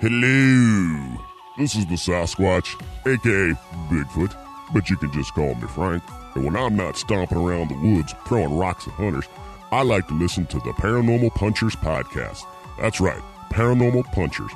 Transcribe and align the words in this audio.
Hello. 0.00 1.18
This 1.56 1.74
is 1.74 1.84
the 1.86 1.96
Sasquatch, 1.96 2.80
aka 3.04 3.52
Bigfoot, 3.90 4.32
but 4.72 4.88
you 4.88 4.96
can 4.96 5.10
just 5.12 5.34
call 5.34 5.56
me 5.56 5.66
Frank. 5.66 6.04
And 6.36 6.44
when 6.44 6.54
I'm 6.54 6.76
not 6.76 6.96
stomping 6.96 7.36
around 7.38 7.66
the 7.68 7.74
woods 7.74 8.14
throwing 8.24 8.56
rocks 8.56 8.86
at 8.86 8.92
hunters, 8.92 9.24
I 9.72 9.82
like 9.82 10.06
to 10.06 10.14
listen 10.14 10.46
to 10.46 10.58
the 10.58 10.70
Paranormal 10.74 11.34
Punchers 11.34 11.74
podcast. 11.74 12.44
That's 12.80 13.00
right, 13.00 13.20
Paranormal 13.50 14.04
Punchers. 14.12 14.52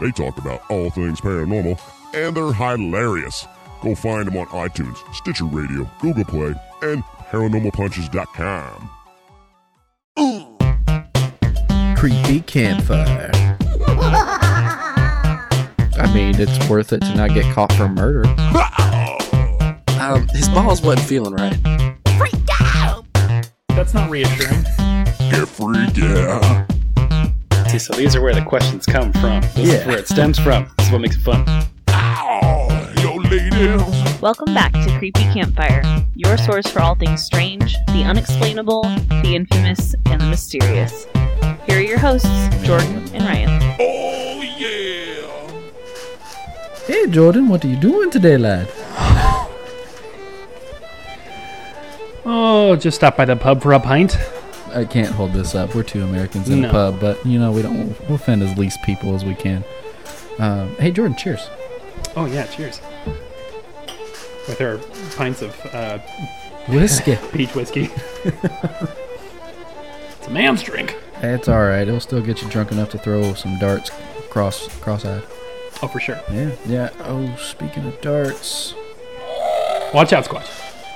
They 0.00 0.10
talk 0.10 0.38
about 0.38 0.68
all 0.68 0.90
things 0.90 1.20
paranormal, 1.20 1.80
and 2.12 2.36
they're 2.36 2.52
hilarious. 2.52 3.46
Go 3.82 3.94
find 3.94 4.26
them 4.26 4.38
on 4.38 4.46
iTunes, 4.46 4.98
Stitcher 5.14 5.44
Radio, 5.44 5.88
Google 6.00 6.24
Play, 6.24 6.52
and 6.82 7.04
ParanormalPunches.com. 7.30 8.90
Creepy 11.96 12.40
campfire. 12.40 13.39
I 16.02 16.12
mean, 16.14 16.34
it's 16.40 16.68
worth 16.68 16.92
it 16.92 17.00
to 17.00 17.14
not 17.14 17.30
get 17.34 17.44
caught 17.54 17.72
for 17.74 17.88
murder. 17.88 18.26
Um, 20.00 20.26
his 20.28 20.48
balls 20.48 20.80
wasn't 20.82 21.06
feeling 21.06 21.34
right. 21.34 21.56
That's 23.68 23.94
not 23.94 24.10
reassuring. 24.10 24.62
Get 25.30 25.46
freaked 25.48 25.98
out. 26.00 26.66
See, 27.70 27.78
so 27.78 27.94
these 27.94 28.16
are 28.16 28.20
where 28.22 28.34
the 28.34 28.42
questions 28.44 28.84
come 28.86 29.12
from. 29.12 29.40
This 29.54 29.68
Yeah. 29.68 29.74
is 29.74 29.86
where 29.86 29.98
it 29.98 30.08
stems 30.08 30.38
from. 30.38 30.68
This 30.78 30.86
is 30.86 30.92
what 30.92 31.00
makes 31.02 31.16
it 31.16 31.22
fun. 31.22 31.44
Yo, 33.02 33.14
ladies. 33.16 34.20
Welcome 34.20 34.52
back 34.54 34.72
to 34.72 34.98
Creepy 34.98 35.22
Campfire, 35.32 35.82
your 36.14 36.36
source 36.38 36.66
for 36.66 36.80
all 36.80 36.94
things 36.94 37.22
strange, 37.22 37.76
the 37.88 38.02
unexplainable, 38.04 38.82
the 39.22 39.34
infamous, 39.34 39.94
and 40.06 40.20
the 40.20 40.26
mysterious. 40.26 41.06
Here 41.66 41.78
are 41.78 41.82
your 41.82 41.98
hosts, 41.98 42.28
Jordan 42.62 43.02
and 43.14 43.24
Ryan. 43.24 43.48
Oh, 43.50 43.76
yeah. 43.78 44.19
Hey, 46.86 47.06
Jordan, 47.08 47.48
what 47.48 47.64
are 47.64 47.68
you 47.68 47.76
doing 47.76 48.10
today, 48.10 48.36
lad? 48.36 48.68
Oh, 52.24 52.76
just 52.78 52.96
stop 52.96 53.16
by 53.16 53.24
the 53.24 53.36
pub 53.36 53.62
for 53.62 53.72
a 53.72 53.80
pint. 53.80 54.16
I 54.74 54.84
can't 54.84 55.10
hold 55.12 55.32
this 55.32 55.54
up. 55.54 55.74
We're 55.74 55.82
two 55.82 56.02
Americans 56.02 56.48
in 56.48 56.62
No. 56.62 56.68
a 56.68 56.72
pub, 56.72 57.00
but 57.00 57.24
you 57.26 57.38
know 57.38 57.50
we 57.50 57.62
don't 57.62 57.98
we'll 58.02 58.14
offend 58.16 58.42
as 58.42 58.56
least 58.56 58.82
people 58.82 59.14
as 59.14 59.24
we 59.24 59.34
can. 59.34 59.64
Um, 60.38 60.74
hey, 60.76 60.90
Jordan, 60.90 61.16
cheers. 61.16 61.48
Oh 62.16 62.26
yeah, 62.26 62.46
cheers. 62.46 62.80
With 64.48 64.60
our 64.60 64.78
pints 65.16 65.42
of 65.42 65.54
uh, 65.74 65.98
Whiskey. 66.68 67.16
peach 67.32 67.54
whiskey. 67.54 67.90
it's 68.24 70.26
a 70.26 70.30
man's 70.30 70.62
drink. 70.62 70.96
it's 71.22 71.48
all 71.48 71.62
right. 71.64 71.86
It'll 71.86 72.00
still 72.00 72.22
get 72.22 72.42
you 72.42 72.48
drunk 72.48 72.72
enough 72.72 72.90
to 72.90 72.98
throw 72.98 73.34
some 73.34 73.58
darts 73.58 73.90
cross 74.30 74.68
cross-eyed. 74.80 75.22
Oh, 75.82 75.88
for 75.88 76.00
sure. 76.00 76.20
Yeah, 76.30 76.50
yeah. 76.66 76.90
Oh, 77.00 77.34
speaking 77.36 77.86
of 77.86 78.00
darts, 78.00 78.74
Watch 79.94 80.12
out, 80.12 80.24
Squatch. 80.26 80.46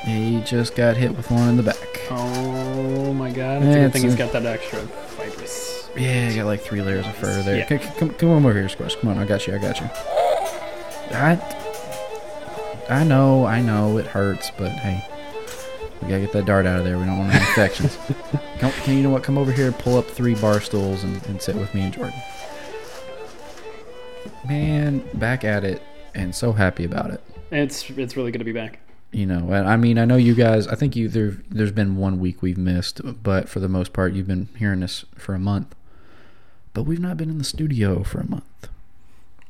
he 0.04 0.40
just 0.42 0.76
got 0.76 0.96
hit 0.96 1.16
with 1.16 1.30
one 1.30 1.48
in 1.48 1.56
the 1.56 1.62
back. 1.62 1.76
Oh 2.10 3.12
my 3.14 3.30
god. 3.30 3.62
It's 3.62 3.64
Yeah, 3.64 3.70
a 3.70 3.74
good 3.74 3.84
it's 3.86 3.92
thing 3.94 4.02
he's 4.02 4.14
got 4.14 4.32
that 4.32 4.44
extra 4.46 4.80
fibrous. 4.80 5.88
Yeah, 5.96 6.28
you 6.28 6.36
got 6.36 6.46
like 6.46 6.60
three 6.60 6.82
layers 6.82 7.06
of 7.06 7.14
fur 7.16 7.42
there. 7.42 7.56
Yeah. 7.58 7.68
C- 7.68 7.78
c- 7.78 7.90
Come, 7.98 8.10
come 8.14 8.30
on 8.30 8.44
over 8.44 8.52
here, 8.52 8.68
Squatch. 8.68 9.00
Come 9.00 9.10
on, 9.10 9.18
I 9.18 9.24
got 9.24 9.46
you. 9.46 9.54
I 9.54 9.58
got 9.58 9.80
you. 9.80 9.88
I, 11.12 11.38
I 12.90 13.04
know, 13.04 13.46
I 13.46 13.60
know, 13.60 13.96
it 13.98 14.06
hurts, 14.06 14.50
but 14.58 14.70
hey, 14.70 15.02
we 16.02 16.08
gotta 16.08 16.20
get 16.20 16.32
that 16.32 16.44
dart 16.44 16.66
out 16.66 16.78
of 16.78 16.84
there. 16.84 16.98
We 16.98 17.04
don't 17.06 17.18
want 17.18 17.34
any 17.34 17.40
infections. 17.44 17.96
Come, 18.58 18.72
can 18.82 18.96
you 18.96 19.02
know 19.02 19.10
what? 19.10 19.22
Come 19.22 19.38
over 19.38 19.50
here, 19.52 19.72
pull 19.72 19.96
up 19.96 20.06
three 20.06 20.34
bar 20.34 20.60
stools, 20.60 21.04
and, 21.04 21.24
and 21.26 21.40
sit 21.40 21.56
with 21.56 21.72
me 21.74 21.82
and 21.82 21.92
Jordan. 21.92 22.14
Man, 24.46 25.02
back 25.14 25.44
at 25.44 25.64
it, 25.64 25.82
and 26.14 26.34
so 26.34 26.52
happy 26.52 26.84
about 26.84 27.10
it. 27.10 27.20
It's 27.50 27.88
it's 27.90 28.16
really 28.16 28.30
good 28.30 28.38
to 28.38 28.44
be 28.44 28.52
back. 28.52 28.80
You 29.12 29.26
know, 29.26 29.52
and 29.52 29.68
I 29.68 29.76
mean, 29.76 29.98
I 29.98 30.04
know 30.04 30.16
you 30.16 30.34
guys. 30.34 30.66
I 30.66 30.74
think 30.74 30.96
you 30.96 31.08
there. 31.08 31.36
There's 31.48 31.70
been 31.72 31.96
one 31.96 32.18
week 32.18 32.42
we've 32.42 32.58
missed, 32.58 33.00
but 33.22 33.48
for 33.48 33.60
the 33.60 33.68
most 33.68 33.92
part, 33.92 34.12
you've 34.12 34.26
been 34.26 34.48
hearing 34.58 34.82
us 34.82 35.04
for 35.16 35.34
a 35.34 35.38
month. 35.38 35.74
But 36.72 36.82
we've 36.82 36.98
not 37.00 37.16
been 37.16 37.30
in 37.30 37.38
the 37.38 37.44
studio 37.44 38.02
for 38.02 38.18
a 38.20 38.28
month. 38.28 38.68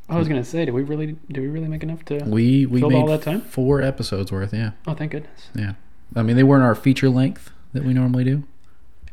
I 0.06 0.18
was 0.18 0.28
gonna 0.28 0.44
say, 0.44 0.66
did 0.66 0.74
we 0.74 0.82
really 0.82 1.16
did 1.32 1.38
we 1.40 1.48
really 1.48 1.68
make 1.68 1.82
enough 1.82 2.04
to? 2.06 2.18
We 2.24 2.66
we 2.66 2.82
made 2.82 2.94
all 2.94 3.06
that 3.06 3.22
time? 3.22 3.40
four 3.40 3.80
episodes 3.80 4.30
worth. 4.30 4.52
Yeah, 4.52 4.72
Oh, 4.86 4.92
thank 4.92 5.12
goodness. 5.12 5.48
yeah. 5.54 5.74
I 6.14 6.22
mean, 6.22 6.36
they 6.36 6.42
weren't 6.42 6.62
our 6.62 6.74
feature 6.74 7.08
length 7.08 7.50
that 7.72 7.84
we 7.84 7.94
normally 7.94 8.24
do, 8.24 8.44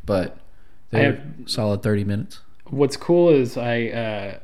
but 0.04 0.36
they 0.90 1.06
were 1.06 1.12
have- 1.14 1.22
solid 1.46 1.82
thirty 1.82 2.04
minutes. 2.04 2.40
What's 2.66 2.98
cool 2.98 3.30
is 3.30 3.56
I 3.56 3.86
uh, 3.86 4.38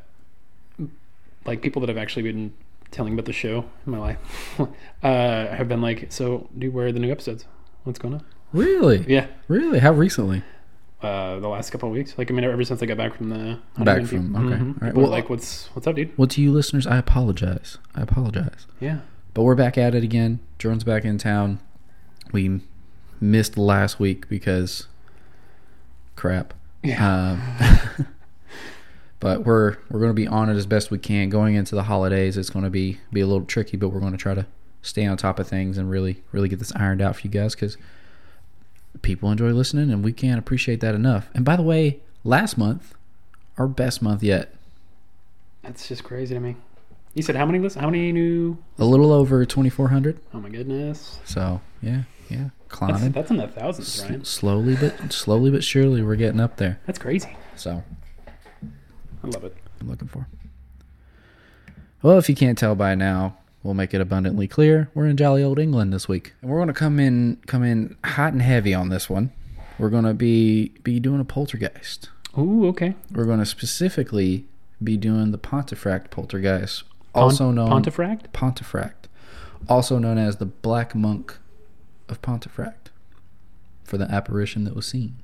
like 1.49 1.63
people 1.63 1.81
that 1.81 1.89
have 1.89 1.99
actually 1.99 2.23
been 2.23 2.53
telling 2.91 3.13
about 3.13 3.25
the 3.27 3.33
show 3.33 3.65
in 3.87 3.93
my 3.93 3.99
life 3.99 4.19
uh, 4.61 4.67
have 5.03 5.69
been 5.69 5.83
like, 5.83 6.11
so 6.13 6.49
do 6.59 6.71
where 6.71 6.87
are 6.87 6.93
the 6.93 7.01
new 7.01 7.11
episodes? 7.11 7.45
What's 7.85 7.99
going 7.99 8.15
on? 8.15 8.25
Really? 8.53 9.05
Yeah, 9.09 9.27
Really? 9.49 9.79
How 9.79 9.93
recently? 9.93 10.43
uh, 11.03 11.39
the 11.39 11.49
last 11.49 11.71
couple 11.71 11.89
of 11.89 11.95
weeks. 11.95 12.15
Like 12.19 12.31
I 12.31 12.35
mean, 12.35 12.45
ever 12.45 12.65
since 12.65 12.83
I 12.83 12.87
got 12.87 12.97
back 12.97 13.15
from 13.15 13.29
the 13.29 13.59
Back 13.85 14.05
from- 14.07 14.29
people- 14.33 14.47
okay. 14.47 14.57
mhm. 14.57 14.69
All 14.69 14.75
right. 14.81 14.81
People 14.91 15.03
Well, 15.03 15.11
like, 15.11 15.29
what's 15.31 15.67
what's 15.75 15.87
up, 15.87 15.95
dude? 15.97 16.17
Well, 16.19 16.27
to 16.29 16.41
you 16.43 16.51
listeners, 16.53 16.87
I 16.87 16.97
apologize. 16.99 17.79
I 17.95 18.01
apologize. 18.03 18.67
Yeah, 18.81 18.99
But 19.35 19.43
we're 19.45 19.55
back 19.55 19.77
at 19.79 19.95
it 19.95 20.03
again. 20.03 20.41
Jordan's 20.59 20.83
back 20.85 21.05
in 21.05 21.17
town. 21.19 21.61
We 22.33 22.61
missed 23.21 23.57
last 23.57 24.01
week 24.01 24.29
because 24.29 24.89
crap. 26.17 26.55
yeah. 26.83 27.37
Um, 27.99 28.07
but 29.21 29.45
we're 29.45 29.77
we're 29.91 30.01
going 30.01 30.11
to 30.11 30.15
be 30.15 30.27
on 30.27 30.49
it 30.49 30.55
as 30.55 30.67
best 30.67 30.91
we 30.91 30.99
can 30.99 31.29
going 31.29 31.55
into 31.55 31.75
the 31.75 31.85
holidays. 31.85 32.37
It's 32.37 32.51
going 32.51 32.65
to 32.65 32.71
be 32.71 32.99
be 33.13 33.21
a 33.21 33.27
little 33.27 33.45
tricky, 33.45 33.77
but 33.77 33.89
we're 33.89 34.01
going 34.01 34.13
to 34.13 34.19
try 34.19 34.35
to 34.35 34.47
stay 34.83 35.05
on 35.07 35.17
top 35.17 35.39
of 35.39 35.47
things 35.49 35.77
and 35.79 35.91
really 35.91 36.23
really 36.33 36.49
get 36.49 36.59
this 36.59 36.73
ironed 36.77 37.03
out 37.03 37.17
for 37.17 37.23
you 37.23 37.31
guys 37.31 37.55
because 37.55 37.77
people 39.03 39.31
enjoy 39.31 39.51
listening 39.51 39.91
and 39.91 40.03
we 40.05 40.13
can't 40.13 40.39
appreciate 40.39 40.81
that 40.81 40.95
enough. 40.95 41.29
And 41.35 41.45
by 41.45 41.57
the 41.57 41.63
way, 41.63 42.01
last 42.25 42.57
month, 42.59 42.95
our 43.57 43.67
best 43.69 44.03
month 44.03 44.23
yet, 44.23 44.55
That's 45.63 45.89
just 45.89 46.05
crazy 46.05 46.35
to 46.35 46.41
me. 46.41 46.57
You 47.15 47.23
said 47.23 47.35
how 47.37 47.47
many 47.47 47.59
listen? 47.59 47.81
How 47.83 47.91
many 47.91 48.13
new? 48.13 48.59
a 48.79 48.85
little 48.85 49.13
over 49.13 49.45
twenty 49.45 49.71
four 49.71 49.89
hundred. 49.89 50.21
Oh 50.33 50.39
my 50.41 50.49
goodness, 50.49 51.19
So 51.25 51.61
yeah, 51.83 52.03
yeah, 52.31 52.51
that's, 52.51 52.53
climbing. 52.69 53.13
that's 53.13 53.31
in 53.31 53.39
the 53.39 53.49
thousands, 53.49 54.01
S- 54.05 54.09
right? 54.11 54.27
slowly 54.27 54.77
but 54.77 55.13
slowly 55.13 55.51
but 55.51 55.65
surely 55.65 56.03
we're 56.03 56.17
getting 56.17 56.39
up 56.41 56.57
there. 56.59 56.79
That's 56.87 56.99
crazy. 56.99 57.37
So 57.57 57.83
I 59.23 59.27
love 59.29 59.45
it. 59.45 59.57
I'm 59.81 59.89
looking 59.89 60.09
for. 60.09 60.27
Well, 62.03 62.19
if 62.19 62.29
you 62.29 62.35
can't 62.35 62.57
tell 62.57 62.75
by 62.75 62.95
now, 62.95 63.37
we'll 63.63 63.75
make 63.75 63.93
it 63.93 64.01
abundantly 64.01 64.47
clear. 64.47 64.89
We're 64.95 65.07
in 65.07 65.17
jolly 65.17 65.43
old 65.43 65.59
England 65.59 65.93
this 65.93 66.09
week, 66.09 66.35
and 66.41 66.51
we're 66.51 66.59
going 66.59 66.69
to 66.69 66.75
come 66.75 67.01
in 67.01 67.39
come 67.47 67.65
in 67.65 67.97
hot 68.05 68.33
and 68.33 68.43
heavy 68.43 68.73
on 68.75 68.89
this 68.89 69.11
one. 69.11 69.33
We're 69.79 69.91
going 69.91 70.05
to 70.05 70.15
be 70.15 70.69
be 70.85 71.01
doing 71.01 71.21
a 71.21 71.25
poltergeist. 71.25 72.11
Ooh, 72.37 72.67
okay. 72.69 72.95
We're 73.11 73.25
going 73.25 73.41
to 73.41 73.47
specifically 73.47 74.45
be 74.83 74.97
doing 74.97 75.33
the 75.33 75.39
Pontefract 75.39 76.11
poltergeist, 76.11 76.85
also 77.15 77.51
known 77.51 77.69
Pontefract. 77.69 78.33
Pontefract, 78.33 79.09
also 79.69 79.99
known 79.99 80.19
as 80.19 80.37
the 80.37 80.47
Black 80.47 80.95
Monk 80.95 81.39
of 82.09 82.23
Pontefract, 82.23 82.91
for 83.83 83.99
the 83.99 84.09
apparition 84.11 84.63
that 84.65 84.77
was 84.77 84.87
seen. 84.87 85.17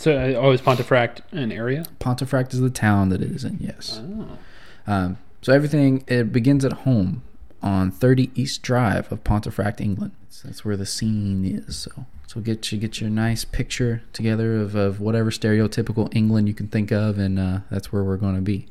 So, 0.00 0.16
uh, 0.16 0.32
oh, 0.40 0.52
is 0.52 0.62
Pontefract 0.62 1.20
an 1.30 1.52
area? 1.52 1.84
Pontefract 1.98 2.54
is 2.54 2.60
the 2.60 2.70
town 2.70 3.10
that 3.10 3.20
it 3.20 3.30
is 3.30 3.44
in. 3.44 3.58
Yes. 3.60 4.00
Oh. 4.02 4.38
Um, 4.86 5.18
so 5.42 5.52
everything 5.52 6.04
it 6.06 6.32
begins 6.32 6.64
at 6.64 6.72
home 6.72 7.22
on 7.62 7.90
30 7.90 8.30
East 8.34 8.62
Drive 8.62 9.12
of 9.12 9.22
Pontefract, 9.24 9.78
England. 9.78 10.12
So 10.30 10.48
that's 10.48 10.64
where 10.64 10.78
the 10.78 10.86
scene 10.86 11.44
is. 11.44 11.76
So 11.76 12.06
so 12.26 12.40
get 12.40 12.72
you 12.72 12.78
get 12.78 12.98
your 12.98 13.10
nice 13.10 13.44
picture 13.44 14.02
together 14.14 14.56
of, 14.56 14.74
of 14.74 15.02
whatever 15.02 15.30
stereotypical 15.30 16.08
England 16.16 16.48
you 16.48 16.54
can 16.54 16.68
think 16.68 16.90
of, 16.90 17.18
and 17.18 17.38
uh, 17.38 17.58
that's 17.70 17.92
where 17.92 18.02
we're 18.02 18.16
going 18.16 18.36
to 18.36 18.40
be. 18.40 18.68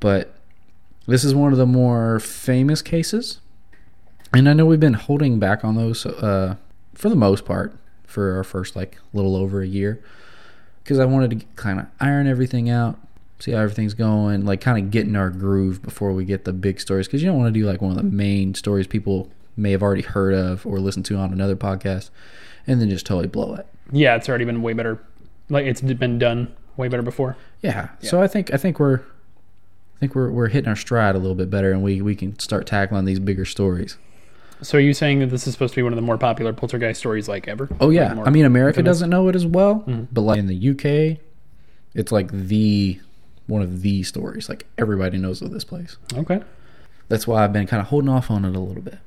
But 0.00 0.34
this 1.06 1.24
is 1.24 1.34
one 1.34 1.52
of 1.52 1.58
the 1.58 1.64
more 1.64 2.20
famous 2.20 2.82
cases, 2.82 3.40
and 4.34 4.50
I 4.50 4.52
know 4.52 4.66
we've 4.66 4.78
been 4.78 4.94
holding 4.94 5.38
back 5.38 5.64
on 5.64 5.76
those 5.76 6.04
uh, 6.04 6.56
for 6.92 7.08
the 7.08 7.16
most 7.16 7.46
part 7.46 7.74
for 8.04 8.36
our 8.36 8.44
first 8.44 8.76
like 8.76 8.98
little 9.14 9.34
over 9.34 9.62
a 9.62 9.66
year 9.66 10.02
because 10.86 11.00
I 11.00 11.04
wanted 11.04 11.40
to 11.40 11.46
kind 11.56 11.80
of 11.80 11.86
iron 11.98 12.28
everything 12.28 12.70
out, 12.70 12.96
see 13.40 13.50
how 13.50 13.60
everything's 13.60 13.92
going, 13.92 14.46
like 14.46 14.60
kind 14.60 14.78
of 14.78 14.92
get 14.92 15.04
in 15.04 15.16
our 15.16 15.30
groove 15.30 15.82
before 15.82 16.12
we 16.12 16.24
get 16.24 16.44
the 16.44 16.52
big 16.52 16.78
stories. 16.78 17.08
Because 17.08 17.24
you 17.24 17.28
don't 17.28 17.36
want 17.36 17.52
to 17.52 17.60
do 17.60 17.66
like 17.66 17.82
one 17.82 17.90
of 17.90 17.96
the 17.96 18.04
main 18.04 18.54
stories 18.54 18.86
people 18.86 19.28
may 19.56 19.72
have 19.72 19.82
already 19.82 20.02
heard 20.02 20.32
of 20.32 20.64
or 20.64 20.78
listened 20.78 21.04
to 21.06 21.16
on 21.16 21.32
another 21.32 21.56
podcast, 21.56 22.10
and 22.68 22.80
then 22.80 22.88
just 22.88 23.04
totally 23.04 23.26
blow 23.26 23.56
it. 23.56 23.66
Yeah, 23.90 24.14
it's 24.14 24.28
already 24.28 24.44
been 24.44 24.62
way 24.62 24.74
better. 24.74 25.02
Like 25.48 25.66
it's 25.66 25.80
been 25.80 26.20
done 26.20 26.54
way 26.76 26.86
better 26.86 27.02
before. 27.02 27.36
Yeah. 27.62 27.88
So 28.00 28.22
I 28.22 28.28
think 28.28 28.54
I 28.54 28.56
think 28.56 28.78
we're 28.78 28.98
I 28.98 29.98
think 29.98 30.14
we're 30.14 30.30
we're 30.30 30.48
hitting 30.48 30.68
our 30.68 30.76
stride 30.76 31.16
a 31.16 31.18
little 31.18 31.34
bit 31.34 31.50
better, 31.50 31.72
and 31.72 31.82
we 31.82 32.00
we 32.00 32.14
can 32.14 32.38
start 32.38 32.64
tackling 32.64 33.06
these 33.06 33.18
bigger 33.18 33.44
stories. 33.44 33.98
So 34.62 34.78
are 34.78 34.80
you 34.80 34.94
saying 34.94 35.18
that 35.20 35.26
this 35.26 35.46
is 35.46 35.52
supposed 35.52 35.74
to 35.74 35.76
be 35.78 35.82
one 35.82 35.92
of 35.92 35.96
the 35.96 36.02
more 36.02 36.16
popular 36.18 36.52
poltergeist 36.52 36.98
stories 36.98 37.28
like 37.28 37.46
ever? 37.48 37.68
Oh 37.80 37.90
yeah, 37.90 38.14
Like 38.14 38.26
I 38.26 38.30
mean 38.30 38.44
America 38.44 38.78
infamous? 38.80 38.96
doesn't 38.98 39.10
know 39.10 39.28
it 39.28 39.36
as 39.36 39.44
well, 39.46 39.84
Mhm. 39.86 40.06
but 40.12 40.22
like 40.22 40.38
in 40.38 40.46
the 40.46 40.56
UK, 40.70 41.18
it's 41.94 42.10
like 42.12 42.30
the 42.32 42.98
one 43.46 43.62
of 43.62 43.82
the 43.82 44.02
stories. 44.02 44.48
Like 44.48 44.66
everybody 44.78 45.18
knows 45.18 45.40
of 45.42 45.50
this 45.52 45.64
place. 45.64 45.96
Okay. 46.14 46.40
That's 47.08 47.26
why 47.26 47.44
I've 47.44 47.52
been 47.52 47.66
kind 47.66 47.80
of 47.80 47.86
holding 47.88 48.08
off 48.08 48.30
on 48.30 48.44
it 48.44 48.56
a 48.56 48.58
little 48.60 48.82
bit. 48.82 48.98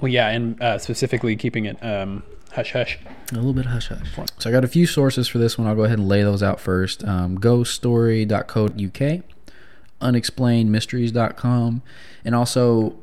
Well, 0.00 0.10
yeah, 0.10 0.28
and 0.30 0.60
uh, 0.60 0.78
specifically 0.78 1.36
keeping 1.36 1.66
it 1.66 1.76
um, 1.84 2.24
hush 2.52 2.72
hush. 2.72 2.98
A 3.30 3.34
little 3.36 3.52
bit 3.52 3.66
hush 3.66 3.88
hush. 3.88 4.08
So 4.38 4.50
I 4.50 4.52
got 4.52 4.64
a 4.64 4.68
few 4.68 4.86
sources 4.86 5.28
for 5.28 5.38
this 5.38 5.56
one. 5.56 5.68
I'll 5.68 5.76
go 5.76 5.84
ahead 5.84 5.98
and 5.98 6.08
lay 6.08 6.22
those 6.22 6.42
out 6.42 6.58
first. 6.60 7.04
Um, 7.06 7.38
ghoststory.co.uk, 7.38 9.22
unexplainedmysteries.com, 10.02 11.82
and 12.24 12.34
also 12.34 12.96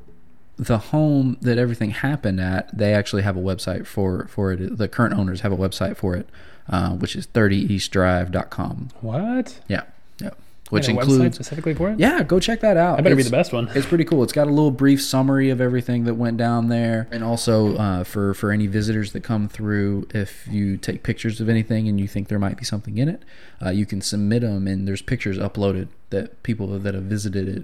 the 0.57 0.77
home 0.77 1.38
that 1.42 1.57
everything 1.57 1.89
happened 1.92 2.39
at. 2.39 2.75
They 2.77 2.94
actually 2.94 3.21
have 3.24 3.36
a 3.36 3.42
website 3.42 3.86
for 3.88 4.27
for 4.27 4.51
it. 4.53 4.77
The 4.77 4.88
current 4.88 5.13
owners 5.15 5.42
have 5.42 5.51
a 5.51 5.57
website 5.57 5.98
for 5.98 6.15
it, 6.15 6.27
uh, 6.69 6.92
which 6.92 7.15
is 7.15 7.25
30eastdrive.com. 7.27 8.89
What? 9.01 9.59
Yeah, 9.68 9.83
yeah. 10.19 10.31
Which 10.69 10.88
includes 10.88 11.36
specifically 11.36 11.74
for 11.74 11.89
it? 11.89 12.00
yeah, 12.00 12.24
go 12.24 12.39
check 12.39 12.62
that 12.62 12.77
out. 12.77 12.98
I 12.98 13.01
better 13.01 13.15
be 13.15 13.21
It's- 13.21 13.30
the 13.30 13.36
best 13.36 13.51
one. 13.51 13.69
It's 13.75 13.86
pretty 13.86 14.06
cool. 14.06 14.24
It's 14.24 14.31
got 14.31 14.48
a 14.48 14.51
little 14.51 14.71
brief 14.71 15.01
summary 15.01 15.50
of 15.50 15.59
everything 15.59 16.06
that 16.06 16.13
went 16.13 16.38
down 16.38 16.69
there, 16.69 17.07
and 17.12 17.24
also 17.25 17.75
uh, 17.75 18.03
for 18.06 18.33
for 18.33 18.51
any 18.51 18.68
visitors 18.68 19.12
that 19.13 19.21
come 19.24 19.50
through, 19.50 20.07
if 20.13 20.48
you 20.50 20.77
take 20.77 21.03
pictures 21.03 21.42
of 21.42 21.50
anything 21.50 21.88
and 21.89 22.00
you 22.00 22.07
think 22.07 22.27
there 22.30 22.39
might 22.39 22.57
be 22.57 22.63
something 22.63 22.98
in 22.98 23.09
it, 23.09 23.24
uh, 23.65 23.69
you 23.69 23.86
can 23.86 24.00
submit 24.00 24.44
them, 24.44 24.68
and 24.68 24.88
there's 24.88 25.01
pictures 25.01 25.38
uploaded 25.38 25.88
that 26.12 26.42
people 26.44 26.68
that 26.80 26.94
have 26.94 27.03
visited 27.03 27.50
it 27.50 27.63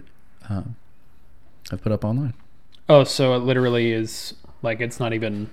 um, 0.49 0.75
have 1.69 1.81
put 1.81 1.91
up 1.93 2.03
online. 2.03 2.33
Oh, 2.89 3.03
so 3.03 3.35
it 3.35 3.39
literally 3.39 3.91
is 3.91 4.33
like 4.61 4.79
it's 4.81 4.99
not 4.99 5.13
even 5.13 5.49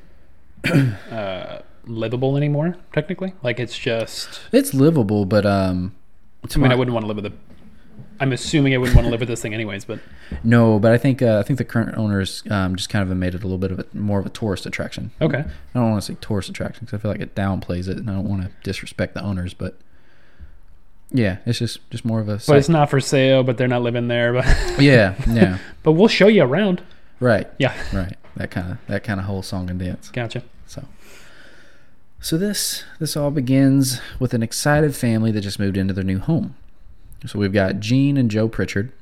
uh, 1.11 1.61
livable 1.87 2.37
anymore, 2.37 2.77
technically. 2.93 3.35
Like 3.43 3.59
it's 3.59 3.77
just. 3.77 4.41
It's 4.53 4.75
livable, 4.75 5.25
but 5.25 5.45
um, 5.45 5.95
I 6.55 6.59
mean, 6.59 6.73
I 6.73 6.75
wouldn't 6.75 6.95
want 6.95 7.05
to 7.05 7.09
live 7.09 7.17
with 7.17 7.27
it. 7.27 7.33
I'm 8.21 8.33
assuming 8.33 8.75
I 8.75 8.79
wouldn't 8.79 8.95
want 8.95 9.07
to 9.07 9.11
live 9.11 9.21
with 9.21 9.29
this 9.29 9.43
thing 9.43 9.55
anyways, 9.55 9.85
but 9.85 9.99
no, 10.45 10.79
but 10.79 10.93
I 10.93 10.99
think 10.99 11.21
uh, 11.21 11.39
I 11.39 11.43
think 11.43 11.59
the 11.59 11.65
current 11.65 11.97
owners 11.99 12.43
um, 12.51 12.77
just 12.77 12.89
kind 12.89 13.09
of 13.09 13.17
made 13.17 13.35
it 13.35 13.43
a 13.43 13.47
little 13.47 13.59
bit 13.59 13.73
of 13.73 13.81
a 13.81 13.87
more 13.93 14.21
of 14.21 14.27
a 14.27 14.31
tourist 14.31 14.67
attraction. 14.67 15.11
okay. 15.21 15.39
I 15.39 15.79
don't 15.79 15.91
want 15.91 16.03
to 16.03 16.13
say 16.13 16.19
tourist 16.21 16.49
attraction 16.49 16.85
because 16.85 16.99
I 16.99 17.03
feel 17.03 17.11
like 17.11 17.21
it 17.21 17.35
downplays 17.35 17.89
it, 17.89 17.97
and 17.97 18.09
I 18.09 18.15
don't 18.15 18.29
want 18.29 18.43
to 18.43 18.51
disrespect 18.63 19.15
the 19.15 19.23
owners, 19.23 19.55
but 19.55 19.79
yeah, 21.11 21.39
it's 21.45 21.59
just 21.59 21.89
just 21.91 22.05
more 22.05 22.21
of 22.21 22.29
a. 22.29 22.35
But 22.35 22.43
Site. 22.43 22.59
it's 22.59 22.69
not 22.69 22.91
for 22.91 23.01
sale, 23.01 23.43
but 23.43 23.57
they're 23.57 23.69
not 23.69 23.83
living 23.83 24.09
there. 24.09 24.33
But 24.33 24.47
yeah, 24.81 25.15
yeah, 25.29 25.59
but 25.83 25.93
we'll 25.93 26.09
show 26.09 26.29
you 26.29 26.43
around. 26.43 26.83
Right, 27.25 27.49
Yeah, 27.59 27.75
right. 27.95 28.17
That 28.37 28.51
kind 28.51 28.73
of 28.73 28.79
that 28.87 29.03
kind 29.03 29.19
of 29.19 29.25
whole 29.25 29.43
song 29.43 29.71
and 29.71 29.79
dance. 29.79 30.11
gotcha. 30.11 30.43
So, 30.67 30.85
so 32.21 32.37
this 32.37 32.85
this 32.99 33.17
all 33.17 33.31
begins 33.31 33.99
with 34.19 34.35
an 34.35 34.43
excited 34.43 34.95
family 34.95 35.31
that 35.33 35.41
just 35.41 35.59
moved 35.59 35.79
into 35.79 35.95
their 35.95 36.05
new 36.05 36.19
home. 36.19 36.55
So 37.25 37.39
we've 37.39 37.53
got 37.53 37.81
Jean 37.81 38.19
and 38.19 38.31
Joe 38.31 38.47
Pritchard. 38.49 38.93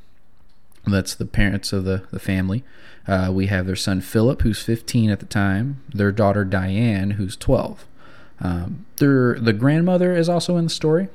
That's 0.87 1.17
the 1.17 1.25
parents 1.27 1.73
of 1.73 1.83
the 1.83 2.05
the 2.13 2.21
family. 2.21 2.63
Uh, 3.09 3.31
we 3.33 3.47
have 3.47 3.67
their 3.67 3.75
son 3.75 4.01
Philip, 4.01 4.43
who's 4.43 4.63
15 4.63 5.11
at 5.11 5.19
the 5.19 5.27
time. 5.27 5.83
Their 5.93 6.13
daughter 6.13 6.45
Diane, 6.45 7.13
who's 7.13 7.37
12. 7.37 7.85
Um, 8.41 8.87
their 8.99 9.35
the 9.35 9.53
grandmother 9.53 10.15
is 10.15 10.29
also 10.29 10.57
in 10.57 10.65
the 10.65 10.71
story. 10.71 11.09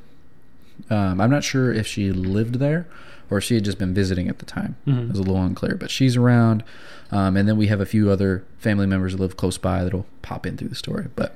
Um, 0.89 1.21
I'm 1.21 1.29
not 1.31 1.45
sure 1.45 1.71
if 1.71 1.87
she 1.87 2.11
lived 2.11 2.55
there 2.55 2.85
or 3.29 3.41
she 3.41 3.55
had 3.55 3.63
just 3.65 3.77
been 3.77 3.93
visiting 3.93 4.27
at 4.29 4.39
the 4.39 4.45
time. 4.45 4.75
It 4.85 5.09
was 5.09 5.19
a 5.19 5.21
little 5.23 5.41
unclear, 5.41 5.75
but 5.75 5.91
she's 5.91 6.15
around. 6.15 6.63
Um, 7.11 7.37
and 7.37 7.47
then 7.47 7.57
we 7.57 7.67
have 7.67 7.79
a 7.81 7.85
few 7.85 8.09
other 8.09 8.43
family 8.57 8.85
members 8.87 9.13
that 9.13 9.21
live 9.21 9.37
close 9.37 9.57
by 9.57 9.83
that'll 9.83 10.05
pop 10.21 10.45
in 10.45 10.57
through 10.57 10.69
the 10.69 10.75
story. 10.75 11.07
But 11.15 11.35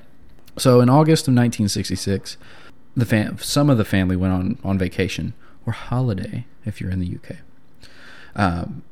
so 0.58 0.80
in 0.80 0.88
August 0.88 1.22
of 1.28 1.32
1966, 1.34 2.36
the 2.96 3.06
fam- 3.06 3.38
some 3.38 3.70
of 3.70 3.78
the 3.78 3.84
family 3.84 4.16
went 4.16 4.32
on 4.32 4.58
on 4.64 4.78
vacation 4.78 5.32
or 5.66 5.72
holiday 5.72 6.44
if 6.64 6.80
you're 6.80 6.90
in 6.90 7.00
the 7.00 7.14
UK. 7.16 7.36
Um, 8.36 8.82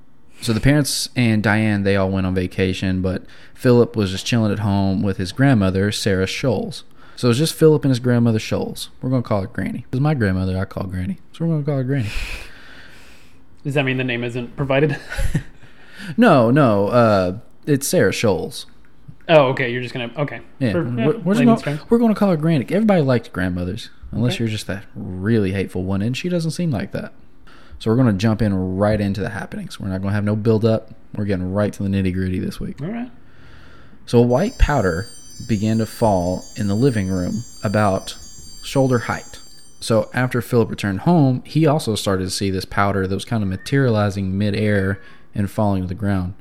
so 0.41 0.53
the 0.53 0.61
parents 0.61 1.11
and 1.17 1.43
Diane 1.43 1.83
they 1.83 1.97
all 1.97 2.11
went 2.11 2.27
on 2.27 2.35
vacation, 2.35 3.03
but 3.03 3.23
Philip 3.55 3.95
was 3.97 4.11
just 4.11 4.25
chilling 4.27 4.53
at 4.53 4.61
home 4.61 5.03
with 5.03 5.19
his 5.19 5.33
grandmother 5.33 5.93
Sarah 5.93 6.27
Scholes. 6.27 6.83
So 7.17 7.29
it 7.29 7.31
was 7.31 7.39
just 7.39 7.53
Philip 7.55 7.85
and 7.85 7.91
his 7.91 8.01
grandmother 8.01 8.39
Scholes. 8.39 8.89
We're 9.03 9.11
gonna 9.11 9.23
call 9.23 9.43
her 9.43 9.47
Granny. 9.47 9.85
Because 9.91 10.01
my 10.01 10.15
grandmother 10.15 10.57
I 10.59 10.65
call 10.65 10.85
Granny, 10.85 11.19
so 11.33 11.45
we're 11.45 11.53
gonna 11.53 11.65
call 11.65 11.77
her 11.77 11.85
Granny. 11.85 12.09
Does 13.65 13.75
that 13.75 13.85
mean 13.85 13.97
the 13.99 14.05
name 14.05 14.25
isn't 14.25 14.57
provided? 14.57 14.97
No, 16.17 16.51
no, 16.51 16.89
uh, 16.89 17.39
it's 17.67 17.87
Sarah 17.87 18.11
Scholes. 18.11 18.65
oh, 19.29 19.49
okay. 19.49 19.71
You're 19.71 19.83
just 19.83 19.93
gonna 19.93 20.11
okay. 20.17 20.41
Yeah, 20.59 20.73
For- 20.73 20.83
we're, 20.85 21.19
we're, 21.19 21.35
layman's 21.35 21.63
gonna, 21.63 21.81
we're 21.91 21.99
gonna 21.99 22.15
call 22.15 22.31
her 22.31 22.37
Granny. 22.39 22.65
Everybody 22.71 23.03
likes 23.03 23.29
grandmothers, 23.29 23.91
unless 24.11 24.35
Okay. 24.35 24.45
you're 24.45 24.51
just 24.51 24.67
that 24.67 24.87
really 24.95 25.53
hateful 25.53 25.85
one, 25.85 26.01
and 26.01 26.17
she 26.17 26.29
doesn't 26.31 26.53
seem 26.53 26.71
like 26.71 26.93
that. 26.93 27.13
So 27.79 27.91
we're 27.91 27.99
gonna 27.99 28.15
jump 28.15 28.41
in 28.41 28.55
right 28.77 28.99
into 29.01 29.21
the 29.21 29.29
happenings. 29.29 29.79
We're 29.79 29.89
not 29.89 30.01
gonna 30.01 30.15
have 30.15 30.25
no 30.25 30.37
build 30.37 30.65
up. 30.65 30.91
We're 31.15 31.27
getting 31.27 31.53
right 31.53 31.73
to 31.75 31.83
the 31.83 31.89
nitty 31.91 32.15
gritty 32.15 32.39
this 32.39 32.59
week. 32.59 32.81
All 32.81 32.89
right. 32.89 33.11
So 34.07 34.19
a 34.19 34.23
white 34.23 34.57
powder 34.59 35.07
began 35.49 35.79
to 35.79 35.87
fall 35.87 36.45
in 36.57 36.67
the 36.67 36.75
living 36.75 37.09
room 37.09 37.43
about 37.63 38.17
shoulder 38.65 38.99
height. 39.01 39.39
So 39.81 40.11
after 40.13 40.43
Philip 40.43 40.71
returned 40.71 41.01
home, 41.01 41.43
he 41.47 41.67
also 41.67 41.95
started 41.95 42.25
to 42.25 42.31
see 42.31 42.51
this 42.51 42.67
powder 42.67 43.07
that 43.07 43.15
was 43.15 43.25
kind 43.25 43.43
of 43.43 43.49
materializing 43.49 44.37
midair 44.37 45.01
and 45.35 45.51
falling 45.51 45.83
to 45.83 45.89
the 45.89 45.95
ground. 45.95 46.35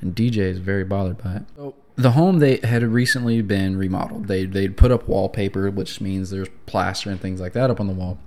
And 0.00 0.14
DJ 0.14 0.38
is 0.38 0.58
very 0.58 0.84
bothered 0.84 1.18
by 1.18 1.36
it. 1.36 1.42
So 1.56 1.74
the 1.94 2.10
home 2.12 2.40
they 2.40 2.58
had 2.58 2.82
recently 2.82 3.40
been 3.40 3.76
remodeled. 3.76 4.26
They 4.26 4.44
they'd 4.44 4.76
put 4.76 4.90
up 4.90 5.08
wallpaper, 5.08 5.70
which 5.70 6.00
means 6.00 6.30
there's 6.30 6.48
plaster 6.66 7.10
and 7.10 7.20
things 7.20 7.40
like 7.40 7.54
that 7.54 7.70
up 7.70 7.80
on 7.80 7.86
the 7.86 7.94
wall. 7.94 8.18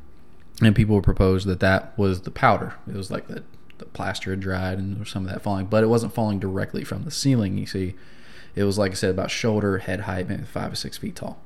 And 0.62 0.75
people 0.75 1.01
proposed 1.01 1.47
that 1.47 1.59
that 1.59 1.97
was 1.97 2.21
the 2.21 2.31
powder. 2.31 2.75
It 2.88 2.95
was 2.95 3.12
like 3.12 3.27
the 3.27 3.44
the 3.77 3.85
plaster 3.85 4.31
had 4.31 4.42
dried 4.42 4.77
and 4.77 4.94
there 4.94 5.00
was 5.00 5.09
some 5.09 5.25
of 5.25 5.31
that 5.31 5.42
falling, 5.42 5.68
but 5.68 5.83
it 5.83 5.88
wasn't 5.88 6.13
falling 6.13 6.39
directly 6.39 6.83
from 6.83 7.03
the 7.03 7.12
ceiling. 7.12 7.57
You 7.57 7.65
see, 7.65 7.95
it 8.56 8.63
was 8.63 8.77
like 8.77 8.92
I 8.92 8.95
said, 8.95 9.12
about 9.12 9.31
shoulder, 9.31 9.80
head 9.80 10.01
height, 10.01 10.27
maybe 10.27 10.44
five 10.44 10.74
or 10.74 10.75
six 10.75 10.97
feet 10.97 11.15
tall. 11.15 11.39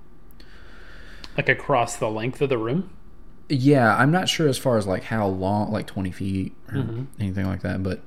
Like 1.38 1.50
across 1.50 1.98
the 1.98 2.10
length 2.10 2.42
of 2.42 2.50
the 2.50 2.58
room. 2.58 2.90
Yeah, 3.50 3.96
I'm 3.96 4.12
not 4.12 4.30
sure 4.30 4.48
as 4.48 4.58
far 4.58 4.78
as 4.78 4.88
like 4.88 5.04
how 5.04 5.28
long, 5.28 5.72
like 5.72 5.88
20 5.88 6.12
feet 6.12 6.56
or 6.72 7.06
anything 7.20 7.46
like 7.46 7.62
that, 7.62 7.84
but 7.84 8.02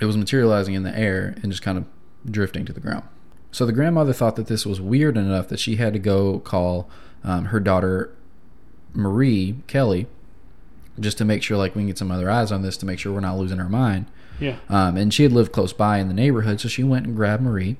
it 0.00 0.04
was 0.04 0.16
materializing 0.16 0.74
in 0.74 0.82
the 0.82 0.96
air 0.96 1.34
and 1.42 1.50
just 1.50 1.62
kind 1.62 1.78
of 1.78 1.84
drifting 2.30 2.64
to 2.66 2.72
the 2.72 2.80
ground. 2.80 3.04
So 3.50 3.64
the 3.64 3.72
grandmother 3.72 4.12
thought 4.12 4.36
that 4.36 4.46
this 4.46 4.66
was 4.66 4.80
weird 4.80 5.16
enough 5.16 5.48
that 5.48 5.58
she 5.58 5.76
had 5.76 5.92
to 5.94 5.98
go 5.98 6.40
call 6.40 6.88
um, 7.24 7.46
her 7.46 7.60
daughter 7.60 8.14
Marie 8.92 9.56
Kelly 9.66 10.06
just 10.98 11.18
to 11.18 11.24
make 11.24 11.42
sure 11.42 11.56
like 11.56 11.74
we 11.74 11.80
can 11.80 11.88
get 11.88 11.98
some 11.98 12.10
other 12.10 12.30
eyes 12.30 12.52
on 12.52 12.62
this 12.62 12.76
to 12.78 12.86
make 12.86 12.98
sure 12.98 13.12
we're 13.12 13.20
not 13.20 13.36
losing 13.38 13.60
our 13.60 13.68
mind. 13.68 14.06
Yeah. 14.40 14.58
Um, 14.68 14.96
and 14.96 15.12
she 15.12 15.22
had 15.22 15.32
lived 15.32 15.52
close 15.52 15.72
by 15.72 15.98
in 15.98 16.08
the 16.08 16.14
neighborhood, 16.14 16.60
so 16.60 16.68
she 16.68 16.84
went 16.84 17.06
and 17.06 17.16
grabbed 17.16 17.42
Marie 17.42 17.76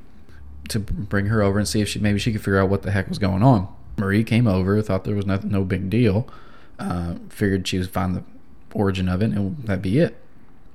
to 0.69 0.81
bring 0.81 1.27
her 1.27 1.43
over 1.43 1.59
and 1.59 1.69
see 1.69 1.81
if 1.81 1.89
she 1.89 1.99
maybe 1.99 2.19
she 2.19 2.33
could 2.33 2.41
figure 2.41 2.59
out 2.59 2.69
what 2.69 2.83
the 2.83 2.91
heck 2.91 3.09
was 3.09 3.19
going 3.19 3.43
on. 3.43 3.69
Marie 3.97 4.25
came 4.25 4.47
over, 4.47 4.81
thought 4.83 5.05
there 5.05 5.15
was 5.15 5.27
nothing, 5.27 5.51
no 5.51 5.65
big 5.65 5.89
deal. 5.91 6.29
Uh, 6.79 7.15
figured 7.31 7.67
she 7.67 7.79
would 7.79 7.91
find 7.91 8.15
the 8.15 8.23
origin 8.75 9.09
of 9.09 9.23
it, 9.23 9.31
and 9.33 9.57
that'd 9.65 9.83
be 9.83 9.99
it. 9.99 10.17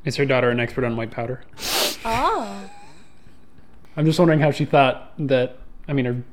Is 0.04 0.16
her 0.16 0.26
daughter 0.26 0.50
an 0.50 0.60
expert 0.60 0.84
on 0.84 0.96
white 0.98 1.12
powder? 1.12 1.44
Oh. 2.04 2.70
I'm 3.96 4.06
just 4.06 4.18
wondering 4.18 4.40
how 4.40 4.52
she 4.52 4.66
thought 4.66 5.14
that. 5.20 5.58
I 5.88 5.94
mean, 5.94 6.06
her 6.06 6.24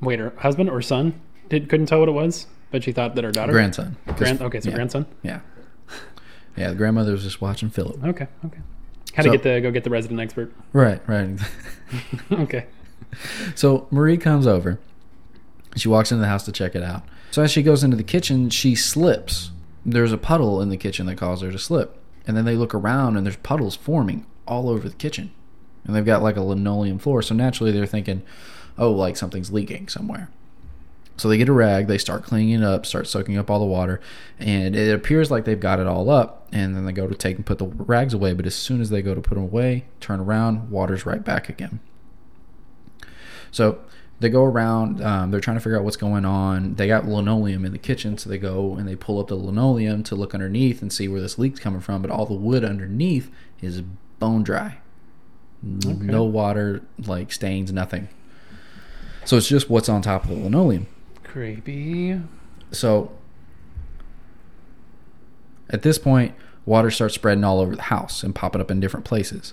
wait, 0.00 0.18
her 0.20 0.32
husband 0.38 0.70
or 0.70 0.80
son 0.82 1.20
did 1.48 1.68
couldn't 1.68 1.86
tell 1.86 2.00
what 2.00 2.08
it 2.08 2.12
was, 2.12 2.46
but 2.70 2.84
she 2.84 2.92
thought 2.92 3.14
that 3.16 3.24
her 3.24 3.32
daughter 3.32 3.52
grandson. 3.52 3.96
Grand, 4.16 4.40
okay, 4.42 4.60
so 4.60 4.68
yeah, 4.70 4.74
grandson. 4.76 5.06
Yeah. 5.22 5.40
Yeah, 6.56 6.70
the 6.70 6.74
grandmother 6.76 7.12
was 7.12 7.22
just 7.22 7.40
watching 7.40 7.70
Philip. 7.70 8.02
Okay, 8.04 8.26
okay. 8.44 8.58
How 9.14 9.22
So- 9.22 9.30
to 9.30 9.36
get 9.38 9.42
the 9.42 9.60
go 9.60 9.70
get 9.70 9.84
the 9.84 9.90
resident 9.90 10.20
expert? 10.20 10.52
Right, 10.72 11.00
right. 11.08 11.30
okay. 12.32 12.66
So 13.54 13.88
Marie 13.90 14.18
comes 14.18 14.46
over. 14.46 14.78
She 15.78 15.88
walks 15.88 16.12
into 16.12 16.20
the 16.20 16.28
house 16.28 16.44
to 16.44 16.52
check 16.52 16.74
it 16.74 16.82
out. 16.82 17.02
So 17.30 17.42
as 17.42 17.50
she 17.50 17.62
goes 17.62 17.84
into 17.84 17.96
the 17.96 18.02
kitchen, 18.02 18.50
she 18.50 18.74
slips. 18.74 19.50
There's 19.84 20.12
a 20.12 20.18
puddle 20.18 20.60
in 20.60 20.68
the 20.68 20.76
kitchen 20.76 21.06
that 21.06 21.16
caused 21.16 21.42
her 21.42 21.52
to 21.52 21.58
slip. 21.58 21.98
And 22.26 22.36
then 22.36 22.44
they 22.44 22.56
look 22.56 22.74
around 22.74 23.16
and 23.16 23.24
there's 23.24 23.36
puddles 23.36 23.76
forming 23.76 24.26
all 24.46 24.68
over 24.68 24.88
the 24.88 24.94
kitchen. 24.94 25.32
And 25.84 25.94
they've 25.94 26.04
got 26.04 26.22
like 26.22 26.36
a 26.36 26.42
linoleum 26.42 26.98
floor. 26.98 27.22
So 27.22 27.34
naturally 27.34 27.72
they're 27.72 27.86
thinking, 27.86 28.22
oh, 28.76 28.90
like 28.90 29.16
something's 29.16 29.52
leaking 29.52 29.88
somewhere. 29.88 30.30
So 31.16 31.28
they 31.28 31.36
get 31.36 31.48
a 31.48 31.52
rag, 31.52 31.88
they 31.88 31.98
start 31.98 32.22
cleaning 32.22 32.50
it 32.50 32.62
up, 32.62 32.86
start 32.86 33.08
soaking 33.08 33.36
up 33.36 33.50
all 33.50 33.58
the 33.58 33.66
water, 33.66 34.00
and 34.38 34.76
it 34.76 34.94
appears 34.94 35.32
like 35.32 35.44
they've 35.44 35.58
got 35.58 35.80
it 35.80 35.86
all 35.88 36.10
up. 36.10 36.46
And 36.52 36.76
then 36.76 36.86
they 36.86 36.92
go 36.92 37.08
to 37.08 37.14
take 37.14 37.36
and 37.36 37.44
put 37.44 37.58
the 37.58 37.66
rags 37.66 38.14
away, 38.14 38.34
but 38.34 38.46
as 38.46 38.54
soon 38.54 38.80
as 38.80 38.90
they 38.90 39.02
go 39.02 39.16
to 39.16 39.20
put 39.20 39.34
them 39.34 39.42
away, 39.42 39.86
turn 39.98 40.20
around, 40.20 40.70
water's 40.70 41.04
right 41.04 41.24
back 41.24 41.48
again. 41.48 41.80
So 43.50 43.80
they 44.20 44.28
go 44.28 44.44
around. 44.44 45.02
Um, 45.02 45.30
they're 45.30 45.40
trying 45.40 45.56
to 45.56 45.60
figure 45.60 45.78
out 45.78 45.84
what's 45.84 45.96
going 45.96 46.24
on. 46.24 46.74
They 46.74 46.86
got 46.88 47.06
linoleum 47.06 47.64
in 47.64 47.72
the 47.72 47.78
kitchen, 47.78 48.18
so 48.18 48.28
they 48.28 48.38
go 48.38 48.74
and 48.74 48.88
they 48.88 48.96
pull 48.96 49.20
up 49.20 49.28
the 49.28 49.36
linoleum 49.36 50.02
to 50.04 50.14
look 50.14 50.34
underneath 50.34 50.82
and 50.82 50.92
see 50.92 51.08
where 51.08 51.20
this 51.20 51.38
leak's 51.38 51.60
coming 51.60 51.80
from. 51.80 52.02
But 52.02 52.10
all 52.10 52.26
the 52.26 52.34
wood 52.34 52.64
underneath 52.64 53.30
is 53.60 53.82
bone 54.18 54.42
dry. 54.42 54.78
No 55.62 56.24
water, 56.24 56.82
like 56.98 57.32
stains, 57.32 57.72
nothing. 57.72 58.08
So 59.24 59.36
it's 59.36 59.48
just 59.48 59.68
what's 59.68 59.88
on 59.88 60.02
top 60.02 60.24
of 60.24 60.30
the 60.30 60.36
linoleum. 60.36 60.86
Creepy. 61.22 62.20
So 62.70 63.12
At 65.70 65.82
this 65.82 65.98
point, 65.98 66.34
water 66.64 66.90
starts 66.90 67.14
spreading 67.14 67.44
all 67.44 67.60
over 67.60 67.76
the 67.76 67.82
house 67.82 68.22
and 68.22 68.34
popping 68.34 68.60
up 68.60 68.70
in 68.70 68.80
different 68.80 69.04
places. 69.04 69.52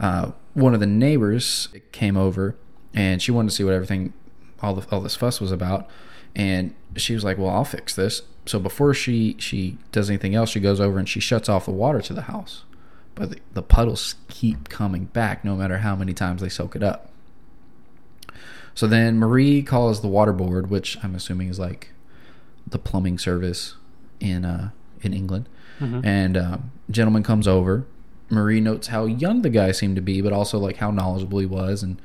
Uh, 0.00 0.32
one 0.54 0.74
of 0.74 0.80
the 0.80 0.86
neighbors 0.86 1.68
came 1.92 2.16
over 2.16 2.56
and 2.94 3.22
she 3.22 3.30
wanted 3.30 3.50
to 3.50 3.56
see 3.56 3.64
what 3.64 3.74
everything, 3.74 4.12
all 4.60 4.74
the 4.74 4.86
all 4.94 5.00
this 5.00 5.16
fuss 5.16 5.40
was 5.40 5.52
about, 5.52 5.88
and 6.34 6.74
she 6.96 7.14
was 7.14 7.24
like, 7.24 7.38
"Well, 7.38 7.48
I'll 7.50 7.64
fix 7.64 7.94
this." 7.94 8.22
So 8.46 8.58
before 8.58 8.92
she 8.94 9.36
she 9.38 9.78
does 9.92 10.10
anything 10.10 10.34
else, 10.34 10.50
she 10.50 10.60
goes 10.60 10.80
over 10.80 10.98
and 10.98 11.08
she 11.08 11.20
shuts 11.20 11.48
off 11.48 11.64
the 11.66 11.70
water 11.70 12.00
to 12.02 12.12
the 12.12 12.22
house, 12.22 12.64
but 13.14 13.30
the, 13.30 13.38
the 13.54 13.62
puddles 13.62 14.16
keep 14.28 14.68
coming 14.68 15.06
back 15.06 15.44
no 15.44 15.54
matter 15.56 15.78
how 15.78 15.94
many 15.96 16.12
times 16.12 16.42
they 16.42 16.48
soak 16.48 16.74
it 16.76 16.82
up. 16.82 17.10
So 18.74 18.86
then 18.86 19.18
Marie 19.18 19.62
calls 19.62 20.00
the 20.00 20.08
water 20.08 20.32
board, 20.32 20.70
which 20.70 20.96
I'm 21.04 21.14
assuming 21.14 21.48
is 21.48 21.58
like 21.58 21.92
the 22.66 22.78
plumbing 22.78 23.18
service 23.18 23.74
in 24.20 24.44
uh, 24.44 24.70
in 25.02 25.12
England, 25.12 25.48
and 26.04 26.36
um, 26.36 26.70
gentleman 26.90 27.22
comes 27.22 27.46
over. 27.48 27.84
Marie 28.30 28.60
notes 28.60 28.86
how 28.88 29.04
young 29.04 29.42
the 29.42 29.50
guy 29.50 29.72
seemed 29.72 29.96
to 29.96 30.02
be, 30.02 30.20
but 30.22 30.32
also 30.32 30.58
like 30.58 30.76
how 30.76 30.90
knowledgeable 30.90 31.38
he 31.38 31.46
was, 31.46 31.82
and 31.82 32.00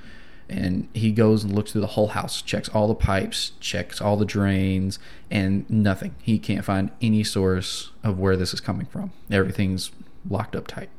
and 0.49 0.87
he 0.93 1.11
goes 1.11 1.43
and 1.43 1.53
looks 1.53 1.71
through 1.73 1.81
the 1.81 1.87
whole 1.87 2.07
house, 2.09 2.41
checks 2.41 2.69
all 2.69 2.87
the 2.87 2.95
pipes, 2.95 3.51
checks 3.59 3.99
all 4.01 4.15
the 4.17 4.25
drains, 4.25 4.97
and 5.29 5.69
nothing. 5.69 6.15
He 6.21 6.39
can't 6.39 6.63
find 6.63 6.91
any 7.01 7.23
source 7.23 7.91
of 8.03 8.17
where 8.19 8.37
this 8.37 8.53
is 8.53 8.61
coming 8.61 8.85
from. 8.85 9.11
Everything's 9.29 9.91
locked 10.29 10.55
up 10.55 10.67
tight. 10.67 10.89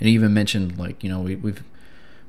And 0.00 0.08
he 0.08 0.14
even 0.14 0.32
mentioned 0.32 0.78
like 0.78 1.02
you 1.02 1.10
know 1.10 1.20
we, 1.20 1.34
we've 1.36 1.62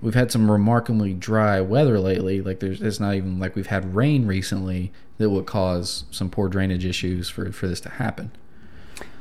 we've 0.02 0.16
had 0.16 0.32
some 0.32 0.50
remarkably 0.50 1.14
dry 1.14 1.62
weather 1.62 2.00
lately. 2.00 2.42
Like 2.42 2.60
there's 2.62 2.82
it's 2.82 3.00
not 3.00 3.14
even 3.16 3.38
like 3.40 3.56
we've 3.56 3.68
had 3.68 3.96
rain 3.96 4.26
recently 4.26 4.92
that 5.20 5.30
would 5.30 5.46
cause 5.46 6.06
some 6.10 6.30
poor 6.32 6.50
drainage 6.50 6.86
issues 6.86 7.30
for 7.30 7.52
for 7.52 7.68
this 7.68 7.80
to 7.82 7.90
happen. 7.90 8.32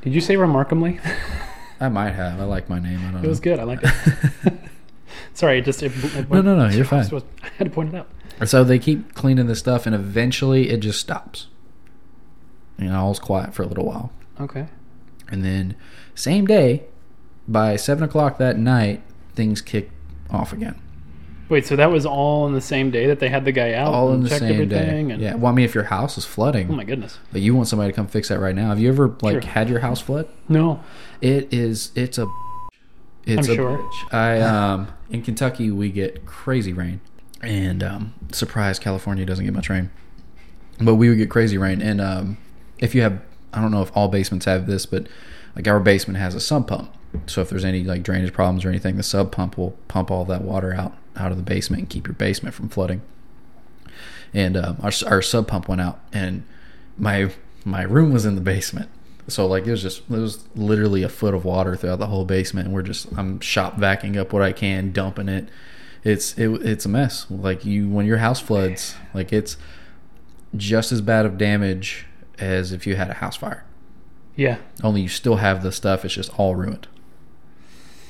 Did 0.01 0.15
you 0.15 0.21
say 0.23 0.37
remarkably? 0.37 0.99
I 1.81 1.89
might 1.89 2.11
have. 2.13 2.41
I 2.41 2.45
like 2.45 2.69
my 2.69 2.81
name. 2.81 3.01
I 3.07 3.13
don't 3.13 3.25
It 3.25 3.29
was 3.29 3.39
know. 3.39 3.45
good. 3.45 3.59
I 3.61 3.65
like 3.65 3.81
it. 3.83 4.53
Sorry, 5.35 5.59
it 5.59 5.65
just 5.65 5.83
it, 5.83 5.93
it 6.17 6.31
No, 6.31 6.41
no, 6.43 6.57
no. 6.57 6.69
You're 6.69 6.85
fine. 6.87 7.05
I 7.43 7.49
had 7.59 7.65
to 7.67 7.71
point 7.71 7.95
it 7.95 7.99
out. 7.99 8.09
So 8.49 8.63
they 8.65 8.79
keep 8.79 9.15
cleaning 9.15 9.47
this 9.47 9.59
stuff, 9.59 9.87
and 9.87 9.95
eventually 9.95 10.71
it 10.71 10.79
just 10.79 11.01
stops. 11.01 11.49
And 12.79 12.95
all's 12.95 13.19
quiet 13.19 13.55
for 13.55 13.63
a 13.65 13.67
little 13.67 13.85
while, 13.87 14.13
Okay. 14.41 14.67
and 15.29 15.45
then 15.45 15.75
same 16.15 16.47
day, 16.47 16.85
by 17.49 17.75
seven 17.75 18.05
o'clock 18.05 18.39
that 18.39 18.57
night, 18.57 19.03
things 19.35 19.61
kick 19.61 19.91
off 20.31 20.53
again. 20.53 20.77
Wait, 21.49 21.67
so 21.67 21.75
that 21.75 21.91
was 21.91 22.05
all 22.07 22.47
in 22.47 22.53
the 22.53 22.61
same 22.61 22.91
day 22.93 23.07
that 23.07 23.19
they 23.21 23.29
had 23.31 23.45
the 23.45 23.51
guy 23.53 23.73
out 23.73 23.93
All 23.95 24.11
in 24.11 24.17
and 24.17 24.25
the 24.27 24.29
checked 24.29 24.41
same 24.43 24.53
everything? 24.53 25.09
day. 25.09 25.15
And, 25.15 25.23
Yeah. 25.23 25.35
Well, 25.35 25.51
I 25.51 25.55
mean, 25.57 25.65
if 25.65 25.75
your 25.75 25.85
house 25.85 26.19
is 26.19 26.25
flooding, 26.27 26.69
Oh 26.71 26.75
my 26.75 26.85
goodness. 26.85 27.19
but 27.33 27.41
you 27.41 27.55
want 27.57 27.67
somebody 27.69 27.91
to 27.91 27.97
come 27.97 28.07
fix 28.07 28.29
that 28.29 28.39
right 28.39 28.55
now. 28.55 28.69
Have 28.69 28.79
you 28.79 28.91
ever 28.91 29.17
like 29.23 29.43
Sure. 29.43 29.51
had 29.51 29.69
your 29.71 29.79
house 29.81 29.99
flood? 30.01 30.29
No. 30.49 30.79
It 31.23 31.53
is. 31.53 31.91
It's 31.97 32.19
a. 32.19 32.27
It's 33.29 33.49
I'm 33.49 33.55
sure. 33.55 33.79
bitch. 33.79 34.15
I 34.15 34.41
um 34.41 34.89
in 35.11 35.23
Kentucky 35.23 35.71
we 35.71 35.91
get 35.91 36.27
crazy 36.27 36.73
rain, 36.73 37.01
and 37.43 37.83
um 37.83 38.15
surprise 38.33 38.79
California 38.79 39.25
doesn't 39.27 39.45
get 39.45 39.55
much 39.55 39.69
rain, 39.69 39.91
but 40.81 40.95
we 40.95 41.09
would 41.09 41.19
get 41.19 41.31
crazy 41.31 41.59
rain. 41.59 41.83
And 41.83 42.01
um 42.01 42.39
if 42.79 42.95
you 42.95 43.03
have, 43.03 43.21
I 43.53 43.61
don't 43.61 43.71
know 43.71 43.83
if 43.83 43.91
all 43.97 44.09
basements 44.09 44.47
have 44.47 44.67
this, 44.67 44.87
but 44.87 45.07
like 45.57 45.67
our 45.67 45.81
basement 45.81 46.19
has 46.19 46.35
a 46.35 46.41
sump 46.41 46.69
pump. 46.69 46.95
So 47.27 47.41
if 47.41 47.49
there's 47.49 47.65
any 47.65 47.85
like 47.85 48.03
drainage 48.03 48.33
problems 48.33 48.65
or 48.65 48.69
anything, 48.69 48.97
the 48.97 49.03
sub 49.03 49.33
pump 49.33 49.59
will 49.59 49.73
pump 49.89 50.11
all 50.11 50.25
that 50.27 50.43
water 50.43 50.75
out 50.75 50.97
out 51.17 51.33
of 51.33 51.37
the 51.37 51.43
basement 51.43 51.81
and 51.81 51.91
keep 51.91 52.07
your 52.07 52.15
basement 52.15 52.55
from 52.55 52.69
flooding. 52.69 53.03
And 54.33 54.57
um, 54.57 54.77
our 54.83 54.93
our 55.07 55.23
sub 55.23 55.49
pump 55.49 55.69
went 55.69 55.81
out, 55.81 56.01
and 56.13 56.45
my 56.97 57.31
my 57.65 57.83
room 57.83 58.13
was 58.13 58.25
in 58.25 58.35
the 58.35 58.41
basement. 58.41 58.89
So 59.29 59.47
like 59.47 59.67
it 59.67 59.71
was 59.71 59.83
just 59.83 60.01
it 60.01 60.09
was 60.17 60.47
literally 60.57 61.03
a 61.03 61.09
foot 61.09 61.35
of 61.35 61.45
water 61.45 61.77
throughout 61.77 61.99
the 61.99 62.07
whole 62.07 62.25
basement, 62.25 62.67
and 62.67 62.75
we're 62.75 62.83
just 62.83 63.07
I'm 63.17 63.41
shop 63.41 63.77
vacuuming 63.77 64.17
up 64.17 64.33
what 64.33 64.43
I 64.43 64.53
can, 64.53 64.91
dumping 64.93 65.29
it. 65.29 65.49
It's 66.03 66.37
it, 66.39 66.49
it's 66.67 66.87
a 66.87 66.89
mess. 66.89 67.27
Like 67.31 67.65
you 67.65 67.89
when 67.89 68.07
your 68.07 68.19
house 68.19 68.41
floods, 68.41 68.95
like 69.13 69.33
it's 69.33 69.57
just 70.57 70.93
as 70.93 71.01
bad 71.03 71.27
of 71.27 71.37
damage 71.37 72.07
as 72.39 72.73
if 72.73 72.87
you 72.87 72.97
had 72.97 73.11
a 73.11 73.15
house 73.15 73.37
fire. 73.37 73.65
Yeah. 74.35 74.59
Only 74.83 75.03
you 75.03 75.09
still 75.09 75.37
have 75.37 75.63
the 75.63 75.73
stuff. 75.73 76.05
It's 76.05 76.15
just 76.15 76.31
all 76.39 76.55
ruined. 76.55 76.87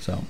So 0.01 0.25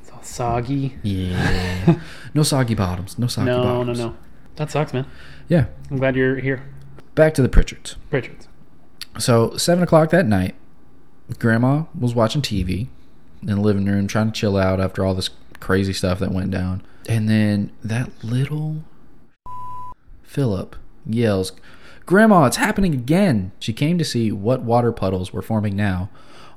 It's 0.00 0.10
all 0.10 0.22
soggy. 0.22 0.96
yeah, 1.02 2.00
no 2.34 2.42
soggy 2.44 2.74
bottoms. 2.74 3.18
No 3.18 3.26
soggy 3.26 3.50
bottoms. 3.50 3.98
No, 3.98 4.04
no, 4.04 4.10
no. 4.12 4.16
That 4.56 4.70
sucks, 4.70 4.94
man. 4.94 5.06
Yeah. 5.48 5.66
I'm 5.90 5.96
glad 5.98 6.16
you're 6.16 6.36
here. 6.36 6.62
Back 7.14 7.34
to 7.34 7.42
the 7.42 7.48
Pritchards. 7.48 7.96
Richards. 8.10 8.46
So 9.20 9.56
seven 9.56 9.84
o'clock 9.84 10.10
that 10.10 10.26
night, 10.26 10.54
Grandma 11.38 11.84
was 11.98 12.14
watching 12.14 12.40
TV 12.40 12.88
in 13.42 13.48
the 13.48 13.60
living 13.60 13.84
room, 13.84 14.06
trying 14.06 14.32
to 14.32 14.38
chill 14.38 14.56
out 14.56 14.80
after 14.80 15.04
all 15.04 15.14
this 15.14 15.30
crazy 15.60 15.92
stuff 15.92 16.18
that 16.20 16.32
went 16.32 16.50
down. 16.50 16.82
And 17.08 17.28
then 17.28 17.70
that 17.84 18.24
little 18.24 18.82
Philip 20.22 20.74
yells, 21.06 21.52
"Grandma, 22.06 22.46
it's 22.46 22.56
happening 22.56 22.94
again!" 22.94 23.52
She 23.58 23.72
came 23.72 23.98
to 23.98 24.04
see 24.04 24.32
what 24.32 24.62
water 24.62 24.92
puddles 24.92 25.32
were 25.32 25.42
forming 25.42 25.76
now, 25.76 26.08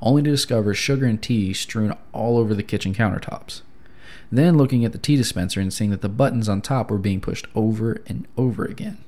only 0.02 0.22
to 0.24 0.30
discover 0.30 0.74
sugar 0.74 1.06
and 1.06 1.22
tea 1.22 1.54
strewn 1.54 1.94
all 2.14 2.38
over 2.38 2.54
the 2.54 2.64
kitchen 2.64 2.94
countertops. 2.94 3.62
Then 4.32 4.58
looking 4.58 4.86
at 4.86 4.94
the 4.94 4.98
tea 4.98 5.16
dispenser 5.18 5.60
and 5.60 5.74
seeing 5.74 5.92
that 5.92 6.02
the 6.02 6.10
buttons 6.10 6.48
on 6.48 6.62
top 6.62 6.90
were 6.90 6.98
being 6.98 7.20
pushed 7.20 7.48
over 7.56 8.02
and 8.08 8.26
over 8.38 8.64
again. 8.66 9.00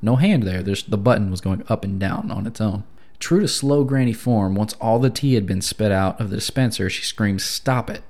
No 0.00 0.16
hand 0.16 0.44
there. 0.44 0.62
There's 0.62 0.84
the 0.84 0.96
button 0.96 1.30
was 1.30 1.40
going 1.40 1.64
up 1.68 1.84
and 1.84 1.98
down 1.98 2.30
on 2.30 2.46
its 2.46 2.60
own. 2.60 2.84
True 3.20 3.40
to 3.40 3.48
slow 3.48 3.84
granny 3.84 4.14
form, 4.14 4.54
once 4.54 4.72
all 4.80 4.98
the 4.98 5.10
tea 5.10 5.34
had 5.34 5.46
been 5.46 5.60
spit 5.60 5.92
out 5.92 6.20
of 6.20 6.30
the 6.30 6.36
dispenser, 6.36 6.90
she 6.90 7.04
screamed, 7.04 7.42
"Stop 7.42 7.90
it!" 7.90 8.02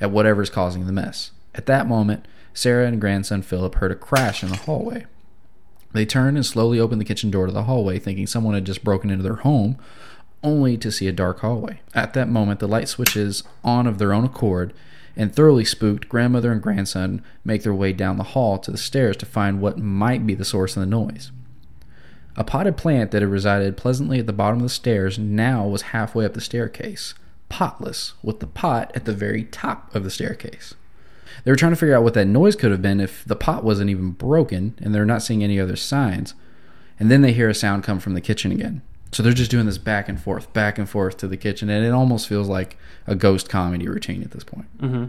at 0.00 0.10
whatever's 0.10 0.50
causing 0.50 0.86
the 0.86 0.92
mess. 0.92 1.32
At 1.54 1.66
that 1.66 1.88
moment, 1.88 2.28
Sarah 2.52 2.86
and 2.86 3.00
grandson 3.00 3.42
Philip 3.42 3.76
heard 3.76 3.90
a 3.90 3.96
crash 3.96 4.42
in 4.42 4.50
the 4.50 4.56
hallway. 4.56 5.06
They 5.92 6.04
turned 6.04 6.36
and 6.36 6.44
slowly 6.44 6.78
opened 6.78 7.00
the 7.00 7.06
kitchen 7.06 7.30
door 7.30 7.46
to 7.46 7.52
the 7.52 7.64
hallway, 7.64 7.98
thinking 7.98 8.26
someone 8.26 8.54
had 8.54 8.66
just 8.66 8.84
broken 8.84 9.10
into 9.10 9.22
their 9.22 9.36
home, 9.36 9.78
only 10.42 10.76
to 10.76 10.92
see 10.92 11.08
a 11.08 11.12
dark 11.12 11.40
hallway. 11.40 11.80
At 11.94 12.12
that 12.12 12.28
moment, 12.28 12.60
the 12.60 12.68
light 12.68 12.88
switches 12.88 13.42
on 13.64 13.86
of 13.86 13.98
their 13.98 14.12
own 14.12 14.24
accord, 14.24 14.74
and 15.16 15.34
thoroughly 15.34 15.64
spooked, 15.64 16.08
grandmother 16.08 16.52
and 16.52 16.62
grandson 16.62 17.22
make 17.44 17.62
their 17.62 17.74
way 17.74 17.92
down 17.92 18.18
the 18.18 18.22
hall 18.22 18.58
to 18.58 18.70
the 18.70 18.76
stairs 18.76 19.16
to 19.16 19.26
find 19.26 19.60
what 19.60 19.78
might 19.78 20.26
be 20.26 20.34
the 20.34 20.44
source 20.44 20.76
of 20.76 20.80
the 20.80 20.86
noise. 20.86 21.32
A 22.38 22.44
potted 22.44 22.76
plant 22.76 23.10
that 23.10 23.20
had 23.20 23.32
resided 23.32 23.76
pleasantly 23.76 24.20
at 24.20 24.26
the 24.26 24.32
bottom 24.32 24.58
of 24.58 24.62
the 24.62 24.68
stairs 24.68 25.18
now 25.18 25.66
was 25.66 25.82
halfway 25.82 26.24
up 26.24 26.34
the 26.34 26.40
staircase, 26.40 27.14
potless, 27.48 28.12
with 28.22 28.38
the 28.38 28.46
pot 28.46 28.92
at 28.94 29.06
the 29.06 29.12
very 29.12 29.42
top 29.42 29.92
of 29.92 30.04
the 30.04 30.10
staircase. 30.10 30.74
They 31.42 31.50
were 31.50 31.56
trying 31.56 31.72
to 31.72 31.76
figure 31.76 31.96
out 31.96 32.04
what 32.04 32.14
that 32.14 32.26
noise 32.26 32.54
could 32.54 32.70
have 32.70 32.80
been 32.80 33.00
if 33.00 33.24
the 33.24 33.34
pot 33.34 33.64
wasn't 33.64 33.90
even 33.90 34.12
broken 34.12 34.78
and 34.80 34.94
they're 34.94 35.04
not 35.04 35.22
seeing 35.22 35.42
any 35.42 35.58
other 35.58 35.74
signs. 35.74 36.34
And 37.00 37.10
then 37.10 37.22
they 37.22 37.32
hear 37.32 37.48
a 37.48 37.54
sound 37.54 37.82
come 37.82 37.98
from 37.98 38.14
the 38.14 38.20
kitchen 38.20 38.52
again. 38.52 38.82
So 39.10 39.24
they're 39.24 39.32
just 39.32 39.50
doing 39.50 39.66
this 39.66 39.78
back 39.78 40.08
and 40.08 40.20
forth, 40.20 40.52
back 40.52 40.78
and 40.78 40.88
forth 40.88 41.16
to 41.18 41.26
the 41.26 41.36
kitchen, 41.36 41.68
and 41.68 41.84
it 41.84 41.90
almost 41.90 42.28
feels 42.28 42.46
like 42.46 42.76
a 43.04 43.16
ghost 43.16 43.48
comedy 43.48 43.88
routine 43.88 44.22
at 44.22 44.30
this 44.30 44.44
point. 44.44 44.66
Mm-hmm. 44.78 45.06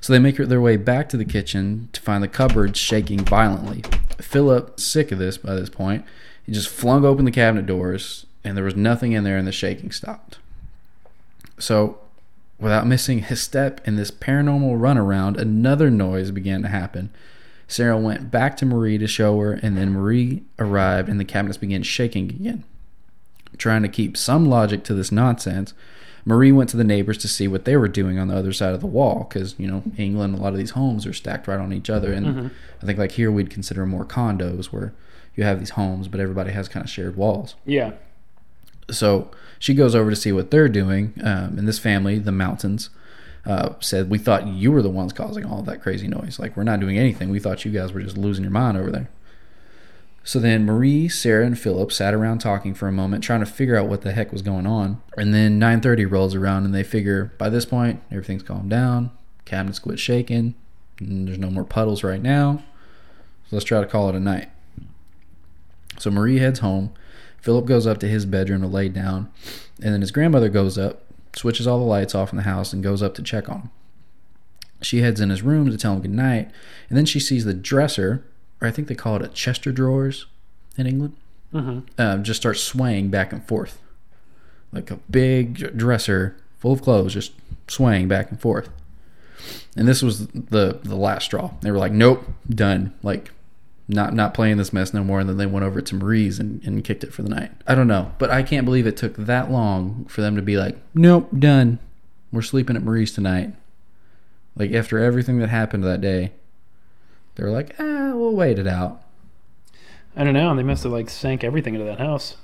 So 0.00 0.12
they 0.12 0.18
make 0.18 0.36
their 0.36 0.60
way 0.60 0.76
back 0.76 1.08
to 1.10 1.16
the 1.16 1.24
kitchen 1.24 1.88
to 1.92 2.00
find 2.00 2.22
the 2.22 2.28
cupboard 2.28 2.76
shaking 2.76 3.20
violently. 3.20 3.82
Philip, 4.20 4.78
sick 4.78 5.12
of 5.12 5.18
this 5.18 5.38
by 5.38 5.54
this 5.54 5.70
point, 5.70 6.04
he 6.44 6.52
just 6.52 6.68
flung 6.68 7.04
open 7.04 7.24
the 7.24 7.30
cabinet 7.30 7.66
doors, 7.66 8.26
and 8.44 8.56
there 8.56 8.64
was 8.64 8.76
nothing 8.76 9.12
in 9.12 9.24
there, 9.24 9.36
and 9.36 9.46
the 9.46 9.52
shaking 9.52 9.90
stopped. 9.90 10.38
So, 11.58 11.98
without 12.58 12.86
missing 12.86 13.20
his 13.20 13.42
step 13.42 13.86
in 13.86 13.96
this 13.96 14.10
paranormal 14.10 14.78
runaround, 14.78 15.36
another 15.36 15.90
noise 15.90 16.30
began 16.30 16.62
to 16.62 16.68
happen. 16.68 17.10
Sarah 17.66 17.98
went 17.98 18.30
back 18.30 18.56
to 18.56 18.66
Marie 18.66 18.98
to 18.98 19.06
show 19.06 19.38
her, 19.40 19.52
and 19.52 19.76
then 19.76 19.92
Marie 19.92 20.42
arrived, 20.58 21.08
and 21.08 21.20
the 21.20 21.24
cabinets 21.24 21.58
began 21.58 21.82
shaking 21.82 22.30
again. 22.30 22.64
Trying 23.58 23.82
to 23.82 23.88
keep 23.88 24.16
some 24.16 24.46
logic 24.46 24.84
to 24.84 24.94
this 24.94 25.12
nonsense, 25.12 25.74
Marie 26.28 26.52
went 26.52 26.68
to 26.68 26.76
the 26.76 26.84
neighbors 26.84 27.16
to 27.16 27.26
see 27.26 27.48
what 27.48 27.64
they 27.64 27.74
were 27.74 27.88
doing 27.88 28.18
on 28.18 28.28
the 28.28 28.36
other 28.36 28.52
side 28.52 28.74
of 28.74 28.82
the 28.82 28.86
wall 28.86 29.26
because, 29.26 29.54
you 29.56 29.66
know, 29.66 29.82
England, 29.96 30.34
a 30.34 30.36
lot 30.36 30.52
of 30.52 30.58
these 30.58 30.72
homes 30.72 31.06
are 31.06 31.14
stacked 31.14 31.48
right 31.48 31.58
on 31.58 31.72
each 31.72 31.88
other. 31.88 32.12
And 32.12 32.50
I 32.82 32.86
think, 32.86 32.98
like 32.98 33.12
here, 33.12 33.32
we'd 33.32 33.48
consider 33.48 33.86
more 33.86 34.04
condos 34.04 34.66
where 34.66 34.92
you 35.36 35.44
have 35.44 35.58
these 35.58 35.70
homes, 35.70 36.06
but 36.06 36.20
everybody 36.20 36.50
has 36.52 36.68
kind 36.68 36.84
of 36.84 36.90
shared 36.90 37.16
walls. 37.16 37.54
Yeah. 37.64 37.92
So 38.90 39.30
she 39.58 39.72
goes 39.72 39.94
over 39.94 40.10
to 40.10 40.16
see 40.16 40.30
what 40.30 40.50
they're 40.50 40.68
doing. 40.68 41.14
Um, 41.24 41.56
and 41.56 41.66
this 41.66 41.78
family, 41.78 42.18
the 42.18 42.30
Mountains, 42.30 42.90
uh, 43.46 43.70
said, 43.80 44.10
We 44.10 44.18
thought 44.18 44.46
you 44.46 44.70
were 44.70 44.82
the 44.82 44.90
ones 44.90 45.14
causing 45.14 45.46
all 45.46 45.62
that 45.62 45.80
crazy 45.80 46.08
noise. 46.08 46.38
Like, 46.38 46.58
we're 46.58 46.62
not 46.62 46.78
doing 46.78 46.98
anything. 46.98 47.30
We 47.30 47.40
thought 47.40 47.64
you 47.64 47.72
guys 47.72 47.94
were 47.94 48.02
just 48.02 48.18
losing 48.18 48.44
your 48.44 48.52
mind 48.52 48.76
over 48.76 48.90
there. 48.90 49.08
So 50.28 50.38
then 50.38 50.66
Marie, 50.66 51.08
Sarah, 51.08 51.46
and 51.46 51.58
Philip 51.58 51.90
sat 51.90 52.12
around 52.12 52.40
talking 52.40 52.74
for 52.74 52.86
a 52.86 52.92
moment, 52.92 53.24
trying 53.24 53.40
to 53.40 53.46
figure 53.46 53.76
out 53.76 53.88
what 53.88 54.02
the 54.02 54.12
heck 54.12 54.30
was 54.30 54.42
going 54.42 54.66
on. 54.66 55.00
And 55.16 55.32
then 55.32 55.58
9:30 55.58 56.04
rolls 56.04 56.34
around, 56.34 56.66
and 56.66 56.74
they 56.74 56.82
figure 56.82 57.32
by 57.38 57.48
this 57.48 57.64
point 57.64 58.02
everything's 58.10 58.42
calmed 58.42 58.68
down, 58.68 59.10
cabinets 59.46 59.78
quit 59.78 59.98
shaking, 59.98 60.54
and 61.00 61.26
there's 61.26 61.38
no 61.38 61.48
more 61.48 61.64
puddles 61.64 62.04
right 62.04 62.20
now. 62.20 62.62
So 63.44 63.56
let's 63.56 63.64
try 63.64 63.80
to 63.80 63.86
call 63.86 64.10
it 64.10 64.14
a 64.14 64.20
night. 64.20 64.50
So 65.98 66.10
Marie 66.10 66.40
heads 66.40 66.58
home, 66.58 66.90
Philip 67.40 67.64
goes 67.64 67.86
up 67.86 67.96
to 68.00 68.06
his 68.06 68.26
bedroom 68.26 68.60
to 68.60 68.68
lay 68.68 68.90
down, 68.90 69.30
and 69.82 69.94
then 69.94 70.02
his 70.02 70.10
grandmother 70.10 70.50
goes 70.50 70.76
up, 70.76 71.04
switches 71.34 71.66
all 71.66 71.78
the 71.78 71.86
lights 71.86 72.14
off 72.14 72.34
in 72.34 72.36
the 72.36 72.42
house, 72.42 72.74
and 72.74 72.82
goes 72.82 73.02
up 73.02 73.14
to 73.14 73.22
check 73.22 73.48
on 73.48 73.60
him. 73.60 73.70
She 74.82 75.00
heads 75.00 75.22
in 75.22 75.30
his 75.30 75.40
room 75.40 75.70
to 75.70 75.78
tell 75.78 75.94
him 75.94 76.02
goodnight, 76.02 76.50
and 76.90 76.98
then 76.98 77.06
she 77.06 77.18
sees 77.18 77.46
the 77.46 77.54
dresser, 77.54 78.24
or 78.60 78.68
I 78.68 78.70
think 78.70 78.88
they 78.88 78.94
call 78.94 79.16
it 79.16 79.22
a 79.22 79.28
Chester 79.28 79.72
drawers 79.72 80.26
in 80.76 80.86
England, 80.86 81.16
Mm-hmm. 81.54 81.78
um, 81.98 82.24
just 82.24 82.40
starts 82.40 82.60
swaying 82.60 83.08
back 83.08 83.32
and 83.32 83.42
forth. 83.42 83.80
Like 84.70 84.90
a 84.90 84.96
big 85.10 85.76
dresser 85.78 86.36
full 86.58 86.72
of 86.72 86.82
clothes 86.82 87.14
just 87.14 87.32
swaying 87.68 88.06
back 88.08 88.30
and 88.30 88.38
forth. 88.38 88.68
And 89.74 89.88
this 89.88 90.02
was 90.02 90.26
the 90.26 90.78
the 90.82 90.96
last 90.96 91.24
straw. 91.24 91.52
They 91.62 91.70
were 91.70 91.78
like, 91.78 91.92
nope, 91.92 92.24
done. 92.50 92.92
Like, 93.02 93.30
not 93.88 94.12
not 94.12 94.34
playing 94.34 94.58
this 94.58 94.74
mess 94.74 94.92
no 94.92 95.02
more. 95.02 95.20
And 95.20 95.28
then 95.28 95.38
they 95.38 95.46
went 95.46 95.64
over 95.64 95.80
to 95.80 95.94
Marie's 95.94 96.38
and, 96.38 96.62
and 96.64 96.84
kicked 96.84 97.02
it 97.02 97.14
for 97.14 97.22
the 97.22 97.30
night. 97.30 97.52
I 97.66 97.74
don't 97.74 97.86
know, 97.88 98.12
but 98.18 98.28
I 98.30 98.42
can't 98.42 98.66
believe 98.66 98.86
it 98.86 98.96
took 98.98 99.16
that 99.16 99.50
long 99.50 100.04
for 100.06 100.20
them 100.20 100.36
to 100.36 100.42
be 100.42 100.58
like, 100.58 100.76
nope, 100.92 101.30
done. 101.38 101.78
We're 102.30 102.42
sleeping 102.42 102.76
at 102.76 102.82
Marie's 102.82 103.12
tonight. 103.14 103.54
Like 104.54 104.72
after 104.72 104.98
everything 104.98 105.38
that 105.38 105.48
happened 105.48 105.84
that 105.84 106.02
day, 106.02 106.32
they 107.38 107.44
were 107.44 107.50
like, 107.50 107.74
ah, 107.78 108.12
we'll 108.14 108.34
wait 108.34 108.58
it 108.58 108.66
out. 108.66 109.00
I 110.16 110.24
don't 110.24 110.34
know. 110.34 110.50
And 110.50 110.58
they 110.58 110.62
must 110.64 110.82
have 110.82 110.92
like 110.92 111.08
sank 111.08 111.44
everything 111.44 111.74
into 111.74 111.86
that 111.86 111.98
house. 112.00 112.36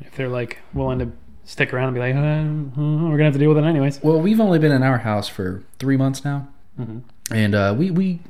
If 0.00 0.14
they're 0.16 0.28
like 0.28 0.58
willing 0.74 0.98
to 0.98 1.12
stick 1.44 1.72
around 1.72 1.88
and 1.88 1.94
be 1.94 2.00
like, 2.00 2.14
uh, 2.14 2.18
uh, 2.18 3.04
we're 3.08 3.12
gonna 3.16 3.24
have 3.24 3.32
to 3.34 3.38
deal 3.38 3.50
with 3.54 3.58
it 3.62 3.66
anyways. 3.66 4.02
Well, 4.02 4.20
we've 4.20 4.40
only 4.40 4.58
been 4.58 4.72
in 4.72 4.82
our 4.82 4.98
house 4.98 5.28
for 5.28 5.62
three 5.78 5.96
months 5.96 6.24
now, 6.24 6.48
Mhm. 6.78 7.02
and 7.32 7.54
uh, 7.54 7.74
we 7.78 7.90
we 7.90 8.20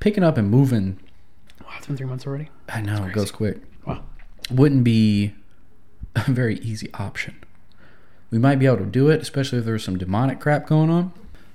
picking 0.00 0.22
up 0.22 0.36
and 0.36 0.50
moving. 0.50 0.98
Wow, 1.62 1.68
it's 1.78 1.86
been 1.86 1.96
three 1.96 2.06
months 2.06 2.26
already. 2.26 2.50
I 2.68 2.82
know 2.82 3.04
it 3.04 3.12
goes 3.12 3.30
quick. 3.30 3.58
Wow. 3.86 4.02
Wouldn't 4.50 4.84
be 4.84 5.34
a 6.14 6.30
very 6.30 6.56
easy 6.58 6.90
option. 6.94 7.36
We 8.30 8.38
might 8.38 8.56
be 8.58 8.66
able 8.66 8.78
to 8.78 8.84
do 8.86 9.08
it, 9.08 9.22
especially 9.22 9.60
if 9.60 9.64
there's 9.64 9.84
some 9.84 9.96
demonic 9.96 10.40
crap 10.40 10.66
going 10.66 10.90
on, 10.90 11.12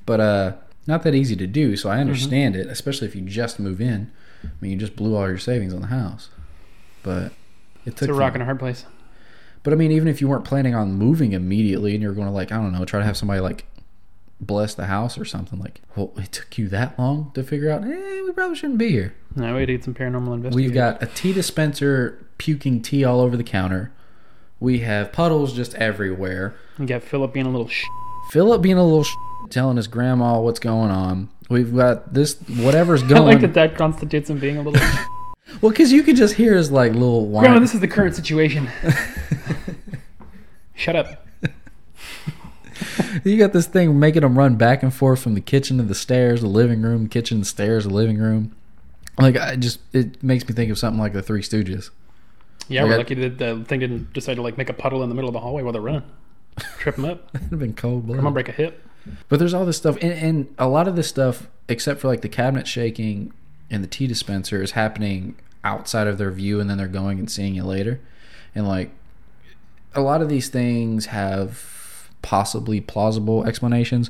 but 0.08 0.20
uh, 0.20 0.54
not 0.90 1.04
that 1.04 1.14
easy 1.16 1.36
to 1.38 1.48
do. 1.48 1.78
So 1.78 1.88
I 1.90 2.00
understand 2.00 2.56
it, 2.56 2.68
especially 2.68 3.08
if 3.08 3.16
you 3.16 3.22
just 3.22 3.60
move 3.60 3.80
in. 3.80 4.12
I 4.44 4.48
mean, 4.60 4.72
you 4.72 4.78
just 4.78 4.96
blew 4.96 5.16
all 5.16 5.28
your 5.28 5.38
savings 5.38 5.74
on 5.74 5.82
the 5.82 5.88
house, 5.88 6.30
but 7.04 7.26
it 7.86 7.92
It's 7.92 8.00
took 8.00 8.10
a 8.10 8.14
rock 8.14 8.34
and 8.34 8.42
a 8.42 8.46
hard 8.46 8.60
place. 8.60 8.86
But 9.64 9.74
I 9.74 9.76
mean, 9.76 9.92
even 9.92 10.08
if 10.08 10.20
you 10.20 10.28
weren't 10.28 10.46
planning 10.46 10.74
on 10.74 10.94
moving 10.94 11.34
immediately 11.34 11.94
and 11.94 12.02
you're 12.02 12.14
going 12.14 12.28
to 12.28 12.34
like, 12.34 12.52
I 12.52 12.56
don't 12.56 12.72
know, 12.72 12.86
try 12.86 13.00
to 13.00 13.06
have 13.06 13.18
somebody 13.18 13.40
like 13.40 13.66
bless 14.42 14.74
the 14.74 14.86
house 14.86 15.18
or 15.18 15.26
something, 15.26 15.60
like, 15.60 15.82
well, 15.96 16.12
it 16.18 16.32
took 16.32 16.58
you 16.58 16.68
that 16.70 16.98
long 16.98 17.32
to 17.36 17.44
figure 17.44 17.70
out, 17.70 17.84
eh, 17.84 18.22
we 18.24 18.32
probably 18.32 18.56
shouldn't 18.56 18.80
be 18.80 18.90
here. 18.90 19.14
No, 19.36 19.56
we 19.56 19.66
did 19.66 19.84
some 19.84 19.94
paranormal 19.94 20.34
investigation. 20.34 20.56
We've 20.56 20.74
got 20.74 21.04
a 21.04 21.06
tea 21.08 21.34
dispenser 21.34 22.26
puking 22.38 22.82
tea 22.82 23.04
all 23.04 23.20
over 23.20 23.36
the 23.38 23.44
counter. 23.44 23.92
We 24.62 24.80
have 24.80 25.12
puddles 25.12 25.54
just 25.54 25.76
everywhere. 25.76 26.56
You 26.78 26.86
got 26.86 27.04
Philip 27.04 27.34
being 27.34 27.46
a 27.46 27.50
little 27.50 27.68
sh- 27.68 27.86
Philip 28.32 28.62
being 28.62 28.78
a 28.78 28.84
little 28.84 29.04
sh- 29.04 29.16
telling 29.50 29.78
his 29.78 29.88
grandma 29.88 30.40
what's 30.40 30.60
going 30.60 30.92
on. 30.92 31.30
We've 31.50 31.76
got 31.76 32.14
this, 32.14 32.36
whatever's 32.48 33.02
going. 33.02 33.14
On. 33.22 33.28
I 33.28 33.32
like 33.32 33.42
that 33.42 33.54
that 33.56 33.76
constitutes 33.76 34.30
him 34.30 34.40
being 34.40 34.58
a 34.58 34.62
little. 34.62 34.80
well, 35.62 35.72
because 35.72 35.92
you 35.92 36.04
could 36.04 36.16
just 36.16 36.36
hear 36.36 36.56
his 36.56 36.72
like 36.72 36.94
little 36.94 37.26
whine. 37.28 37.46
Grandma, 37.46 37.60
this 37.60 37.74
is 37.74 37.80
the 37.80 37.88
current 37.88 38.16
situation. 38.16 38.70
Shut 40.76 40.96
up. 40.96 41.26
You 43.24 43.38
got 43.38 43.54
this 43.54 43.66
thing 43.66 44.00
making 44.00 44.22
them 44.22 44.38
run 44.38 44.56
back 44.56 44.84
and 44.84 44.94
forth 44.94 45.22
from 45.22 45.34
the 45.34 45.42
kitchen 45.42 45.78
to 45.78 45.84
the 45.84 45.96
stairs, 45.96 46.42
the 46.42 46.48
living 46.48 46.82
room, 46.82 47.10
kitchen, 47.10 47.44
stairs, 47.44 47.86
the 47.86 47.94
living 47.94 48.18
room. 48.18 48.56
Like 49.18 49.36
I 49.36 49.56
just, 49.56 49.80
it 49.92 50.22
makes 50.24 50.48
me 50.48 50.54
think 50.54 50.72
of 50.72 50.78
something 50.78 51.00
like 51.00 51.14
the 51.14 51.22
Three 51.22 51.42
Stooges. 51.42 51.90
Yeah, 52.70 52.84
Like 52.84 52.92
we're 52.92 52.98
lucky 53.00 53.16
that 53.16 53.38
the 53.40 53.66
thing 53.66 53.80
didn't 53.80 54.14
decide 54.14 54.36
to 54.36 54.42
like 54.42 54.58
make 54.58 54.70
a 54.70 54.74
puddle 54.74 55.02
in 55.04 55.10
the 55.10 55.16
middle 55.16 55.28
of 55.28 55.34
the 55.34 55.40
hallway 55.40 55.64
while 55.64 55.74
they're 55.74 55.82
running. 55.82 56.04
Trip 56.78 56.96
them 56.96 57.06
up. 57.06 57.30
It'd 57.34 57.50
have 57.50 57.60
been 57.60 57.74
cold 57.74 58.06
blood. 58.06 58.18
Come 58.18 58.28
on, 58.28 58.34
break 58.34 58.48
a 58.48 58.54
hip. 58.54 58.86
But 59.28 59.40
there's 59.40 59.54
all 59.54 59.66
this 59.66 59.78
stuff, 59.78 59.98
and, 60.02 60.12
and 60.12 60.56
a 60.58 60.68
lot 60.68 60.88
of 60.88 60.96
this 60.96 61.08
stuff, 61.08 61.48
except 61.68 62.00
for 62.00 62.08
like 62.08 62.22
the 62.22 62.30
cabinet 62.30 62.68
shaking 62.68 63.34
and 63.70 63.84
the 63.84 63.88
tea 63.88 64.08
dispenser, 64.08 64.62
is 64.62 64.72
happening 64.72 65.36
outside 65.64 66.08
of 66.08 66.18
their 66.18 66.32
view, 66.32 66.60
and 66.60 66.70
then 66.70 66.78
they're 66.78 66.88
going 66.88 67.20
and 67.20 67.30
seeing 67.30 67.56
it 67.56 67.64
later. 67.64 68.00
And 68.56 68.68
like 68.68 68.92
a 69.94 70.02
lot 70.02 70.22
of 70.22 70.30
these 70.30 70.50
things 70.50 71.08
have 71.08 72.10
possibly 72.22 72.82
plausible 72.82 73.46
explanations, 73.46 74.10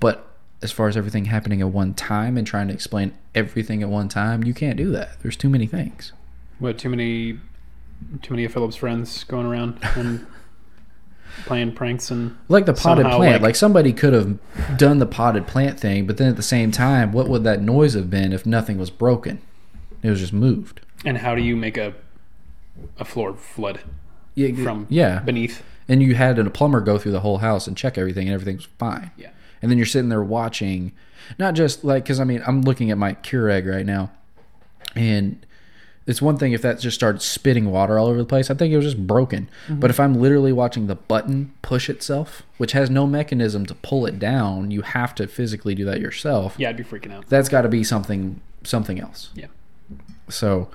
but 0.00 0.24
as 0.62 0.72
far 0.72 0.88
as 0.88 0.96
everything 0.96 1.26
happening 1.26 1.60
at 1.60 1.68
one 1.68 1.94
time 1.94 2.36
and 2.36 2.46
trying 2.46 2.68
to 2.68 2.74
explain 2.74 3.12
everything 3.34 3.82
at 3.82 3.88
one 3.88 4.08
time, 4.08 4.42
you 4.44 4.54
can't 4.54 4.76
do 4.76 4.90
that. 4.90 5.20
There's 5.22 5.36
too 5.36 5.48
many 5.48 5.66
things. 5.66 6.12
What 6.58 6.78
too 6.78 6.88
many, 6.88 7.34
too 8.22 8.34
many 8.34 8.44
of 8.44 8.52
Philip's 8.52 8.76
friends 8.76 9.24
going 9.24 9.46
around 9.46 9.78
and 9.94 10.26
playing 11.46 11.72
pranks 11.72 12.10
and 12.10 12.36
Like 12.48 12.66
the 12.66 12.72
potted 12.74 13.06
plant. 13.06 13.34
like- 13.34 13.42
Like, 13.42 13.56
somebody 13.56 13.92
could 13.92 14.12
have 14.12 14.38
done 14.76 14.98
the 14.98 15.06
potted 15.06 15.46
plant 15.46 15.78
thing, 15.80 16.06
but 16.06 16.16
then 16.16 16.28
at 16.28 16.36
the 16.36 16.42
same 16.42 16.70
time, 16.70 17.12
what 17.12 17.28
would 17.28 17.44
that 17.44 17.62
noise 17.62 17.94
have 17.94 18.10
been 18.10 18.32
if 18.32 18.44
nothing 18.46 18.78
was 18.78 18.90
broken? 18.90 19.38
It 20.02 20.10
was 20.10 20.20
just 20.20 20.32
moved. 20.32 20.80
and 21.04 21.18
how 21.18 21.34
do 21.36 21.42
you 21.42 21.54
make 21.56 21.76
a 21.76 21.94
a 22.98 23.04
floor 23.04 23.34
flood 23.34 23.80
Yeah, 24.34 24.52
from 24.64 24.86
yeah, 24.88 25.18
beneath? 25.20 25.62
and 25.88 26.02
you 26.02 26.14
had 26.14 26.38
a 26.38 26.50
plumber 26.50 26.80
go 26.80 26.98
through 26.98 27.12
the 27.12 27.20
whole 27.20 27.38
house 27.38 27.66
and 27.66 27.76
check 27.76 27.96
everything, 27.98 28.26
and 28.28 28.34
everything's 28.34 28.68
fine. 28.78 29.10
Yeah. 29.16 29.30
And 29.62 29.70
then 29.70 29.78
you're 29.78 29.86
sitting 29.86 30.08
there 30.08 30.22
watching, 30.22 30.92
not 31.38 31.54
just 31.54 31.84
like 31.84 32.04
because 32.04 32.20
I 32.20 32.24
mean 32.24 32.42
I'm 32.46 32.62
looking 32.62 32.90
at 32.92 32.98
my 32.98 33.14
Keurig 33.14 33.68
right 33.68 33.84
now, 33.86 34.10
and 34.94 35.44
it's 36.08 36.22
one 36.22 36.38
thing 36.38 36.52
if 36.52 36.62
that 36.62 36.80
just 36.80 36.94
started 36.94 37.20
spitting 37.20 37.70
water 37.70 37.98
all 37.98 38.06
over 38.06 38.16
the 38.16 38.24
place. 38.24 38.50
I 38.50 38.54
think 38.54 38.72
it 38.72 38.76
was 38.76 38.86
just 38.86 39.06
broken. 39.06 39.50
Mm-hmm. 39.66 39.78
But 39.78 39.90
if 39.90 40.00
I'm 40.00 40.14
literally 40.14 40.54
watching 40.54 40.86
the 40.86 40.94
button 40.94 41.52
push 41.60 41.90
itself, 41.90 42.44
which 42.56 42.72
has 42.72 42.88
no 42.88 43.06
mechanism 43.06 43.66
to 43.66 43.74
pull 43.74 44.06
it 44.06 44.18
down, 44.18 44.70
you 44.70 44.80
have 44.80 45.14
to 45.16 45.28
physically 45.28 45.74
do 45.74 45.84
that 45.84 46.00
yourself. 46.00 46.54
Yeah, 46.56 46.70
I'd 46.70 46.78
be 46.78 46.82
freaking 46.82 47.12
out. 47.12 47.28
That's 47.28 47.50
got 47.50 47.62
to 47.62 47.68
be 47.68 47.84
something 47.84 48.40
something 48.64 48.98
else. 48.98 49.28
Yeah. 49.34 49.48
So 50.30 50.70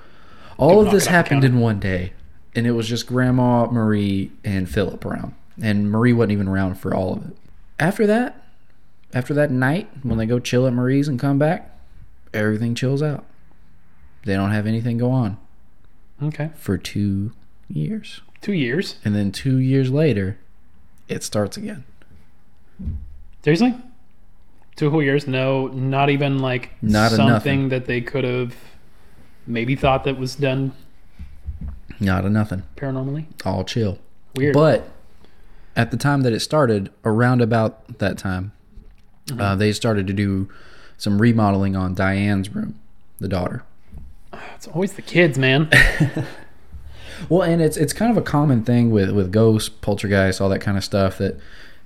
all 0.56 0.68
People 0.68 0.86
of 0.86 0.92
this 0.92 1.06
it 1.06 1.08
off 1.08 1.10
the 1.10 1.10
happened 1.10 1.44
in 1.44 1.58
one 1.58 1.80
day, 1.80 2.12
and 2.54 2.64
it 2.64 2.72
was 2.72 2.88
just 2.88 3.08
Grandma, 3.08 3.66
Marie, 3.66 4.30
and 4.44 4.70
Philip 4.70 5.04
around. 5.04 5.34
And 5.60 5.90
Marie 5.90 6.12
wasn't 6.12 6.32
even 6.32 6.46
around 6.46 6.76
for 6.76 6.94
all 6.94 7.12
of 7.12 7.26
it. 7.26 7.36
After 7.80 8.06
that, 8.06 8.40
after 9.12 9.34
that 9.34 9.50
night, 9.50 9.88
when 10.04 10.16
they 10.16 10.26
go 10.26 10.38
chill 10.38 10.64
at 10.68 10.72
Marie's 10.72 11.08
and 11.08 11.18
come 11.18 11.40
back, 11.40 11.76
everything 12.32 12.76
chills 12.76 13.02
out. 13.02 13.24
They 14.24 14.34
don't 14.34 14.50
have 14.52 14.66
anything 14.66 14.98
go 14.98 15.10
on 15.10 15.36
Okay. 16.22 16.50
for 16.56 16.78
two 16.78 17.32
years. 17.68 18.20
Two 18.40 18.52
years. 18.52 18.96
And 19.04 19.14
then 19.14 19.32
two 19.32 19.58
years 19.58 19.90
later, 19.90 20.38
it 21.08 21.22
starts 21.22 21.56
again. 21.56 21.84
Seriously? 23.42 23.74
Two 24.76 24.90
whole 24.90 25.02
years? 25.02 25.26
No, 25.26 25.68
not 25.68 26.10
even 26.10 26.38
like 26.38 26.70
Not 26.82 27.12
something 27.12 27.68
that 27.68 27.86
they 27.86 28.00
could 28.00 28.24
have 28.24 28.54
maybe 29.46 29.76
thought 29.76 30.04
that 30.04 30.18
was 30.18 30.34
done 30.34 30.72
Not 32.00 32.24
a 32.24 32.30
nothing. 32.30 32.62
paranormally. 32.76 33.26
All 33.44 33.64
chill. 33.64 33.98
Weird. 34.34 34.54
But 34.54 34.88
at 35.76 35.90
the 35.90 35.96
time 35.96 36.22
that 36.22 36.32
it 36.32 36.40
started, 36.40 36.90
around 37.04 37.40
about 37.40 37.98
that 37.98 38.18
time, 38.18 38.52
Mm-hmm. 39.26 39.40
uh, 39.40 39.56
they 39.56 39.72
started 39.72 40.06
to 40.06 40.12
do 40.12 40.50
some 40.98 41.18
remodeling 41.18 41.74
on 41.74 41.94
Diane's 41.94 42.54
room, 42.54 42.78
the 43.20 43.28
daughter. 43.28 43.62
It's 44.54 44.68
always 44.68 44.94
the 44.94 45.02
kids, 45.02 45.38
man. 45.38 45.70
Well, 47.28 47.42
and 47.42 47.62
it's 47.62 47.76
it's 47.76 47.92
kind 47.92 48.10
of 48.10 48.16
a 48.16 48.22
common 48.22 48.64
thing 48.64 48.90
with 48.90 49.10
with 49.10 49.32
ghosts, 49.32 49.68
poltergeists, 49.68 50.40
all 50.40 50.48
that 50.48 50.60
kind 50.60 50.76
of 50.76 50.84
stuff 50.84 51.18
that 51.18 51.38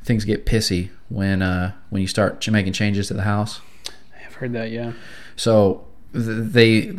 things 0.03 0.25
get 0.25 0.47
pissy 0.47 0.91
when 1.09 1.43
uh, 1.43 1.73
when 1.91 2.03
you 2.03 2.09
start 2.09 2.47
making 2.49 2.73
changes 2.73 3.09
to 3.09 3.15
the 3.15 3.23
house. 3.23 3.61
I've 4.27 4.35
heard 4.35 4.53
that. 4.53 4.71
Yeah. 4.71 4.93
So 5.37 5.87
they, 6.13 6.97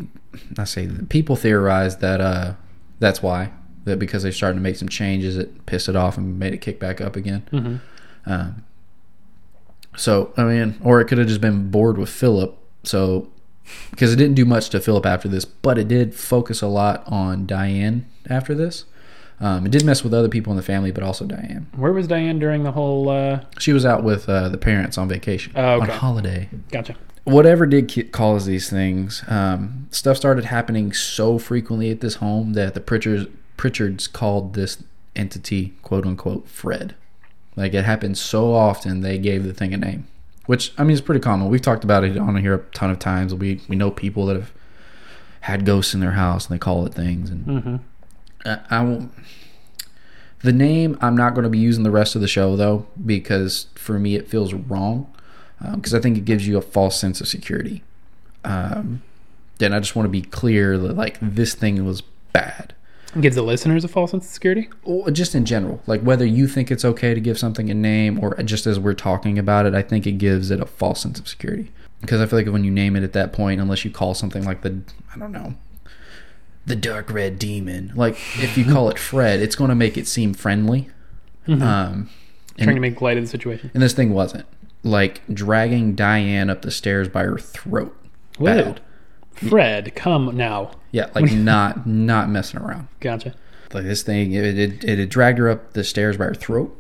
I 0.58 0.64
say, 0.64 0.90
people 1.10 1.36
theorize 1.36 1.98
that 1.98 2.22
uh, 2.22 2.54
that's 3.00 3.22
why 3.22 3.52
that 3.86 3.98
because 3.98 4.24
they're 4.24 4.32
starting 4.32 4.58
to 4.58 4.64
make 4.64 4.76
some 4.76 4.90
changes, 4.90 5.38
it 5.38 5.66
pissed 5.66 5.90
it 5.90 5.96
off 5.96 6.18
and 6.18 6.38
made 6.38 6.54
it 6.54 6.60
kick 6.60 6.80
back 6.80 7.02
up 7.02 7.16
again. 7.16 7.48
Mm-hmm. 7.52 8.32
Um, 8.32 8.64
so 9.96 10.34
I 10.38 10.44
mean, 10.44 10.80
or 10.84 11.02
it 11.02 11.06
could 11.06 11.18
have 11.18 11.28
just 11.28 11.42
been 11.42 11.72
bored 11.72 11.98
with 11.98 12.10
Philip. 12.10 12.58
So 12.84 13.30
because 13.92 14.14
it 14.14 14.18
didn't 14.18 14.36
do 14.36 14.46
much 14.46 14.70
to 14.70 14.80
Philip 14.80 15.06
after 15.06 15.28
this, 15.28 15.46
but 15.46 15.78
it 15.78 15.88
did 15.88 16.14
focus 16.16 16.62
a 16.62 16.68
lot 16.68 17.04
on 17.08 17.46
Diane 17.46 18.06
after 18.30 18.54
this. 18.56 18.86
Um, 19.42 19.66
it 19.66 19.72
did 19.72 19.86
mess 19.86 20.04
with 20.04 20.14
other 20.14 20.28
people 20.28 20.52
in 20.52 20.58
the 20.58 20.64
family, 20.64 20.92
but 20.92 21.02
also 21.04 21.26
Diane. 21.26 21.68
Where 21.76 21.94
was 21.94 22.08
Diane 22.08 22.40
during 22.40 22.64
the 22.64 22.74
whole? 22.74 23.08
Uh, 23.10 23.42
She 23.58 23.72
was 23.72 23.86
out 23.86 24.04
with 24.04 24.28
uh, 24.28 24.50
the 24.50 24.58
parents 24.58 24.98
on 24.98 25.08
vacation 25.08 25.54
Oh, 25.56 25.82
okay. 25.82 25.92
on 25.92 25.98
holiday. 25.98 26.50
gotcha. 26.72 26.96
Whatever 27.24 27.66
did 27.66 28.12
cause 28.12 28.46
these 28.46 28.70
things, 28.70 29.24
um, 29.28 29.88
stuff 29.92 30.18
started 30.18 30.46
happening 30.46 30.92
so 30.94 31.38
frequently 31.38 31.90
at 31.92 32.02
this 32.02 32.16
home 32.16 32.54
that 32.54 32.74
the 32.74 32.80
Pritchards, 32.82 33.30
Pritchards 33.58 34.12
called 34.12 34.56
this 34.56 34.84
entity 35.16 35.74
"quote 35.84 36.06
unquote" 36.06 36.48
Fred. 36.48 36.96
Like 37.56 37.74
it 37.74 37.86
happened 37.86 38.18
so 38.18 38.54
often, 38.54 39.02
they 39.02 39.18
gave 39.18 39.44
the 39.44 39.54
thing 39.54 39.74
a 39.74 39.78
name, 39.78 40.08
which 40.50 40.74
I 40.80 40.84
mean 40.84 40.96
is 40.96 41.02
pretty 41.02 41.22
common. 41.22 41.48
We've 41.48 41.62
talked 41.62 41.84
about 41.84 42.04
it 42.04 42.18
on 42.18 42.36
here 42.38 42.56
a 42.56 42.60
ton 42.74 42.90
of 42.90 42.98
times. 42.98 43.36
We 43.36 43.62
we 43.68 43.76
know 43.76 43.92
people 43.92 44.26
that 44.26 44.36
have 44.36 44.52
had 45.42 45.64
ghosts 45.64 45.94
in 45.94 46.00
their 46.00 46.14
house 46.14 46.48
and 46.48 46.56
they 46.56 46.58
call 46.58 46.88
it 46.88 46.94
things, 46.96 47.30
and 47.30 47.46
Mm-hmm. 47.46 47.76
I, 48.46 48.60
I 48.72 48.82
won't. 48.82 49.12
The 50.42 50.52
name 50.52 50.98
I'm 51.02 51.16
not 51.16 51.36
going 51.36 51.44
to 51.44 51.52
be 51.52 51.60
using 51.60 51.84
the 51.84 51.92
rest 51.92 52.16
of 52.16 52.22
the 52.22 52.28
show 52.28 52.56
though 52.56 52.88
because 53.06 53.68
for 53.76 54.00
me 54.00 54.16
it 54.16 54.28
feels 54.28 54.56
wrong 54.56 55.14
because 55.76 55.94
I 55.94 56.00
think 56.00 56.18
it 56.18 56.26
gives 56.26 56.48
you 56.48 56.58
a 56.58 56.64
false 56.64 57.00
sense 57.00 57.22
of 57.22 57.28
security. 57.28 57.84
Um, 58.44 59.04
and 59.62 59.76
I 59.76 59.80
just 59.80 59.96
want 59.96 60.06
to 60.06 60.10
be 60.10 60.24
clear 60.24 60.80
that 60.80 60.96
like 60.96 61.20
this 61.22 61.54
thing 61.54 61.86
was 61.86 62.02
bad. 62.34 62.74
Gives 63.20 63.36
the 63.36 63.42
listeners 63.42 63.84
a 63.84 63.88
false 63.88 64.12
sense 64.12 64.26
of 64.26 64.32
security. 64.32 64.70
Or 64.84 65.10
just 65.10 65.34
in 65.34 65.46
general, 65.46 65.82
like 65.88 66.02
whether 66.02 66.26
you 66.26 66.48
think 66.48 66.70
it's 66.70 66.86
okay 66.86 67.14
to 67.14 67.20
give 67.20 67.40
something 67.40 67.70
a 67.70 67.74
name 67.74 68.20
or 68.24 68.36
just 68.44 68.68
as 68.68 68.80
we're 68.80 68.94
talking 68.94 69.40
about 69.40 69.66
it, 69.66 69.74
I 69.74 69.82
think 69.82 70.06
it 70.06 70.14
gives 70.14 70.52
it 70.52 70.60
a 70.60 70.66
false 70.66 71.02
sense 71.02 71.20
of 71.20 71.28
security. 71.28 71.72
Because 72.02 72.22
I 72.22 72.28
feel 72.28 72.40
like 72.40 72.48
when 72.48 72.64
you 72.64 72.72
name 72.72 72.96
it 72.96 73.04
at 73.04 73.14
that 73.14 73.34
point, 73.34 73.60
unless 73.60 73.84
you 73.84 73.92
call 73.92 74.14
something 74.14 74.44
like 74.46 74.62
the, 74.62 74.82
I 75.14 75.18
don't 75.18 75.32
know, 75.32 75.56
the 76.66 76.76
dark 76.76 77.12
red 77.12 77.40
demon, 77.40 77.92
like 77.96 78.14
if 78.38 78.58
you 78.58 78.64
call 78.66 78.90
it 78.90 79.00
Fred, 79.00 79.42
it's 79.42 79.56
going 79.56 79.70
to 79.70 79.76
make 79.76 79.98
it 79.98 80.08
seem 80.08 80.34
friendly. 80.34 80.90
Um, 81.48 82.10
Trying 82.60 82.76
to 82.76 82.80
make 82.80 83.02
light 83.02 83.18
of 83.18 83.24
the 83.24 83.30
situation. 83.30 83.72
and 83.74 83.82
this 83.82 83.94
thing 83.94 84.14
wasn't 84.14 84.46
like 84.84 85.22
dragging 85.34 85.96
Diane 85.96 86.50
up 86.50 86.62
the 86.62 86.70
stairs 86.72 87.08
by 87.10 87.24
her 87.24 87.40
throat. 87.40 87.98
Whoa. 88.38 88.46
Bad. 88.64 88.82
Fred, 89.34 89.96
come 89.96 90.36
now. 90.36 90.72
Yeah, 90.92 91.10
like 91.16 91.32
not 91.32 91.86
not 91.88 92.30
messing 92.30 92.60
around. 92.60 92.88
Gotcha. 93.00 93.34
Like 93.74 93.84
this 93.84 94.02
thing, 94.04 94.34
it 94.34 94.58
it, 94.58 94.84
it 94.84 95.00
had 95.00 95.10
dragged 95.10 95.38
her 95.40 95.50
up 95.50 95.74
the 95.74 95.84
stairs 95.84 96.18
by 96.18 96.26
her 96.26 96.34
throat. 96.34 96.76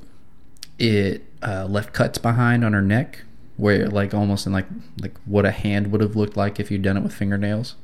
It 0.77 1.25
uh, 1.43 1.65
left 1.65 1.93
cuts 1.93 2.17
behind 2.17 2.63
on 2.65 2.73
her 2.73 2.81
neck, 2.81 3.23
where 3.57 3.87
like 3.87 4.13
almost 4.13 4.45
in 4.47 4.53
like 4.53 4.65
like 5.01 5.15
what 5.25 5.45
a 5.45 5.51
hand 5.51 5.91
would 5.91 6.01
have 6.01 6.15
looked 6.15 6.35
like 6.37 6.59
if 6.59 6.71
you'd 6.71 6.81
done 6.81 6.97
it 6.97 7.03
with 7.03 7.13
fingernails. 7.13 7.75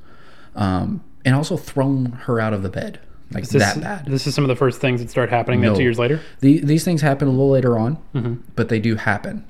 Um, 0.55 1.03
and 1.25 1.35
also 1.35 1.57
thrown 1.57 2.05
her 2.25 2.39
out 2.39 2.53
of 2.53 2.63
the 2.63 2.69
bed, 2.69 2.99
like 3.31 3.43
Is 3.43 3.49
this, 3.49 3.73
that 3.73 3.81
bad. 3.81 4.05
This 4.05 4.25
is 4.27 4.33
some 4.35 4.43
of 4.43 4.47
the 4.47 4.55
first 4.55 4.79
things 4.79 5.01
that 5.01 5.09
start 5.09 5.29
happening 5.29 5.59
then 5.61 5.71
No. 5.71 5.75
two 5.77 5.83
years 5.83 5.99
later. 5.99 6.21
The, 6.39 6.59
these 6.59 6.85
things 6.85 7.01
happen 7.01 7.27
a 7.27 7.31
little 7.31 7.49
later 7.49 7.77
on, 7.77 7.97
Mm-hmm. 8.13 8.35
but 8.55 8.69
they 8.69 8.79
do 8.79 8.95
happen. 8.95 9.43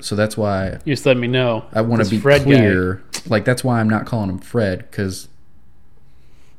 So 0.00 0.14
that's 0.14 0.36
why 0.36 0.78
You 0.84 0.92
just 0.94 1.06
let 1.06 1.16
me 1.16 1.26
know. 1.26 1.64
I 1.72 1.80
want 1.80 2.04
to 2.04 2.10
be 2.10 2.18
Fred 2.18 2.40
guy- 2.40 2.44
clear. 2.44 3.02
Like 3.26 3.44
that's 3.44 3.64
why 3.64 3.80
I'm 3.80 3.88
not 3.90 4.06
calling 4.06 4.28
him 4.30 4.38
Fred 4.38 4.78
because 4.90 5.28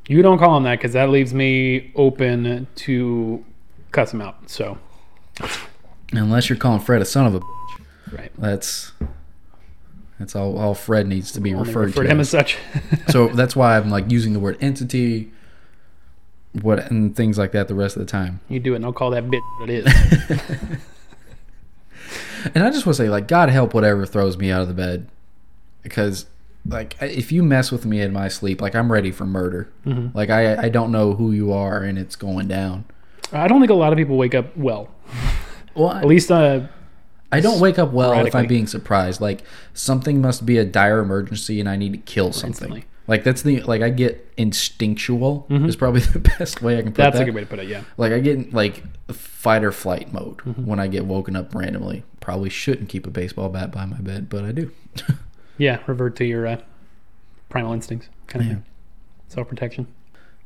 You 0.07 0.21
don't 0.21 0.37
call 0.39 0.57
him 0.57 0.63
that 0.63 0.77
because 0.79 0.93
that 0.93 1.09
leaves 1.09 1.33
me 1.33 1.91
open 1.95 2.67
to 2.75 3.45
cuss 3.91 4.13
him 4.13 4.21
out. 4.21 4.49
So, 4.49 4.77
unless 6.11 6.49
you're 6.49 6.57
calling 6.57 6.79
Fred 6.81 7.01
a 7.01 7.05
son 7.05 7.25
of 7.27 7.35
a, 7.35 7.39
bitch, 7.39 8.17
right. 8.17 8.31
that's 8.37 8.91
that's 10.19 10.35
all. 10.35 10.57
All 10.57 10.73
Fred 10.73 11.07
needs 11.07 11.31
to 11.33 11.39
be 11.39 11.53
Only 11.53 11.67
referred 11.67 11.87
refer 11.87 12.03
to. 12.03 12.09
him 12.09 12.19
as. 12.19 12.33
as 12.33 12.39
such. 12.39 12.57
so 13.09 13.27
that's 13.29 13.55
why 13.55 13.77
I'm 13.77 13.89
like 13.91 14.09
using 14.09 14.33
the 14.33 14.39
word 14.39 14.57
entity, 14.59 15.31
what 16.61 16.89
and 16.89 17.15
things 17.15 17.37
like 17.37 17.51
that 17.51 17.67
the 17.67 17.75
rest 17.75 17.95
of 17.95 17.99
the 18.01 18.11
time. 18.11 18.39
you 18.49 18.59
do 18.59 18.73
it, 18.73 18.77
and 18.77 18.85
I'll 18.85 18.93
call 18.93 19.11
that 19.11 19.25
bitch 19.25 19.59
what 19.59 19.69
it 19.69 19.85
is. 19.87 20.79
And 22.53 22.63
I 22.63 22.69
just 22.69 22.85
want 22.85 22.95
to 22.97 23.03
say, 23.03 23.09
like, 23.09 23.27
God 23.27 23.49
help 23.49 23.73
whatever 23.73 24.05
throws 24.05 24.37
me 24.37 24.51
out 24.51 24.61
of 24.61 24.67
the 24.67 24.73
bed, 24.73 25.09
because 25.83 26.25
like 26.65 26.95
if 27.01 27.31
you 27.31 27.43
mess 27.43 27.71
with 27.71 27.85
me 27.85 28.01
in 28.01 28.11
my 28.11 28.27
sleep, 28.27 28.59
like 28.61 28.75
I'm 28.75 28.91
ready 28.91 29.11
for 29.11 29.25
murder. 29.25 29.71
Mm-hmm. 29.85 30.17
Like 30.17 30.29
I 30.29 30.63
I 30.63 30.69
don't 30.69 30.91
know 30.91 31.13
who 31.13 31.31
you 31.31 31.53
are, 31.53 31.81
and 31.83 31.97
it's 31.97 32.15
going 32.15 32.47
down. 32.47 32.83
I 33.31 33.47
don't 33.47 33.59
think 33.61 33.71
a 33.71 33.75
lot 33.75 33.93
of 33.93 33.97
people 33.97 34.17
wake 34.17 34.35
up 34.35 34.55
well. 34.57 34.89
Well, 35.75 35.91
At 35.91 36.05
least, 36.05 36.31
uh, 36.31 36.61
I 37.31 37.39
don't 37.39 37.59
wake 37.59 37.77
up 37.77 37.91
well 37.91 38.25
if 38.25 38.33
I'm 38.35 38.47
being 38.47 38.67
surprised. 38.67 39.21
Like 39.21 39.43
something 39.73 40.21
must 40.21 40.45
be 40.45 40.57
a 40.57 40.65
dire 40.65 40.99
emergency 40.99 41.59
and 41.59 41.69
I 41.69 41.75
need 41.75 41.91
to 41.93 41.97
kill 41.99 42.31
something. 42.33 42.49
instantly. 42.51 42.85
Like 43.07 43.23
that's 43.23 43.41
the 43.43 43.61
like 43.61 43.81
I 43.81 43.89
get 43.89 44.27
instinctual 44.37 45.45
is 45.49 45.75
probably 45.75 46.01
the 46.17 46.19
best 46.19 46.61
way 46.61 46.77
I 46.77 46.81
can 46.81 46.91
put 46.91 47.01
Mm-hmm. 47.01 47.11
that's 47.11 47.19
a 47.19 47.25
good 47.25 47.35
way 47.35 47.41
to 47.41 47.47
put 47.47 47.59
it. 47.59 47.67
Yeah. 47.67 47.83
Like 47.97 48.11
I 48.11 48.19
get 48.19 48.53
like 48.53 48.83
fight 49.47 49.63
or 49.63 49.71
flight 49.71 50.11
mode 50.11 50.37
Mm-hmm. 50.39 50.65
when 50.65 50.77
I 50.79 50.87
get 50.87 51.05
woken 51.05 51.37
up 51.37 51.55
randomly. 51.55 52.03
Probably 52.19 52.49
shouldn't 52.49 52.89
keep 52.89 53.07
a 53.07 53.09
baseball 53.09 53.47
bat 53.47 53.71
by 53.71 53.85
my 53.85 53.97
bed, 53.99 54.27
but 54.29 54.43
I 54.43 54.51
do. 54.51 54.71
Yeah. 55.59 55.79
Revert 55.87 56.15
to 56.17 56.25
your 56.25 56.45
uh, 56.45 56.57
primal 57.49 57.73
instincts, 57.73 58.09
kind 58.27 58.41
of 58.43 58.47
Yeah. 58.47 58.53
thing. 58.55 58.65
Self 59.29 59.47
protection. 59.47 59.87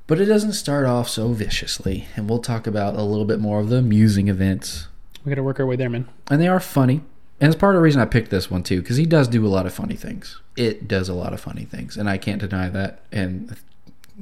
But 0.07 0.21
it 0.21 0.25
doesn't 0.25 0.53
start 0.53 0.85
off 0.85 1.09
so 1.09 1.29
viciously, 1.33 2.05
and 2.15 2.29
we'll 2.29 2.39
talk 2.39 2.65
about 2.67 2.95
a 2.95 3.01
little 3.03 3.25
bit 3.25 3.39
more 3.39 3.59
of 3.59 3.67
the 3.69 3.77
amusing 3.77 4.27
events 4.29 4.87
We 5.25 5.29
got 5.31 5.35
to 5.35 5.43
work 5.43 5.59
our 5.59 5.65
way 5.65 5.75
there, 5.75 5.89
man. 5.89 6.07
and 6.29 6.39
they 6.41 6.47
are 6.47 6.59
funny. 6.61 7.01
And 7.41 7.51
it's 7.51 7.59
part 7.59 7.75
of 7.75 7.79
the 7.79 7.83
reason 7.83 7.99
I 8.01 8.05
picked 8.05 8.29
this 8.29 8.49
one 8.51 8.63
too, 8.63 8.81
because 8.81 8.95
he 8.97 9.05
does 9.05 9.27
do 9.27 9.45
a 9.45 9.49
lot 9.49 9.65
of 9.65 9.73
funny 9.73 9.95
things. 9.97 10.39
It 10.55 10.87
does 10.87 11.09
a 11.09 11.13
lot 11.13 11.33
of 11.33 11.41
funny 11.41 11.65
things, 11.65 11.97
and 11.97 12.07
I 12.09 12.17
can't 12.17 12.39
deny 12.39 12.69
that, 12.69 13.01
and 13.11 13.57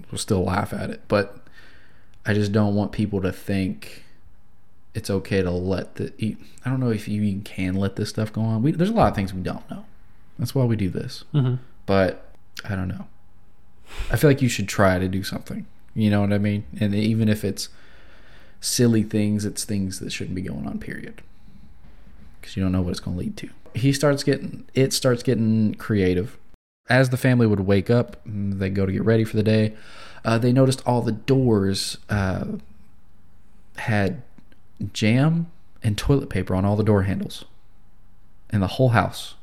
we'll 0.09 0.17
still 0.17 0.43
laugh 0.43 0.73
at 0.73 0.89
it. 0.89 1.01
But 1.07 1.37
I 2.25 2.33
just 2.33 2.51
don't 2.51 2.73
want 2.75 2.93
people 2.93 3.21
to 3.21 3.31
think 3.31 4.05
it's 4.93 5.09
okay 5.09 5.41
to 5.41 5.51
let 5.51 5.95
the. 5.95 6.35
I 6.65 6.69
don't 6.69 6.79
know 6.79 6.89
if 6.89 7.07
you 7.07 7.21
even 7.23 7.41
can 7.41 7.75
let 7.75 7.95
this 7.95 8.09
stuff 8.09 8.33
go 8.33 8.41
on. 8.41 8.63
We, 8.63 8.71
there's 8.71 8.89
a 8.89 8.93
lot 8.93 9.09
of 9.09 9.15
things 9.15 9.33
we 9.33 9.41
don't 9.41 9.69
know. 9.69 9.85
That's 10.37 10.55
why 10.55 10.63
we 10.65 10.75
do 10.75 10.89
this. 10.89 11.25
Mm-hmm. 11.33 11.55
But 11.85 12.33
I 12.67 12.75
don't 12.75 12.87
know. 12.87 13.07
I 14.11 14.17
feel 14.17 14.29
like 14.29 14.41
you 14.41 14.49
should 14.49 14.67
try 14.67 14.99
to 14.99 15.07
do 15.07 15.23
something. 15.23 15.65
You 15.95 16.09
know 16.09 16.21
what 16.21 16.31
I 16.31 16.37
mean? 16.37 16.65
And 16.79 16.93
even 16.93 17.27
if 17.29 17.43
it's 17.43 17.69
silly 18.61 19.03
things, 19.03 19.45
it's 19.45 19.65
things 19.65 19.99
that 19.99 20.11
shouldn't 20.11 20.35
be 20.35 20.41
going 20.41 20.67
on. 20.67 20.79
Period 20.79 21.21
because 22.39 22.57
you 22.57 22.63
don't 22.63 22.71
know 22.71 22.81
what 22.81 22.91
it's 22.91 22.99
going 22.99 23.17
to 23.17 23.23
lead 23.23 23.37
to. 23.37 23.49
He 23.75 23.93
starts 23.93 24.23
getting 24.23 24.65
it 24.73 24.93
starts 24.93 25.23
getting 25.23 25.75
creative. 25.75 26.37
As 26.89 27.09
the 27.09 27.17
family 27.17 27.45
would 27.45 27.59
wake 27.61 27.89
up, 27.89 28.17
they 28.25 28.69
go 28.69 28.85
to 28.85 28.91
get 28.91 29.05
ready 29.05 29.23
for 29.23 29.37
the 29.37 29.43
day. 29.43 29.75
Uh, 30.25 30.39
they 30.39 30.51
noticed 30.51 30.81
all 30.87 31.01
the 31.01 31.11
doors 31.11 31.97
uh, 32.09 32.45
had 33.77 34.23
jam 34.93 35.47
and 35.83 35.97
toilet 35.97 36.29
paper 36.29 36.55
on 36.55 36.65
all 36.65 36.75
the 36.75 36.83
door 36.83 37.03
handles, 37.03 37.45
and 38.49 38.61
the 38.61 38.67
whole 38.67 38.89
house. 38.89 39.35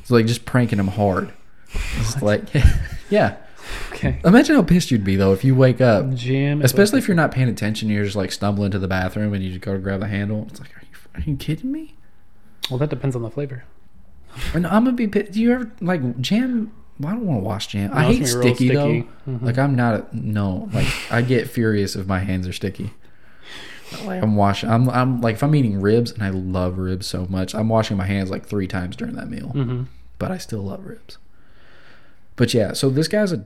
It's 0.00 0.10
like 0.10 0.26
just 0.26 0.44
pranking 0.44 0.78
him 0.78 0.88
hard. 0.88 1.32
It's 1.98 2.20
like, 2.22 2.42
yeah. 3.10 3.36
Okay. 3.92 4.20
Imagine 4.24 4.56
how 4.56 4.62
pissed 4.62 4.90
you'd 4.90 5.04
be 5.04 5.16
though 5.16 5.32
if 5.32 5.44
you 5.44 5.54
wake 5.54 5.80
up 5.80 6.12
Jam. 6.14 6.60
Especially 6.62 6.98
if 6.98 7.08
you're 7.08 7.14
not 7.16 7.30
paying 7.32 7.48
attention, 7.48 7.88
you're 7.88 8.04
just 8.04 8.16
like 8.16 8.30
stumbling 8.32 8.70
to 8.72 8.78
the 8.78 8.88
bathroom 8.88 9.32
and 9.32 9.42
you 9.42 9.50
just 9.50 9.62
go 9.62 9.72
to 9.72 9.78
grab 9.78 10.00
the 10.00 10.06
handle. 10.08 10.46
It's 10.50 10.60
like, 10.60 10.70
are 10.76 10.82
you, 10.82 10.98
are 11.14 11.30
you 11.30 11.36
kidding 11.36 11.72
me? 11.72 11.94
Well, 12.70 12.78
that 12.78 12.90
depends 12.90 13.16
on 13.16 13.22
the 13.22 13.30
flavor. 13.30 13.64
And 14.52 14.66
I'm 14.66 14.84
gonna 14.84 14.96
be. 14.96 15.06
pi- 15.06 15.22
Do 15.22 15.40
you 15.40 15.52
ever 15.52 15.70
like 15.80 16.20
jam? 16.20 16.72
Well, 17.00 17.10
I 17.12 17.12
don't 17.16 17.26
want 17.26 17.40
to 17.40 17.44
wash 17.44 17.68
jam. 17.68 17.90
I 17.94 18.02
No, 18.02 18.10
it's 18.10 18.18
hate 18.18 18.24
gonna 18.34 18.42
be 18.42 18.46
real 18.48 18.54
sticky, 18.56 18.68
sticky. 18.68 19.08
though. 19.26 19.32
Mhm. 19.32 19.42
Like 19.42 19.58
I'm 19.58 19.74
not. 19.76 19.94
A, 19.94 20.06
no, 20.12 20.68
like 20.72 20.86
I 21.10 21.22
get 21.22 21.48
furious 21.48 21.96
if 21.96 22.06
my 22.06 22.18
hands 22.18 22.46
are 22.48 22.52
sticky. 22.52 22.92
Like 24.04 24.22
I'm 24.22 24.36
washing. 24.36 24.70
I'm. 24.70 24.88
I'm 24.90 25.20
like 25.20 25.34
if 25.36 25.42
I'm 25.42 25.54
eating 25.54 25.80
ribs 25.80 26.10
and 26.12 26.22
I 26.22 26.30
love 26.30 26.78
ribs 26.78 27.06
so 27.06 27.26
much, 27.28 27.54
I'm 27.54 27.68
washing 27.68 27.96
my 27.96 28.06
hands 28.06 28.30
like 28.30 28.46
three 28.46 28.66
times 28.66 28.96
during 28.96 29.14
that 29.14 29.28
meal. 29.28 29.52
Mm-hmm. 29.54 29.84
But 30.18 30.30
I 30.30 30.38
still 30.38 30.62
love 30.62 30.84
ribs. 30.86 31.18
But 32.36 32.54
yeah, 32.54 32.72
so 32.72 32.90
this 32.90 33.08
guy's 33.08 33.32
a, 33.32 33.44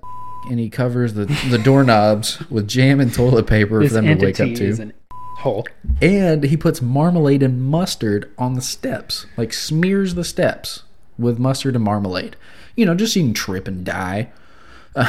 and 0.50 0.58
he 0.58 0.70
covers 0.70 1.14
the 1.14 1.26
the 1.50 1.58
doorknobs 1.58 2.40
with 2.50 2.68
jam 2.68 3.00
and 3.00 3.12
toilet 3.12 3.46
paper 3.46 3.80
This 3.80 3.90
for 3.90 3.94
them 4.00 4.18
to 4.18 4.24
wake 4.24 4.40
up 4.40 4.54
to. 4.54 4.92
hole. 5.40 5.66
And 6.00 6.44
he 6.44 6.56
puts 6.56 6.80
marmalade 6.82 7.42
and 7.42 7.62
mustard 7.62 8.30
on 8.38 8.54
the 8.54 8.62
steps, 8.62 9.26
like 9.36 9.52
smears 9.52 10.14
the 10.14 10.24
steps 10.24 10.84
with 11.18 11.38
mustard 11.38 11.74
and 11.74 11.84
marmalade. 11.84 12.36
You 12.76 12.86
know, 12.86 12.94
just 12.94 13.14
so 13.14 13.20
you 13.20 13.26
can 13.26 13.34
trip 13.34 13.66
and 13.68 13.84
die. 13.84 14.30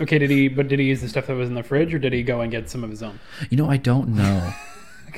Okay, 0.00 0.18
did 0.18 0.30
he? 0.30 0.46
But 0.48 0.68
did 0.68 0.78
he 0.78 0.86
use 0.86 1.00
the 1.00 1.08
stuff 1.08 1.26
that 1.26 1.34
was 1.34 1.48
in 1.48 1.54
the 1.54 1.62
fridge, 1.64 1.92
or 1.92 1.98
did 1.98 2.12
he 2.12 2.22
go 2.22 2.40
and 2.40 2.52
get 2.52 2.70
some 2.70 2.84
of 2.84 2.90
his 2.90 3.02
own? 3.02 3.18
You 3.50 3.56
know, 3.56 3.68
I 3.68 3.76
don't 3.76 4.10
know. 4.10 4.52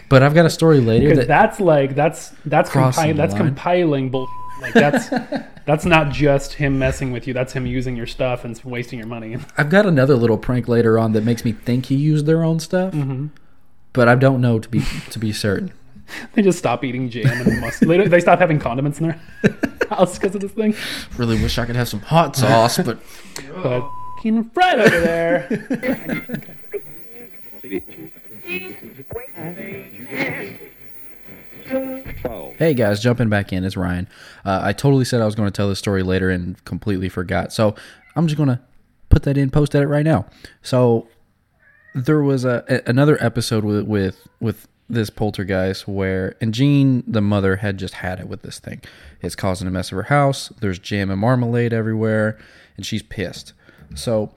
But 0.08 0.22
I've 0.22 0.34
got 0.34 0.46
a 0.46 0.50
story 0.50 0.80
later 0.80 1.08
Because 1.08 1.26
that 1.26 1.28
that's 1.28 1.60
like 1.60 1.94
that's 1.94 2.30
that's 2.44 2.70
Crossing 2.70 3.14
compi- 3.14 3.16
that's 3.16 3.32
line. 3.34 3.46
compiling 3.46 4.10
bull. 4.10 4.28
Like 4.60 4.72
that's 4.72 5.08
that's 5.66 5.84
not 5.84 6.10
just 6.12 6.54
him 6.54 6.78
messing 6.78 7.12
with 7.12 7.26
you. 7.26 7.34
That's 7.34 7.52
him 7.52 7.66
using 7.66 7.96
your 7.96 8.06
stuff 8.06 8.44
and 8.44 8.58
wasting 8.64 8.98
your 8.98 9.08
money. 9.08 9.36
I've 9.58 9.68
got 9.70 9.84
another 9.86 10.14
little 10.16 10.38
prank 10.38 10.68
later 10.68 10.98
on 10.98 11.12
that 11.12 11.24
makes 11.24 11.44
me 11.44 11.52
think 11.52 11.86
he 11.86 11.94
used 11.96 12.24
their 12.26 12.42
own 12.42 12.60
stuff. 12.60 12.94
Mm-hmm. 12.94 13.26
But 13.92 14.08
I 14.08 14.14
don't 14.14 14.40
know 14.40 14.58
to 14.58 14.68
be 14.68 14.82
to 15.10 15.18
be 15.18 15.32
certain. 15.32 15.72
they 16.34 16.42
just 16.42 16.58
stop 16.58 16.84
eating 16.84 17.10
jam 17.10 17.26
and 17.46 17.60
mustard. 17.60 17.88
They, 17.88 18.06
they 18.08 18.20
stop 18.20 18.38
having 18.38 18.58
condiments 18.58 19.00
in 19.00 19.08
their 19.08 19.20
house 19.90 20.18
because 20.18 20.34
of 20.34 20.40
this 20.40 20.52
thing. 20.52 20.74
Really 21.16 21.40
wish 21.42 21.58
I 21.58 21.66
could 21.66 21.76
have 21.76 21.88
some 21.88 22.00
hot 22.00 22.36
sauce, 22.36 22.78
but 22.78 22.98
But 23.62 23.88
fucking 24.16 24.50
Fred 24.50 24.80
over 24.80 25.00
there. 25.00 25.48
Hey 32.58 32.72
guys, 32.74 33.02
jumping 33.02 33.28
back 33.28 33.52
in, 33.52 33.64
it's 33.64 33.76
Ryan. 33.76 34.08
Uh, 34.46 34.60
I 34.62 34.72
totally 34.72 35.04
said 35.04 35.20
I 35.20 35.26
was 35.26 35.34
going 35.34 35.46
to 35.46 35.54
tell 35.54 35.68
this 35.68 35.78
story 35.78 36.02
later 36.02 36.30
and 36.30 36.62
completely 36.64 37.10
forgot. 37.10 37.52
So 37.52 37.74
I'm 38.14 38.26
just 38.28 38.38
going 38.38 38.48
to 38.48 38.60
put 39.10 39.24
that 39.24 39.36
in, 39.36 39.50
post 39.50 39.74
edit 39.74 39.88
right 39.90 40.04
now. 40.06 40.24
So 40.62 41.08
there 41.94 42.22
was 42.22 42.46
a, 42.46 42.64
a- 42.68 42.88
another 42.88 43.22
episode 43.22 43.64
with 43.64 43.86
with 43.86 44.26
with 44.40 44.68
this 44.88 45.10
poltergeist 45.10 45.86
where 45.86 46.34
and 46.40 46.54
Jean, 46.54 47.04
the 47.06 47.20
mother, 47.20 47.56
had 47.56 47.76
just 47.78 47.94
had 47.94 48.18
it 48.20 48.28
with 48.28 48.40
this 48.40 48.58
thing. 48.58 48.80
It's 49.20 49.34
causing 49.36 49.68
a 49.68 49.70
mess 49.70 49.92
of 49.92 49.96
her 49.96 50.04
house. 50.04 50.48
There's 50.60 50.78
jam 50.78 51.10
and 51.10 51.20
marmalade 51.20 51.74
everywhere, 51.74 52.38
and 52.78 52.86
she's 52.86 53.02
pissed. 53.02 53.52
So 53.94 54.32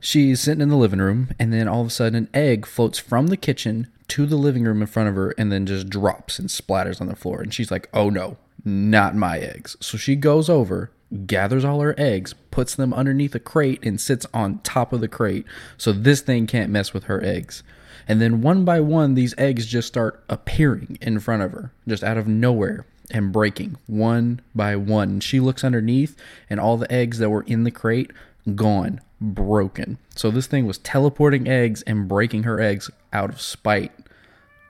she's 0.00 0.40
sitting 0.40 0.62
in 0.62 0.70
the 0.70 0.76
living 0.76 1.00
room, 1.00 1.28
and 1.38 1.52
then 1.52 1.68
all 1.68 1.82
of 1.82 1.88
a 1.88 1.90
sudden, 1.90 2.14
an 2.16 2.28
egg 2.32 2.64
floats 2.64 2.98
from 2.98 3.26
the 3.26 3.36
kitchen 3.36 3.88
to 4.08 4.26
the 4.26 4.36
living 4.36 4.64
room 4.64 4.80
in 4.80 4.86
front 4.86 5.08
of 5.08 5.14
her, 5.14 5.34
and 5.38 5.52
then 5.52 5.66
just 5.66 5.88
drops 5.88 6.38
and 6.38 6.48
splatters 6.48 7.00
on 7.00 7.06
the 7.06 7.16
floor. 7.16 7.40
And 7.40 7.52
she's 7.52 7.70
like, 7.70 7.88
"Oh 7.92 8.10
no, 8.10 8.36
not 8.64 9.14
my 9.14 9.38
eggs!" 9.38 9.76
So 9.80 9.98
she 9.98 10.16
goes 10.16 10.48
over, 10.48 10.90
gathers 11.26 11.64
all 11.64 11.80
her 11.80 11.94
eggs, 11.98 12.34
puts 12.50 12.74
them 12.74 12.92
underneath 12.92 13.34
a 13.34 13.40
crate, 13.40 13.80
and 13.82 14.00
sits 14.00 14.26
on 14.34 14.60
top 14.60 14.92
of 14.92 15.00
the 15.00 15.08
crate, 15.08 15.46
so 15.76 15.92
this 15.92 16.20
thing 16.20 16.46
can't 16.46 16.70
mess 16.70 16.92
with 16.92 17.04
her 17.04 17.22
eggs. 17.24 17.62
And 18.06 18.22
then 18.22 18.40
one 18.40 18.64
by 18.64 18.80
one, 18.80 19.14
these 19.14 19.34
eggs 19.36 19.66
just 19.66 19.88
start 19.88 20.24
appearing 20.28 20.98
in 21.00 21.20
front 21.20 21.42
of 21.42 21.52
her, 21.52 21.72
just 21.86 22.02
out 22.02 22.16
of 22.16 22.26
nowhere 22.26 22.86
and 23.10 23.32
breaking 23.32 23.76
one 23.86 24.40
by 24.54 24.76
one. 24.76 25.20
She 25.20 25.40
looks 25.40 25.64
underneath, 25.64 26.16
and 26.48 26.60
all 26.60 26.76
the 26.76 26.90
eggs 26.92 27.18
that 27.18 27.30
were 27.30 27.42
in 27.42 27.64
the 27.64 27.70
crate 27.70 28.10
gone, 28.54 29.00
broken. 29.20 29.98
So 30.14 30.30
this 30.30 30.46
thing 30.46 30.66
was 30.66 30.78
teleporting 30.78 31.48
eggs 31.48 31.82
and 31.82 32.08
breaking 32.08 32.44
her 32.44 32.60
eggs 32.60 32.90
out 33.12 33.30
of 33.30 33.40
spite. 33.40 33.92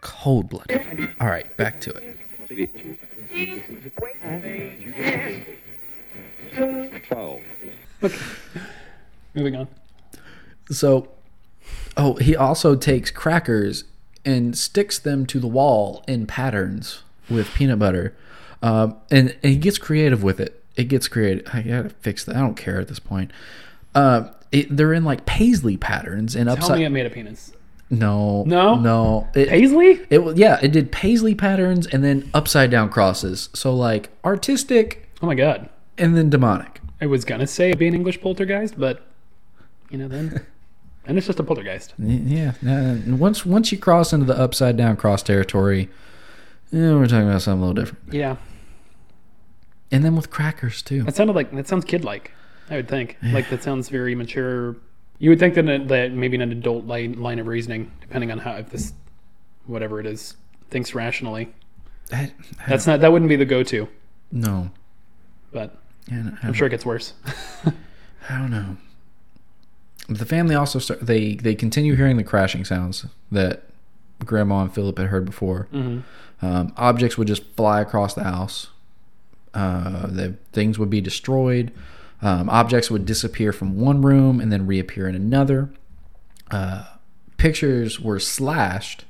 Cold 0.01 0.49
blooded. 0.49 1.11
All 1.21 1.29
right, 1.29 1.55
back 1.57 1.81
to 1.81 1.91
it. 1.91 2.17
Okay, 2.51 3.07
Moving 9.35 9.57
on. 9.57 9.69
So, 10.71 11.09
oh, 11.97 12.15
he 12.15 12.37
also 12.37 12.75
takes 12.75 13.11
crackers 13.11 13.85
and 14.25 14.57
sticks 14.57 14.99
them 14.99 15.27
to 15.27 15.41
the 15.41 15.47
wall 15.47 16.05
in 16.07 16.27
patterns 16.27 17.03
with 17.29 17.53
peanut 17.55 17.79
butter, 17.79 18.15
um, 18.63 18.97
and, 19.11 19.37
and 19.43 19.53
he 19.53 19.57
gets 19.57 19.79
creative 19.79 20.23
with 20.23 20.41
it. 20.41 20.63
It 20.77 20.85
gets 20.85 21.09
creative. 21.09 21.47
I 21.53 21.63
gotta 21.63 21.91
fix 21.91 22.25
that. 22.25 22.37
I 22.37 22.41
don't 22.41 22.57
care 22.57 22.81
at 22.81 22.89
this 22.89 22.99
point. 22.99 23.31
Uh, 23.95 24.29
it, 24.53 24.75
they're 24.77 24.93
in 24.95 25.05
like 25.05 25.27
paisley 25.27 25.77
patterns 25.77 26.35
and 26.37 26.49
upside. 26.49 26.69
Tell 26.69 26.77
me 26.79 26.85
it 26.85 26.91
made 26.91 27.07
a 27.07 27.11
penis. 27.11 27.53
no, 27.91 28.45
No? 28.45 28.75
no. 28.77 29.29
It, 29.35 29.49
Paisley? 29.49 30.01
it 30.11 30.37
yeah. 30.37 30.59
It 30.63 30.73
did 30.73 30.91
paisley 30.93 31.35
patterns 31.35 31.87
and 31.87 32.03
then 32.05 32.29
upside 32.35 32.71
down 32.71 32.89
crosses. 32.91 33.49
So 33.55 33.75
like 33.75 34.11
artistic 34.25 35.09
Oh 35.23 35.27
my 35.27 35.35
god. 35.35 35.69
and 35.97 36.17
then 36.17 36.31
demonic. 36.31 36.81
I 37.01 37.07
was 37.07 37.25
gonna 37.25 37.47
say 37.47 37.73
be 37.75 37.87
an 37.89 37.95
English 37.95 38.21
poltergeist, 38.21 38.79
but 38.79 39.03
you 39.91 39.97
know 39.99 40.09
then, 40.09 40.45
and 41.07 41.17
it's 41.17 41.27
just 41.27 41.39
a 41.41 41.43
poltergeist. 41.45 41.95
Yeah. 41.99 42.53
uh, 42.67 42.97
once 43.17 43.47
once 43.47 43.71
you 43.73 43.79
cross 43.79 44.13
into 44.13 44.27
the 44.27 44.39
upside 44.39 44.77
down 44.77 44.97
cross 44.97 45.23
territory, 45.23 45.89
yeah, 46.73 46.95
we're 46.95 47.07
talking 47.07 47.29
about 47.29 47.41
something 47.43 47.63
a 47.63 47.67
little 47.69 47.83
different. 47.85 48.13
Yeah, 48.13 48.37
And 49.91 50.05
then 50.05 50.15
with 50.17 50.29
crackers 50.31 50.83
too. 50.83 51.05
that 51.05 51.17
sounded 51.17 51.37
like 51.37 51.55
that 51.55 51.67
sounds 51.69 51.85
kid-like. 51.85 52.33
I 52.71 52.77
would 52.77 52.89
think 52.89 53.17
like 53.23 53.49
that 53.51 53.63
sounds 53.63 53.89
very 53.89 54.15
mature. 54.15 54.77
You 55.19 55.31
would 55.31 55.39
think 55.39 55.55
that 55.55 55.89
that 55.89 56.13
maybe 56.13 56.37
an 56.37 56.53
adult 56.53 56.85
line 56.85 57.21
line 57.21 57.39
of 57.39 57.47
reasoning, 57.47 57.91
depending 58.01 58.31
on 58.31 58.39
how 58.39 58.53
if 58.57 58.71
this 58.71 58.93
whatever 59.67 60.01
it 60.01 60.07
is 60.07 60.37
thinks 60.71 60.95
rationally. 60.95 61.53
That, 62.11 62.33
That's 62.67 62.87
not 62.87 63.01
that 63.01 63.13
wouldn't 63.13 63.29
be 63.29 63.37
the 63.37 63.45
go-to, 63.45 63.87
no. 64.33 64.71
but 65.53 65.77
I, 66.11 66.33
I'm 66.43 66.53
sure 66.55 66.67
it 66.67 66.71
gets 66.71 66.87
worse. 66.87 67.13
I 67.67 68.39
don't 68.39 68.51
know. 68.51 68.77
The 70.09 70.25
family 70.25 70.55
also 70.55 70.79
start. 70.79 71.01
They 71.01 71.35
they 71.35 71.55
continue 71.55 71.97
hearing 71.97 72.17
the 72.17 72.25
crashing 72.25 72.65
sounds 72.65 73.05
that 73.31 73.65
Grandma 74.25 74.63
and 74.63 74.75
Philip 74.75 74.99
had 74.99 75.09
heard 75.09 75.27
before. 75.27 75.69
Um, 76.41 76.73
objects 76.77 77.19
would 77.19 77.29
just 77.29 77.43
fly 77.57 77.81
across 77.81 78.15
the 78.15 78.25
house. 78.25 78.69
Uh, 79.53 80.07
the 80.07 80.37
things 80.53 80.79
would 80.79 80.91
be 80.91 81.01
destroyed. 81.01 81.73
Um, 82.21 82.49
objects 82.51 82.91
would 82.91 83.07
disappear 83.07 83.53
from 83.53 83.77
one 83.79 84.03
room 84.03 84.41
and 84.41 84.51
then 84.53 84.67
reappear 84.67 85.09
in 85.09 85.15
another. 85.15 85.71
Uh, 86.51 86.85
pictures 87.37 88.01
were 88.01 88.19
slashed, 88.19 89.05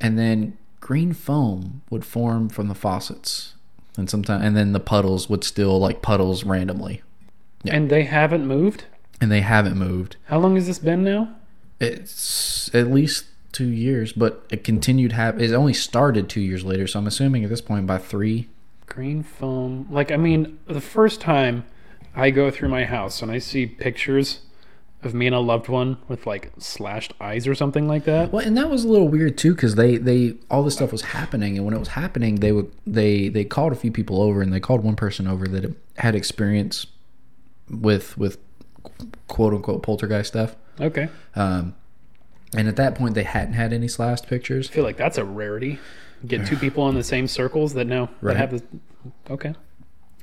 and 0.00 0.18
then 0.18 0.56
green 0.80 1.12
foam 1.12 1.82
would 1.90 2.04
form 2.04 2.48
from 2.48 2.68
the 2.68 2.74
faucets, 2.74 3.54
and 3.96 4.08
sometimes 4.08 4.44
and 4.44 4.56
then 4.56 4.72
the 4.72 4.80
puddles 4.80 5.28
would 5.28 5.44
still 5.44 5.78
like 5.78 6.00
puddles 6.00 6.44
randomly, 6.44 7.02
And 7.66 7.90
they 7.90 8.04
haven't 8.04 8.46
moved. 8.46 8.84
and 9.20 9.30
they 9.30 9.40
haven't 9.42 9.76
moved. 9.76 10.16
How 10.26 10.38
long 10.38 10.54
has 10.54 10.66
this 10.66 10.78
been 10.78 11.04
now? 11.04 11.34
It's 11.80 12.72
at 12.74 12.86
least 12.90 13.26
two 13.52 13.68
years, 13.68 14.12
but 14.12 14.44
it 14.50 14.64
continued 14.64 15.12
hap- 15.12 15.40
It 15.40 15.52
only 15.52 15.74
started 15.74 16.28
two 16.28 16.40
years 16.40 16.64
later, 16.64 16.86
so 16.86 16.98
I'm 17.00 17.06
assuming 17.06 17.44
at 17.44 17.50
this 17.50 17.60
point 17.60 17.86
by 17.86 17.98
three. 17.98 18.48
Green 18.86 19.22
foam. 19.22 19.86
Like 19.90 20.10
I 20.10 20.16
mean, 20.16 20.58
the 20.66 20.80
first 20.80 21.20
time 21.20 21.64
I 22.14 22.30
go 22.30 22.50
through 22.50 22.68
my 22.68 22.84
house 22.84 23.22
and 23.22 23.30
I 23.30 23.38
see 23.38 23.66
pictures 23.66 24.40
of 25.02 25.14
me 25.14 25.26
and 25.26 25.34
a 25.34 25.38
loved 25.38 25.68
one 25.68 25.96
with 26.08 26.26
like 26.26 26.50
slashed 26.58 27.14
eyes 27.20 27.46
or 27.46 27.54
something 27.54 27.86
like 27.86 28.04
that. 28.04 28.32
Well, 28.32 28.44
and 28.44 28.56
that 28.56 28.68
was 28.68 28.84
a 28.84 28.88
little 28.88 29.08
weird 29.08 29.38
too, 29.38 29.54
because 29.54 29.76
they 29.76 29.96
they 29.96 30.34
all 30.50 30.64
this 30.64 30.74
stuff 30.74 30.90
was 30.90 31.02
happening, 31.02 31.56
and 31.56 31.64
when 31.64 31.72
it 31.74 31.78
was 31.78 31.88
happening, 31.88 32.36
they 32.36 32.50
would 32.50 32.70
they 32.86 33.28
they 33.28 33.44
called 33.44 33.72
a 33.72 33.76
few 33.76 33.92
people 33.92 34.20
over, 34.20 34.42
and 34.42 34.52
they 34.52 34.58
called 34.60 34.82
one 34.82 34.96
person 34.96 35.28
over 35.28 35.46
that 35.46 35.72
had 35.98 36.14
experience 36.16 36.86
with 37.70 38.18
with 38.18 38.38
quote 39.28 39.54
unquote 39.54 39.82
poltergeist 39.84 40.28
stuff. 40.28 40.56
Okay. 40.80 41.08
Um, 41.36 41.74
and 42.56 42.66
at 42.66 42.76
that 42.76 42.94
point, 42.94 43.14
they 43.14 43.24
hadn't 43.24 43.54
had 43.54 43.72
any 43.72 43.86
slashed 43.88 44.26
pictures. 44.26 44.68
I 44.68 44.72
feel 44.72 44.84
like 44.84 44.96
that's 44.96 45.18
a 45.18 45.24
rarity. 45.24 45.78
Get 46.26 46.44
two 46.46 46.56
people 46.64 46.88
in 46.88 46.94
the 46.96 47.04
same 47.04 47.28
circles 47.28 47.74
that 47.74 47.84
know 47.84 48.08
Right. 48.20 48.32
that 48.34 48.36
have 48.38 48.50
this. 48.50 48.62
Okay. 49.30 49.54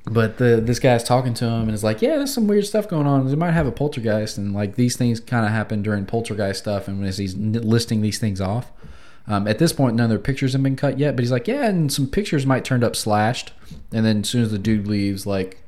But 0.05 0.37
the 0.37 0.61
this 0.63 0.77
guy's 0.79 1.03
talking 1.03 1.33
to 1.35 1.45
him 1.45 1.63
and 1.63 1.71
is 1.71 1.83
like, 1.83 2.01
"Yeah, 2.01 2.17
there's 2.17 2.33
some 2.33 2.47
weird 2.47 2.65
stuff 2.65 2.87
going 2.87 3.07
on. 3.07 3.27
They 3.27 3.35
might 3.35 3.51
have 3.51 3.65
a 3.65 3.71
poltergeist, 3.71 4.37
and 4.37 4.53
like 4.53 4.75
these 4.75 4.95
things 4.95 5.19
kind 5.19 5.45
of 5.45 5.51
happen 5.51 5.81
during 5.81 6.05
poltergeist 6.05 6.59
stuff." 6.59 6.87
And 6.87 7.03
as 7.05 7.17
he's 7.17 7.35
listing 7.35 8.01
these 8.01 8.19
things 8.19 8.39
off, 8.39 8.71
um, 9.27 9.47
at 9.47 9.57
this 9.57 9.73
point, 9.73 9.95
none 9.95 10.05
of 10.05 10.09
their 10.09 10.19
pictures 10.19 10.53
have 10.53 10.61
been 10.61 10.75
cut 10.75 10.99
yet. 10.99 11.15
But 11.15 11.23
he's 11.23 11.31
like, 11.31 11.47
"Yeah, 11.47 11.65
and 11.65 11.91
some 11.91 12.07
pictures 12.07 12.45
might 12.45 12.63
turned 12.63 12.83
up 12.83 12.95
slashed." 12.95 13.51
And 13.91 14.05
then 14.05 14.19
as 14.19 14.29
soon 14.29 14.43
as 14.43 14.51
the 14.51 14.59
dude 14.59 14.87
leaves, 14.87 15.25
like 15.25 15.63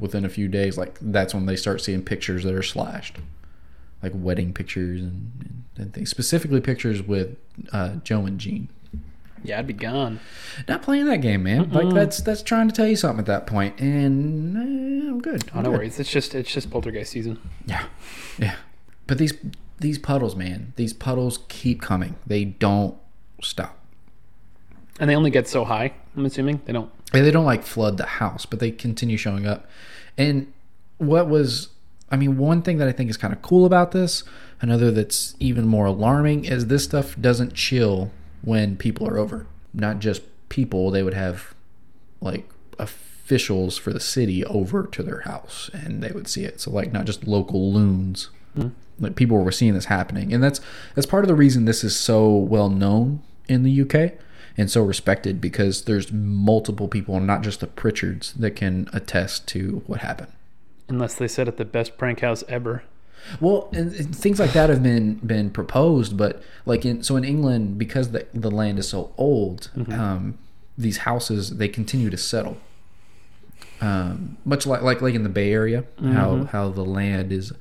within 0.00 0.24
a 0.24 0.28
few 0.28 0.48
days, 0.48 0.76
like 0.76 0.98
that's 1.00 1.32
when 1.32 1.46
they 1.46 1.56
start 1.56 1.80
seeing 1.80 2.02
pictures 2.02 2.44
that 2.44 2.54
are 2.54 2.62
slashed, 2.62 3.16
like 4.02 4.12
wedding 4.14 4.52
pictures 4.52 5.00
and, 5.00 5.32
and, 5.40 5.64
and 5.78 5.94
things. 5.94 6.10
Specifically, 6.10 6.60
pictures 6.60 7.02
with 7.02 7.36
uh, 7.72 7.96
Joe 8.04 8.26
and 8.26 8.38
Jean. 8.38 8.68
Yeah, 9.44 9.58
I'd 9.58 9.66
be 9.66 9.72
gone. 9.72 10.20
Not 10.66 10.82
playing 10.82 11.06
that 11.06 11.20
game, 11.20 11.42
man. 11.42 11.70
Like 11.70 11.94
that's 11.94 12.20
that's 12.20 12.42
trying 12.42 12.68
to 12.68 12.74
tell 12.74 12.86
you 12.86 12.96
something 12.96 13.20
at 13.20 13.26
that 13.26 13.46
point. 13.46 13.78
and 13.80 14.56
eh, 14.56 15.08
I'm 15.08 15.20
good. 15.20 15.44
Oh, 15.54 15.58
I'm 15.58 15.64
no 15.64 15.70
good. 15.70 15.78
worries. 15.78 16.00
It's 16.00 16.10
just 16.10 16.34
it's 16.34 16.52
just 16.52 16.70
poltergeist 16.70 17.12
season. 17.12 17.38
Yeah, 17.66 17.86
yeah. 18.38 18.56
But 19.06 19.18
these 19.18 19.34
these 19.78 19.98
puddles, 19.98 20.34
man, 20.36 20.72
these 20.76 20.92
puddles 20.92 21.40
keep 21.48 21.80
coming. 21.80 22.16
They 22.26 22.44
don't 22.44 22.96
stop. 23.42 23.76
And 25.00 25.08
they 25.08 25.14
only 25.14 25.30
get 25.30 25.46
so 25.46 25.64
high. 25.64 25.92
I'm 26.16 26.26
assuming 26.26 26.60
they 26.64 26.72
don't. 26.72 26.90
And 27.12 27.24
they 27.24 27.30
don't 27.30 27.44
like 27.44 27.62
flood 27.62 27.96
the 27.96 28.06
house, 28.06 28.44
but 28.44 28.58
they 28.58 28.70
continue 28.70 29.16
showing 29.16 29.46
up. 29.46 29.66
And 30.16 30.52
what 30.98 31.28
was, 31.28 31.68
I 32.10 32.16
mean, 32.16 32.36
one 32.36 32.62
thing 32.62 32.78
that 32.78 32.88
I 32.88 32.92
think 32.92 33.08
is 33.08 33.16
kind 33.16 33.32
of 33.32 33.40
cool 33.40 33.64
about 33.64 33.92
this, 33.92 34.24
another 34.60 34.90
that's 34.90 35.36
even 35.38 35.66
more 35.66 35.86
alarming, 35.86 36.44
is 36.44 36.66
this 36.66 36.84
stuff 36.84 37.16
doesn't 37.20 37.54
chill 37.54 38.10
when 38.42 38.76
people 38.76 39.06
are 39.08 39.18
over. 39.18 39.46
Not 39.74 39.98
just 39.98 40.22
people, 40.48 40.90
they 40.90 41.02
would 41.02 41.14
have 41.14 41.54
like 42.20 42.48
officials 42.78 43.76
for 43.76 43.92
the 43.92 44.00
city 44.00 44.44
over 44.44 44.84
to 44.86 45.02
their 45.02 45.20
house 45.20 45.70
and 45.72 46.02
they 46.02 46.10
would 46.10 46.28
see 46.28 46.44
it. 46.44 46.60
So, 46.60 46.70
like, 46.70 46.92
not 46.92 47.04
just 47.04 47.26
local 47.26 47.72
loons. 47.72 48.30
Hmm. 48.54 48.68
Like 49.00 49.14
people 49.14 49.38
were 49.38 49.52
seeing 49.52 49.74
this 49.74 49.84
happening, 49.84 50.32
and 50.32 50.42
that's 50.42 50.60
that's 50.96 51.06
part 51.06 51.22
of 51.22 51.28
the 51.28 51.34
reason 51.36 51.66
this 51.66 51.84
is 51.84 51.96
so 51.96 52.34
well 52.34 52.68
known 52.68 53.22
in 53.46 53.62
the 53.62 53.82
UK 53.82 54.18
and 54.58 54.68
so 54.68 54.82
respected 54.82 55.40
because 55.40 55.84
there's 55.84 56.12
multiple 56.12 56.88
people, 56.88 57.20
not 57.20 57.42
just 57.42 57.60
the 57.60 57.68
Pritchards, 57.68 58.34
that 58.34 58.56
can 58.56 58.88
attest 58.92 59.46
to 59.48 59.84
what 59.86 60.00
happened. 60.00 60.32
Unless 60.88 61.14
they 61.14 61.28
said 61.28 61.46
it 61.46 61.58
the 61.58 61.64
best 61.64 61.96
prank 61.96 62.20
house 62.20 62.42
ever. 62.48 62.82
Well, 63.40 63.68
and, 63.72 63.92
and 63.92 64.14
things 64.16 64.38
like 64.40 64.52
that 64.52 64.70
have 64.70 64.82
been 64.82 65.16
been 65.16 65.50
proposed, 65.50 66.16
but 66.16 66.42
like 66.66 66.84
in 66.84 67.02
so 67.02 67.16
in 67.16 67.24
England, 67.24 67.78
because 67.78 68.10
the 68.12 68.26
the 68.34 68.50
land 68.50 68.78
is 68.78 68.88
so 68.88 69.12
old, 69.18 69.70
um, 69.92 70.38
these 70.76 70.98
houses 70.98 71.56
they 71.58 71.68
continue 71.68 72.10
to 72.10 72.16
settle. 72.16 72.56
Um, 73.80 74.38
much 74.44 74.66
like 74.66 74.82
like 74.82 75.00
like 75.02 75.14
in 75.14 75.22
the 75.22 75.28
Bay 75.28 75.52
Area, 75.52 75.84
how 76.00 76.44
how 76.44 76.68
the 76.70 76.84
land 76.84 77.32
is, 77.32 77.52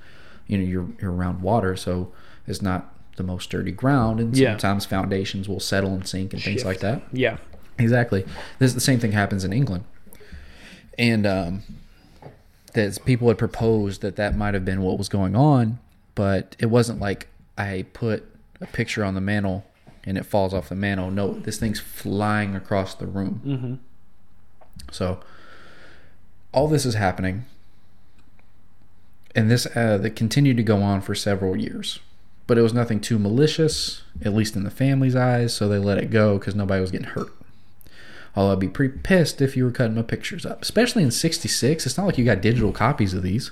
you 0.48 0.58
know, 0.58 0.64
you're 0.64 0.88
you're 1.02 1.12
around 1.14 1.42
water, 1.42 1.76
so 1.76 2.12
it's 2.48 2.62
not 2.62 2.94
the 3.18 3.24
most 3.24 3.44
sturdy 3.46 3.72
ground, 3.72 4.20
and 4.20 4.36
Yeah. 4.38 4.52
sometimes 4.54 4.86
foundations 4.86 5.48
will 5.50 5.60
settle 5.60 5.94
and 5.94 6.08
sink 6.08 6.34
and 6.34 6.42
things 6.42 6.64
like 6.64 6.80
that. 6.80 7.02
Yeah. 7.12 7.38
Exactly. 7.80 8.26
This 8.60 8.74
the 8.74 8.80
same 8.80 9.00
thing 9.00 9.12
happens 9.12 9.44
in 9.44 9.54
England, 9.54 9.84
and 10.98 11.28
um, 11.28 11.64
that 12.78 13.04
people 13.06 13.28
had 13.28 13.38
proposed 13.38 14.02
that 14.02 14.16
that 14.16 14.38
might 14.38 14.54
have 14.54 14.64
been 14.64 14.82
what 14.82 14.98
was 14.98 15.10
going 15.10 15.36
on, 15.36 15.80
but 16.16 16.56
it 16.60 16.68
wasn't 16.68 17.00
like 17.00 17.28
I 17.58 17.86
put 17.94 18.24
a 18.62 18.68
picture 18.68 19.04
on 19.04 19.14
the 19.16 19.22
mantle 19.22 19.66
and 20.06 20.18
it 20.18 20.26
falls 20.26 20.54
off 20.54 20.70
the 20.70 20.76
mantle. 20.76 21.12
No, 21.12 21.34
this 21.34 21.58
thing's 21.58 21.80
flying 21.80 22.56
across 22.56 22.96
the 22.96 23.08
room. 23.08 23.42
Mm-hmm. 23.46 23.74
So 24.92 25.20
all 26.54 26.68
this 26.68 26.86
is 26.86 26.94
happening. 26.96 27.46
and 29.36 29.52
this 29.52 29.68
uh, 29.76 29.98
that 30.00 30.16
continued 30.16 30.58
to 30.58 30.64
go 30.64 30.82
on 30.82 31.02
for 31.02 31.14
several 31.14 31.56
years. 31.56 32.00
But 32.48 32.58
it 32.58 32.62
was 32.62 32.74
nothing 32.74 33.02
too 33.02 33.20
malicious, 33.20 34.02
at 34.24 34.34
least 34.34 34.56
in 34.56 34.64
the 34.64 34.72
family's 34.72 35.16
eyes, 35.16 35.54
so 35.54 35.68
they 35.68 35.78
let 35.78 35.98
it 35.98 36.10
go 36.10 36.38
because 36.40 36.56
nobody 36.56 36.80
was 36.82 36.92
getting 36.92 37.08
hurt. 37.08 37.34
Although 38.38 38.54
I'd 38.54 38.60
be 38.60 38.68
pretty 38.68 39.00
pissed 39.00 39.42
if 39.42 39.58
you 39.58 39.66
were 39.66 39.72
cutting 39.72 39.96
my 39.96 40.04
pictures 40.04 40.46
up, 40.46 40.62
especially 40.62 41.02
in 41.02 41.10
'66. 41.10 41.88
It's 41.88 41.98
not 41.98 42.06
like 42.06 42.20
you 42.20 42.24
got 42.24 42.40
digital 42.40 42.72
copies 42.72 43.16
of 43.16 43.24
these. 43.24 43.50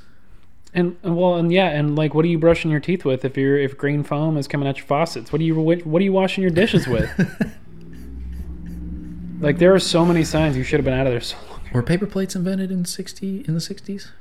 And 0.75 0.95
well, 1.01 1.37
and 1.37 1.51
yeah, 1.51 1.69
and 1.69 1.95
like, 1.95 2.13
what 2.13 2.23
are 2.23 2.27
you 2.27 2.37
brushing 2.37 2.69
your 2.69 2.79
teeth 2.79 3.03
with 3.03 3.25
if 3.25 3.35
you're 3.35 3.57
if 3.57 3.79
green 3.79 4.03
foam 4.03 4.37
is 4.37 4.47
coming 4.47 4.67
out 4.67 4.77
your 4.77 4.85
faucets? 4.85 5.31
What 5.31 5.41
are 5.41 5.43
you 5.43 5.59
what 5.59 6.01
are 6.01 6.03
you 6.03 6.13
washing 6.13 6.43
your 6.43 6.51
dishes 6.51 6.87
with? 6.87 7.09
like, 9.39 9.57
there 9.57 9.73
are 9.73 9.79
so 9.79 10.05
many 10.05 10.23
signs 10.23 10.55
you 10.55 10.63
should 10.63 10.77
have 10.77 10.85
been 10.85 10.93
out 10.93 11.07
of 11.07 11.13
there 11.13 11.19
so 11.19 11.37
long. 11.49 11.61
Were 11.73 11.81
paper 11.81 12.05
plates 12.05 12.35
invented 12.35 12.69
in 12.69 12.85
'60 12.85 13.45
in 13.47 13.55
the 13.55 13.59
'60s? 13.59 14.11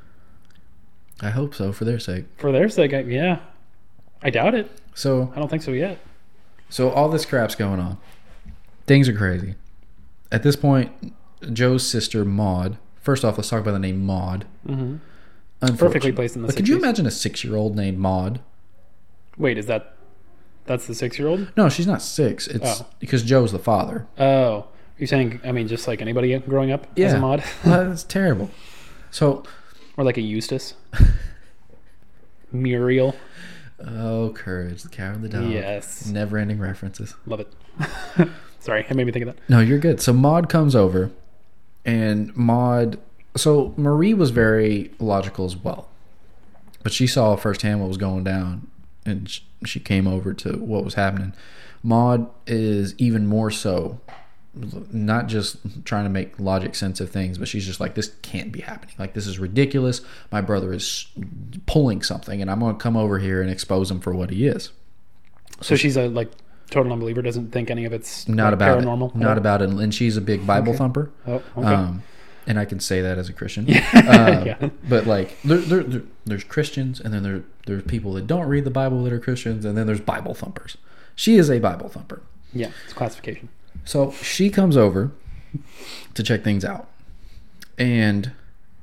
I 1.21 1.29
hope 1.29 1.55
so, 1.55 1.73
for 1.73 1.85
their 1.85 1.99
sake. 1.99 2.25
For 2.39 2.53
their 2.53 2.71
sake, 2.71 2.95
I, 2.95 3.01
yeah, 3.01 3.41
I 4.23 4.31
doubt 4.31 4.55
it. 4.55 4.71
So 4.95 5.31
I 5.37 5.41
don't 5.41 5.49
think 5.49 5.63
so 5.63 5.73
yet. 5.73 5.99
So 6.71 6.89
all 6.89 7.11
this 7.11 7.27
crap's 7.27 7.55
going 7.55 7.81
on. 7.81 7.99
Things 8.87 9.11
are 9.11 9.15
crazy. 9.15 9.57
At 10.35 10.43
this 10.43 10.57
point, 10.57 10.91
Joe's 11.53 11.87
sister 11.87 12.25
Maud. 12.25 12.77
First 13.01 13.25
off, 13.25 13.37
let's 13.39 13.49
talk 13.49 13.61
about 13.61 13.71
the 13.71 13.79
name 13.79 14.05
Maud. 14.05 14.47
hmm 14.67 14.97
Perfectly 15.61 16.11
placed 16.11 16.35
in 16.35 16.43
the 16.43 16.49
Like, 16.49 16.57
could 16.57 16.67
you 16.69 16.77
imagine 16.77 17.07
a 17.07 17.11
six-year-old 17.13 17.77
named 17.77 17.99
Maud? 17.99 18.41
Wait, 19.39 19.57
is 19.57 19.67
that 19.67 19.95
that's 20.67 20.87
the 20.89 20.95
six 20.95 21.21
year 21.21 21.29
old? 21.29 21.53
No, 21.57 21.69
she's 21.69 21.87
not 21.87 22.03
six. 22.03 22.49
It's 22.49 22.81
Oh. 22.83 22.87
because 22.99 23.23
Joe's 23.23 23.53
the 23.53 23.61
father. 23.61 24.07
Oh, 24.19 24.67
you're 24.99 25.07
saying? 25.07 25.41
I 25.45 25.53
mean, 25.53 25.69
just 25.69 25.87
like 25.87 26.03
anybody 26.03 26.37
growing 26.41 26.73
up 26.73 26.87
as 26.99 27.13
Yeah. 27.13 27.17
a 27.17 27.21
mod, 27.21 27.45
That's 27.65 28.03
terrible. 28.03 28.51
So, 29.13 29.45
or 29.97 30.03
like 30.03 30.17
a 30.19 30.21
Eustace, 30.21 30.75
Muriel. 32.53 33.15
oh, 33.87 34.31
courage, 34.35 34.83
the 34.83 34.89
cowardly 34.89 35.29
dog. 35.29 35.49
Yes, 35.51 36.07
Never-ending 36.07 36.59
references. 36.59 37.15
love 37.25 37.39
it. 37.41 38.29
Sorry, 38.65 38.87
it 38.89 38.97
made 38.97 39.05
me 39.05 39.13
think 39.13 39.27
of 39.27 39.37
that. 39.37 39.43
No, 39.47 39.61
you're 39.61 39.79
good. 39.79 40.01
So 40.01 40.15
Maud 40.15 40.49
comes 40.49 40.75
over, 40.75 41.11
and 41.85 42.35
Maud. 42.35 42.99
So 43.37 43.75
Marie 43.77 44.15
was 44.15 44.31
very 44.31 44.91
logical 44.99 45.45
as 45.45 45.55
well, 45.55 45.87
but 46.83 46.91
she 46.91 47.07
saw 47.07 47.37
firsthand 47.37 47.81
what 47.81 47.89
was 47.89 47.99
going 47.99 48.25
down, 48.25 48.67
and 49.05 49.31
she 49.67 49.81
came 49.81 50.07
over 50.07 50.33
to 50.33 50.57
what 50.57 50.83
was 50.83 50.95
happening. 50.95 51.35
Maud 51.83 52.31
is 52.47 52.95
even 52.97 53.27
more 53.27 53.51
so, 53.51 54.01
not 54.55 55.27
just 55.27 55.59
trying 55.85 56.05
to 56.05 56.11
make 56.11 56.41
logic 56.41 56.75
sense 56.75 57.01
of 57.01 57.11
things, 57.11 57.37
but 57.37 57.49
she's 57.49 57.67
just 57.67 57.81
like, 57.81 57.95
this 57.97 58.15
can't 58.23 58.51
be 58.51 58.63
happening. 58.63 58.95
Like 58.99 59.13
this 59.13 59.27
is 59.27 59.39
ridiculous. 59.39 60.01
My 60.33 60.41
brother 60.41 60.73
is 60.73 61.07
pulling 61.67 62.01
something, 62.01 62.41
and 62.41 62.51
I'm 62.51 62.61
going 62.61 62.77
to 62.77 62.81
come 62.81 62.97
over 62.97 63.19
here 63.19 63.43
and 63.43 63.51
expose 63.51 63.91
him 63.91 64.01
for 64.01 64.15
what 64.15 64.31
he 64.31 64.47
is. 64.47 64.71
So 65.61 65.77
she's 65.77 65.99
a 65.99 66.09
like 66.09 66.31
total 66.71 66.93
unbeliever. 66.93 67.23
Doesn't 67.23 67.51
think 67.53 67.71
any 67.71 67.85
of 67.85 67.93
it's 67.93 68.29
Not 68.29 68.47
like, 68.47 68.53
about 68.55 68.79
paranormal. 68.81 69.15
it. 69.15 69.19
Not 69.19 69.37
Oh, 69.37 69.41
about 69.41 69.63
it. 69.63 69.71
And 69.71 69.95
she's 69.95 70.17
a 70.17 70.21
big 70.21 70.47
Bible 70.47 70.71
Okay. 70.71 70.79
thumper. 70.79 71.11
Oh, 71.27 71.43
okay. 71.57 71.67
Um, 71.67 72.03
and 72.47 72.59
I 72.59 72.65
can 72.67 72.79
say 72.81 73.01
that 73.01 73.17
as 73.19 73.29
a 73.29 73.33
Christian. 73.33 73.67
Yeah. 73.69 73.87
Uh, 73.95 74.45
Yeah. 74.45 74.69
But 74.89 75.07
like, 75.07 75.41
there, 75.43 75.59
there, 75.59 75.83
there, 75.83 76.03
there's 76.25 76.45
Christians, 76.45 77.01
and 77.01 77.13
then 77.15 77.23
there, 77.23 77.43
there's 77.67 77.83
people 77.85 78.13
that 78.15 78.27
don't 78.27 78.47
read 78.49 78.65
the 78.65 78.71
Bible 78.71 79.03
that 79.05 79.13
are 79.13 79.21
Christians, 79.21 79.65
and 79.65 79.77
then 79.79 79.87
there's 79.87 80.01
Bible 80.01 80.35
thumpers. 80.35 80.77
She 81.15 81.37
is 81.37 81.51
a 81.51 81.59
Bible 81.59 81.89
thumper. 81.89 82.23
yeah, 82.53 82.71
it's 82.85 82.93
classification. 82.93 83.49
So 83.85 84.11
she 84.13 84.51
comes 84.51 84.77
over 84.77 85.11
to 86.15 86.23
check 86.23 86.43
things 86.45 86.65
out. 86.65 86.89
And 87.79 88.33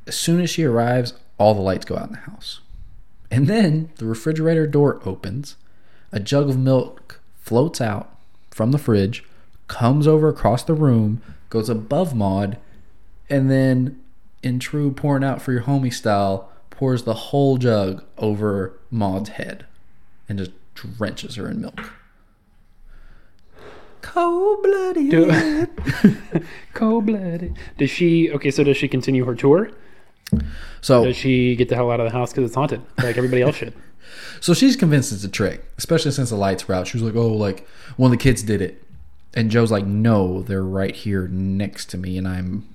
as 0.07 0.15
soon 0.17 0.41
as 0.41 0.49
she 0.49 0.63
arrives, 0.63 1.13
all 1.37 1.53
the 1.53 1.61
lights 1.61 1.85
go 1.85 1.97
out 1.97 2.07
in 2.07 2.13
the 2.13 2.19
house. 2.19 2.59
And 3.29 3.47
then 3.47 3.89
the 3.95 4.05
refrigerator 4.05 4.67
door 4.67 4.99
opens, 5.05 5.55
a 6.11 6.19
jug 6.19 6.49
of 6.49 6.57
milk 6.57 7.20
floats 7.41 7.81
out 7.81 8.15
from 8.49 8.71
the 8.71 8.77
fridge, 8.77 9.23
comes 9.67 10.07
over 10.07 10.29
across 10.29 10.63
the 10.63 10.73
room, 10.73 11.21
goes 11.49 11.69
above 11.69 12.15
Maud, 12.15 12.57
and 13.29 13.49
then, 13.49 13.99
in 14.43 14.59
true 14.59 14.91
pouring 14.91 15.23
out 15.23 15.41
for 15.41 15.51
your 15.51 15.63
homie 15.63 15.93
style, 15.93 16.49
pours 16.69 17.03
the 17.03 17.13
whole 17.13 17.57
jug 17.57 18.03
over 18.17 18.73
Maud's 18.89 19.29
head 19.29 19.65
and 20.27 20.37
just 20.39 20.51
drenches 20.73 21.35
her 21.35 21.49
in 21.49 21.61
milk. 21.61 21.91
Cold 24.01 24.63
blooded. 24.63 25.69
Cold 26.73 27.05
blooded. 27.05 27.57
Does 27.77 27.89
she? 27.89 28.31
Okay, 28.31 28.51
so 28.51 28.63
does 28.63 28.77
she 28.77 28.87
continue 28.87 29.25
her 29.25 29.35
tour? 29.35 29.71
So, 30.81 31.05
Does 31.05 31.17
she 31.17 31.55
get 31.55 31.69
the 31.69 31.75
hell 31.75 31.91
out 31.91 31.99
of 31.99 32.07
the 32.07 32.11
house 32.17 32.31
because 32.31 32.45
it's 32.45 32.55
haunted, 32.55 32.81
like 32.97 33.17
everybody 33.17 33.41
else 33.41 33.57
should? 33.57 33.73
So 34.39 34.53
she's 34.53 34.75
convinced 34.75 35.11
it's 35.11 35.23
a 35.23 35.29
trick, 35.29 35.63
especially 35.77 36.11
since 36.11 36.29
the 36.29 36.35
lights 36.35 36.67
were 36.67 36.75
out. 36.75 36.87
She 36.87 36.97
was 36.97 37.03
like, 37.03 37.15
"Oh, 37.15 37.27
like 37.33 37.67
one 37.97 38.11
of 38.11 38.17
the 38.17 38.23
kids 38.23 38.43
did 38.43 38.61
it," 38.61 38.83
and 39.33 39.49
Joe's 39.51 39.71
like, 39.71 39.85
"No, 39.85 40.41
they're 40.41 40.63
right 40.63 40.95
here 40.95 41.27
next 41.27 41.85
to 41.91 41.97
me, 41.97 42.17
and 42.17 42.27
I'm 42.27 42.67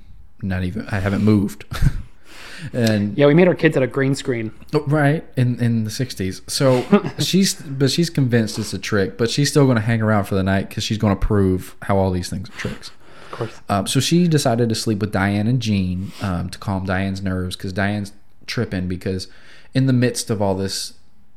not 0.43 0.63
even. 0.65 0.87
I 0.89 1.01
haven't 1.01 1.23
moved." 1.25 1.65
and 2.73 3.17
Yeah, 3.17 3.27
we 3.27 3.35
made 3.35 3.49
our 3.49 3.55
kids 3.55 3.77
at 3.77 3.83
a 3.83 3.87
green 3.87 4.15
screen. 4.15 4.53
Oh, 4.75 4.85
right 4.87 5.25
in 5.37 5.61
in 5.61 5.85
the 5.85 5.91
60s 5.91 6.49
so 6.51 6.85
she's 7.19 7.55
but 7.55 7.91
she's 7.91 8.09
convinced 8.11 8.59
it's 8.59 8.73
a 8.73 8.79
trick 8.79 9.19
but 9.19 9.31
she's 9.31 9.51
still 9.51 9.65
going 9.65 9.77
to 9.77 9.83
hang 9.83 10.01
around 10.01 10.25
for 10.25 10.35
the 10.35 10.43
night 10.43 10.69
because 10.69 10.83
she's 10.83 10.97
going 10.99 11.15
to 11.15 11.21
prove 11.27 11.77
how 11.83 11.97
all 11.99 12.11
these 12.11 12.31
things 12.31 12.49
are 12.49 12.53
tricks 12.53 12.91
Of 13.31 13.39
course. 13.39 13.61
um, 13.69 13.87
so 13.87 14.01
she 14.01 14.27
decided 14.27 14.69
to 14.71 14.75
sleep 14.75 15.01
with 15.01 15.13
diane 15.13 15.47
and 15.47 15.61
jean 15.61 16.13
um, 16.23 16.49
to 16.49 16.59
calm 16.59 16.87
diane's 16.87 17.23
nerves 17.23 17.57
because 17.57 17.73
diane's 17.75 18.13
tripping 18.47 18.89
because 18.89 19.29
in 19.75 19.87
the 19.87 19.93
midst 19.93 20.31
of 20.31 20.41
all 20.41 20.55
this 20.55 20.95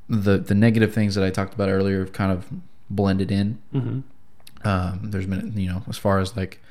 the 0.10 0.38
the 0.38 0.56
negative 0.56 0.94
things 0.94 1.16
that 1.16 1.24
i 1.24 1.30
talked 1.30 1.54
about 1.54 1.70
earlier 1.70 2.00
have 2.00 2.12
kind 2.14 2.32
of 2.32 2.48
blended 2.90 3.32
in. 3.32 3.60
Hmm 3.72 4.00
um, 4.64 5.12
there's 5.12 5.26
been 5.26 5.54
you 5.58 5.70
know 5.70 5.84
as 5.88 5.98
far 5.98 6.20
as 6.20 6.36
like 6.36 6.62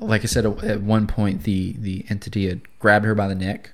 like 0.00 0.22
I 0.22 0.26
said 0.26 0.44
at 0.46 0.82
one 0.82 1.06
point 1.06 1.44
the 1.44 1.74
the 1.78 2.04
entity 2.08 2.48
had 2.48 2.62
grabbed 2.78 3.04
her 3.04 3.14
by 3.14 3.28
the 3.28 3.34
neck 3.34 3.72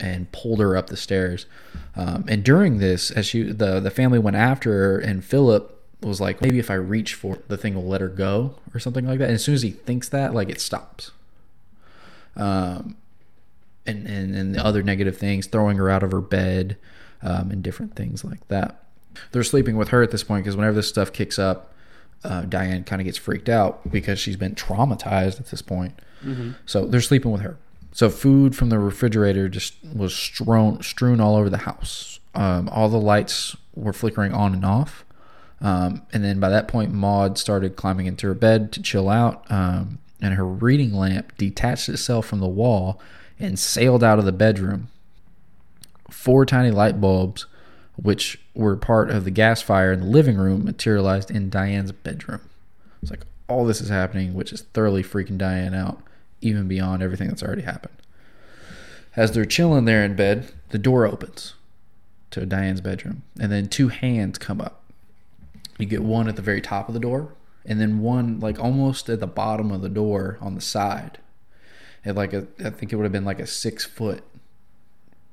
and 0.00 0.30
pulled 0.32 0.58
her 0.58 0.76
up 0.76 0.88
the 0.88 0.96
stairs. 0.96 1.46
Um, 1.94 2.24
and 2.28 2.42
during 2.42 2.78
this 2.78 3.10
as 3.10 3.26
she 3.26 3.44
the 3.44 3.80
the 3.80 3.90
family 3.90 4.18
went 4.18 4.36
after 4.36 4.72
her 4.72 4.98
and 4.98 5.24
Philip 5.24 5.78
was 6.00 6.20
like 6.20 6.40
maybe 6.42 6.58
if 6.58 6.70
I 6.70 6.74
reach 6.74 7.14
for 7.14 7.36
it, 7.36 7.48
the 7.48 7.56
thing 7.56 7.74
will 7.74 7.86
let 7.86 8.00
her 8.00 8.08
go 8.08 8.56
or 8.74 8.80
something 8.80 9.06
like 9.06 9.18
that. 9.20 9.26
And 9.26 9.34
as 9.34 9.44
soon 9.44 9.54
as 9.54 9.62
he 9.62 9.70
thinks 9.70 10.08
that 10.08 10.34
like 10.34 10.48
it 10.48 10.60
stops. 10.60 11.12
Um 12.36 12.96
and 13.86 14.06
and, 14.06 14.34
and 14.34 14.54
the 14.54 14.64
other 14.64 14.82
negative 14.82 15.16
things 15.16 15.46
throwing 15.46 15.76
her 15.76 15.88
out 15.88 16.02
of 16.02 16.10
her 16.12 16.20
bed 16.20 16.76
um, 17.22 17.50
and 17.50 17.62
different 17.62 17.94
things 17.96 18.24
like 18.24 18.46
that 18.48 18.82
they're 19.32 19.42
sleeping 19.44 19.76
with 19.76 19.88
her 19.88 20.02
at 20.02 20.10
this 20.10 20.24
point 20.24 20.44
because 20.44 20.56
whenever 20.56 20.74
this 20.76 20.88
stuff 20.88 21.12
kicks 21.12 21.38
up 21.38 21.72
uh, 22.24 22.42
Diane 22.42 22.84
kind 22.84 23.00
of 23.00 23.04
gets 23.06 23.18
freaked 23.18 23.48
out 23.48 23.90
because 23.90 24.18
she's 24.18 24.36
been 24.36 24.54
traumatized 24.54 25.40
at 25.40 25.46
this 25.46 25.62
point. 25.62 25.98
So 26.66 26.86
they're 26.86 27.00
sleeping 27.00 27.32
with 27.32 27.40
her. 27.40 27.56
So 27.90 28.08
food 28.08 28.54
from 28.56 28.68
the 28.68 28.78
refrigerator 28.78 29.48
just 29.48 29.74
was 29.84 30.14
strewn 30.14 30.82
strewn 30.82 31.20
all 31.20 31.36
over 31.36 31.50
the 31.50 31.58
house. 31.58 32.20
Um, 32.34 32.68
all 32.68 32.88
the 32.88 33.00
lights 33.00 33.56
were 33.74 33.92
flickering 33.92 34.32
on 34.32 34.54
and 34.54 34.64
off. 34.64 35.04
Um, 35.60 36.02
and 36.12 36.24
then 36.24 36.40
by 36.40 36.48
that 36.48 36.68
point, 36.68 36.92
Maud 36.92 37.38
started 37.38 37.76
climbing 37.76 38.06
into 38.06 38.26
her 38.28 38.34
bed 38.34 38.72
to 38.72 38.82
chill 38.82 39.08
out. 39.08 39.44
Um, 39.50 39.98
and 40.20 40.34
her 40.34 40.46
reading 40.46 40.94
lamp 40.94 41.36
detached 41.36 41.88
itself 41.88 42.26
from 42.26 42.38
the 42.38 42.46
wall 42.48 43.00
and 43.38 43.58
sailed 43.58 44.04
out 44.04 44.20
of 44.20 44.24
the 44.24 44.32
bedroom. 44.32 44.88
Four 46.12 46.46
tiny 46.46 46.70
light 46.70 47.00
bulbs, 47.00 47.46
which 47.96 48.38
were 48.54 48.76
part 48.76 49.10
of 49.10 49.24
the 49.24 49.30
gas 49.30 49.62
fire 49.62 49.92
in 49.92 50.00
the 50.00 50.06
living 50.06 50.36
room, 50.36 50.64
materialized 50.64 51.30
in 51.30 51.50
Diane's 51.50 51.92
bedroom. 51.92 52.42
It's 53.00 53.10
like 53.10 53.26
all 53.48 53.64
this 53.64 53.80
is 53.80 53.88
happening, 53.88 54.34
which 54.34 54.52
is 54.52 54.62
thoroughly 54.62 55.02
freaking 55.02 55.38
Diane 55.38 55.74
out, 55.74 56.02
even 56.40 56.68
beyond 56.68 57.02
everything 57.02 57.28
that's 57.28 57.42
already 57.42 57.62
happened. 57.62 57.94
As 59.16 59.32
they're 59.32 59.44
chilling 59.44 59.84
there 59.84 60.04
in 60.04 60.16
bed, 60.16 60.52
the 60.70 60.78
door 60.78 61.06
opens 61.06 61.54
to 62.30 62.46
Diane's 62.46 62.80
bedroom, 62.80 63.22
and 63.38 63.52
then 63.52 63.68
two 63.68 63.88
hands 63.88 64.38
come 64.38 64.60
up. 64.60 64.82
You 65.78 65.86
get 65.86 66.02
one 66.02 66.28
at 66.28 66.36
the 66.36 66.42
very 66.42 66.60
top 66.60 66.88
of 66.88 66.94
the 66.94 67.00
door, 67.00 67.34
and 67.66 67.80
then 67.80 68.00
one 68.00 68.40
like 68.40 68.58
almost 68.58 69.08
at 69.08 69.20
the 69.20 69.26
bottom 69.26 69.70
of 69.70 69.82
the 69.82 69.88
door 69.88 70.38
on 70.40 70.54
the 70.54 70.60
side. 70.60 71.18
At 72.04 72.16
like 72.16 72.32
a, 72.32 72.46
I 72.64 72.70
think 72.70 72.92
it 72.92 72.96
would 72.96 73.04
have 73.04 73.12
been 73.12 73.24
like 73.24 73.40
a 73.40 73.46
six 73.46 73.84
foot 73.84 74.24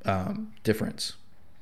um, 0.05 0.53
difference 0.63 1.13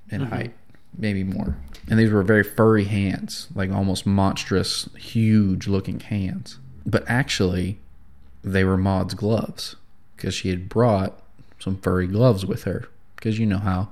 in 0.09 0.21
height, 0.21 0.53
maybe 0.97 1.23
more. 1.23 1.57
And 1.89 1.99
these 1.99 2.11
were 2.11 2.23
very 2.23 2.43
furry 2.43 2.85
hands, 2.85 3.47
like 3.55 3.71
almost 3.71 4.05
monstrous, 4.05 4.89
huge 4.97 5.67
looking 5.67 5.99
hands. 5.99 6.59
But 6.85 7.03
actually, 7.07 7.79
they 8.43 8.63
were 8.63 8.77
Maud's 8.77 9.13
gloves 9.13 9.75
because 10.15 10.33
she 10.33 10.49
had 10.49 10.69
brought 10.69 11.19
some 11.59 11.77
furry 11.77 12.07
gloves 12.07 12.45
with 12.45 12.63
her. 12.63 12.89
Because 13.15 13.39
you 13.39 13.45
know 13.45 13.57
how 13.57 13.89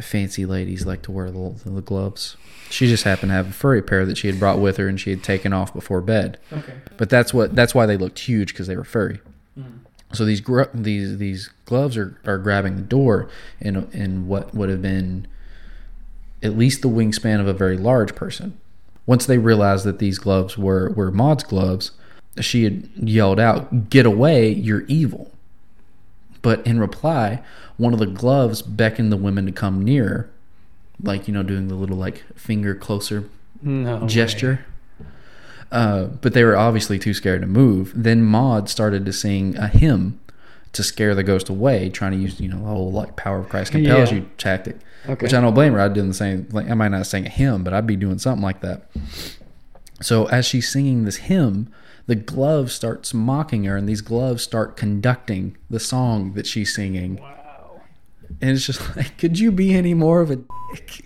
fancy 0.00 0.46
ladies 0.46 0.86
like 0.86 1.02
to 1.02 1.12
wear 1.12 1.30
the, 1.30 1.54
the 1.64 1.80
gloves. 1.80 2.36
She 2.70 2.86
just 2.86 3.04
happened 3.04 3.30
to 3.30 3.34
have 3.34 3.48
a 3.48 3.52
furry 3.52 3.82
pair 3.82 4.06
that 4.06 4.18
she 4.18 4.28
had 4.28 4.38
brought 4.38 4.58
with 4.58 4.76
her 4.76 4.88
and 4.88 5.00
she 5.00 5.10
had 5.10 5.22
taken 5.22 5.52
off 5.52 5.74
before 5.74 6.00
bed. 6.00 6.38
Okay. 6.52 6.74
But 6.96 7.10
that's 7.10 7.34
what 7.34 7.54
that's 7.54 7.74
why 7.74 7.86
they 7.86 7.96
looked 7.96 8.20
huge 8.20 8.52
because 8.52 8.66
they 8.66 8.76
were 8.76 8.84
furry. 8.84 9.20
So 10.12 10.24
these 10.24 10.40
gr- 10.40 10.62
these 10.72 11.18
these 11.18 11.50
gloves 11.66 11.96
are, 11.96 12.18
are 12.24 12.38
grabbing 12.38 12.76
the 12.76 12.82
door 12.82 13.28
in 13.60 13.88
in 13.92 14.26
what 14.26 14.54
would 14.54 14.68
have 14.68 14.82
been 14.82 15.26
at 16.42 16.56
least 16.56 16.82
the 16.82 16.88
wingspan 16.88 17.40
of 17.40 17.46
a 17.46 17.52
very 17.52 17.76
large 17.76 18.14
person. 18.14 18.56
Once 19.06 19.26
they 19.26 19.38
realized 19.38 19.84
that 19.84 19.98
these 19.98 20.18
gloves 20.18 20.56
were 20.56 20.90
were 20.90 21.10
Maud's 21.10 21.44
gloves, 21.44 21.92
she 22.40 22.64
had 22.64 22.88
yelled 22.96 23.40
out, 23.40 23.90
"Get 23.90 24.06
away! 24.06 24.50
You're 24.52 24.82
evil!" 24.82 25.30
But 26.40 26.66
in 26.66 26.78
reply, 26.78 27.42
one 27.76 27.92
of 27.92 27.98
the 27.98 28.06
gloves 28.06 28.62
beckoned 28.62 29.12
the 29.12 29.16
women 29.16 29.46
to 29.46 29.52
come 29.52 29.84
nearer, 29.84 30.30
like 31.02 31.28
you 31.28 31.34
know, 31.34 31.42
doing 31.42 31.68
the 31.68 31.74
little 31.74 31.96
like 31.96 32.24
finger 32.34 32.74
closer 32.74 33.24
No 33.62 34.06
gesture. 34.06 34.64
Uh, 35.70 36.04
but 36.04 36.32
they 36.32 36.44
were 36.44 36.56
obviously 36.56 36.98
too 36.98 37.12
scared 37.14 37.42
to 37.42 37.46
move. 37.46 37.92
Then 37.94 38.22
Maud 38.22 38.68
started 38.70 39.04
to 39.06 39.12
sing 39.12 39.56
a 39.56 39.68
hymn 39.68 40.18
to 40.72 40.82
scare 40.82 41.14
the 41.14 41.22
ghost 41.22 41.48
away, 41.48 41.88
trying 41.90 42.12
to 42.12 42.18
use 42.18 42.40
you 42.40 42.48
know 42.48 42.58
the 42.60 42.64
whole 42.66 42.90
like 42.92 43.16
power 43.16 43.38
of 43.38 43.48
Christ 43.48 43.72
compels 43.72 44.10
Yeah. 44.10 44.18
you 44.18 44.28
tactic. 44.38 44.76
Okay. 45.08 45.24
Which 45.26 45.34
I 45.34 45.40
don't 45.40 45.54
blame 45.54 45.72
her. 45.74 45.80
I'd 45.80 45.94
do 45.94 46.06
the 46.06 46.14
same. 46.14 46.48
Like 46.50 46.68
I 46.70 46.74
might 46.74 46.88
not 46.88 47.06
sing 47.06 47.26
a 47.26 47.30
hymn, 47.30 47.64
but 47.64 47.72
I'd 47.74 47.86
be 47.86 47.96
doing 47.96 48.18
something 48.18 48.42
like 48.42 48.60
that. 48.62 48.88
So 50.00 50.26
as 50.26 50.46
she's 50.46 50.68
singing 50.70 51.04
this 51.04 51.16
hymn, 51.16 51.72
the 52.06 52.14
glove 52.14 52.70
starts 52.70 53.12
mocking 53.12 53.64
her, 53.64 53.76
and 53.76 53.88
these 53.88 54.00
gloves 54.00 54.42
start 54.42 54.76
conducting 54.76 55.56
the 55.68 55.80
song 55.80 56.32
that 56.34 56.46
she's 56.46 56.74
singing. 56.74 57.16
Wow. 57.16 57.80
And 58.40 58.50
it's 58.50 58.64
just 58.66 58.80
like, 58.96 59.18
could 59.18 59.38
you 59.38 59.50
be 59.52 59.74
any 59.74 59.94
more 59.94 60.20
of 60.20 60.30
a 60.30 60.36
dick? 60.36 61.04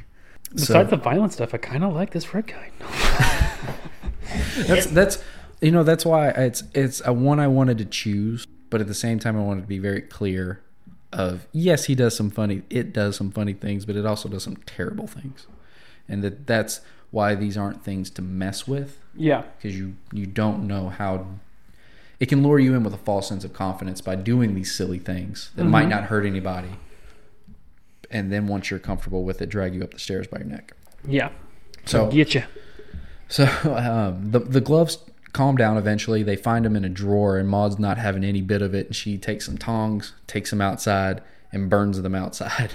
Besides 0.54 0.90
the 0.90 0.96
violent 0.96 1.32
stuff, 1.32 1.54
I 1.54 1.58
kind 1.58 1.82
of 1.82 1.94
like 1.94 2.10
this 2.10 2.34
red 2.34 2.46
guy. 2.46 2.70
That's 4.56 4.86
that's 4.86 5.24
you 5.60 5.70
know 5.70 5.82
that's 5.82 6.04
why 6.04 6.28
it's 6.30 6.64
it's 6.74 7.00
a 7.04 7.12
one 7.12 7.40
I 7.40 7.48
wanted 7.48 7.78
to 7.78 7.84
choose, 7.84 8.46
but 8.70 8.80
at 8.80 8.86
the 8.86 8.94
same 8.94 9.18
time 9.18 9.36
I 9.36 9.42
wanted 9.42 9.62
to 9.62 9.66
be 9.66 9.78
very 9.78 10.02
clear 10.02 10.60
of 11.12 11.46
yes 11.52 11.84
he 11.84 11.94
does 11.94 12.16
some 12.16 12.30
funny 12.30 12.62
it 12.70 12.92
does 12.92 13.16
some 13.16 13.30
funny 13.30 13.52
things, 13.52 13.84
but 13.84 13.96
it 13.96 14.06
also 14.06 14.28
does 14.28 14.42
some 14.42 14.56
terrible 14.66 15.06
things, 15.06 15.46
and 16.08 16.22
that 16.24 16.46
that's 16.46 16.80
why 17.10 17.34
these 17.34 17.56
aren't 17.56 17.84
things 17.84 18.08
to 18.08 18.22
mess 18.22 18.66
with 18.66 18.98
Yeah. 19.14 19.42
because 19.56 19.78
you 19.78 19.96
you 20.12 20.26
don't 20.26 20.66
know 20.66 20.88
how 20.88 21.26
it 22.18 22.28
can 22.28 22.42
lure 22.42 22.58
you 22.58 22.74
in 22.74 22.82
with 22.84 22.94
a 22.94 22.98
false 22.98 23.28
sense 23.28 23.44
of 23.44 23.52
confidence 23.52 24.00
by 24.00 24.14
doing 24.14 24.54
these 24.54 24.72
silly 24.74 24.98
things 24.98 25.50
that 25.56 25.64
might 25.64 25.82
mm-hmm. 25.82 25.90
not 25.90 26.04
hurt 26.04 26.24
anybody, 26.24 26.70
and 28.10 28.32
then 28.32 28.46
once 28.46 28.70
you're 28.70 28.80
comfortable 28.80 29.24
with 29.24 29.42
it, 29.42 29.48
drag 29.48 29.74
you 29.74 29.82
up 29.82 29.92
the 29.92 29.98
stairs 29.98 30.26
by 30.26 30.38
your 30.38 30.46
neck. 30.46 30.72
Yeah. 31.06 31.30
So 31.84 32.08
Get 32.10 32.34
you. 32.34 32.44
So 33.32 33.44
um, 33.64 34.30
the 34.30 34.38
the 34.38 34.60
gloves 34.60 34.98
calm 35.32 35.56
down 35.56 35.76
eventually. 35.78 36.22
They 36.22 36.36
find 36.36 36.64
them 36.64 36.76
in 36.76 36.84
a 36.84 36.88
drawer, 36.88 37.38
and 37.38 37.48
Maud's 37.48 37.78
not 37.78 37.96
having 37.98 38.24
any 38.24 38.42
bit 38.42 38.60
of 38.62 38.74
it. 38.74 38.86
And 38.88 38.94
she 38.96 39.16
takes 39.16 39.46
some 39.46 39.56
tongs, 39.56 40.12
takes 40.26 40.50
them 40.50 40.60
outside, 40.60 41.22
and 41.50 41.70
burns 41.70 42.00
them 42.02 42.14
outside. 42.14 42.70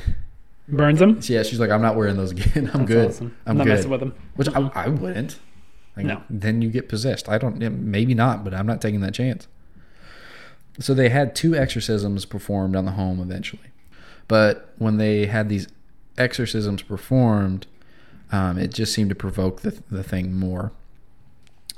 Burns 0.69 0.99
them? 0.99 1.19
Yeah, 1.23 1.43
she's 1.43 1.59
like, 1.61 1.69
"I'm 1.69 1.81
not 1.81 1.95
wearing 1.95 2.17
those 2.17 2.31
again. 2.31 2.69
I'm 2.73 2.79
That's 2.79 2.87
good. 2.87 3.07
awesome. 3.11 3.37
I'm 3.45 3.57
not 3.57 3.63
good." 3.63 3.75
messing 3.75 3.89
with 3.91 3.99
them. 4.01 4.13
Which 4.35 4.49
I, 4.49 4.69
I 4.75 4.87
wouldn't. 4.89 5.39
Like, 5.95 6.05
No. 6.05 6.23
Then 6.29 6.61
you 6.61 6.69
get 6.69 6.89
possessed. 6.89 7.29
I 7.29 7.37
don't. 7.37 7.57
Maybe 7.57 8.13
not, 8.13 8.43
but 8.43 8.53
I'm 8.53 8.67
not 8.67 8.81
taking 8.81 8.99
that 9.01 9.13
chance. 9.13 9.47
So 10.79 10.93
they 10.93 11.09
had 11.09 11.35
two 11.35 11.55
exorcisms 11.55 12.25
performed 12.25 12.75
on 12.75 12.83
the 12.85 12.91
home 12.91 13.19
eventually, 13.19 13.71
but 14.27 14.73
when 14.77 14.97
they 14.97 15.27
had 15.27 15.47
these 15.49 15.67
exorcisms 16.17 16.81
performed, 16.81 17.65
um, 18.31 18.57
it 18.57 18.73
just 18.73 18.93
seemed 18.93 19.09
to 19.09 19.15
provoke 19.15 19.61
the 19.61 19.81
the 19.89 20.03
thing 20.03 20.33
more. 20.33 20.71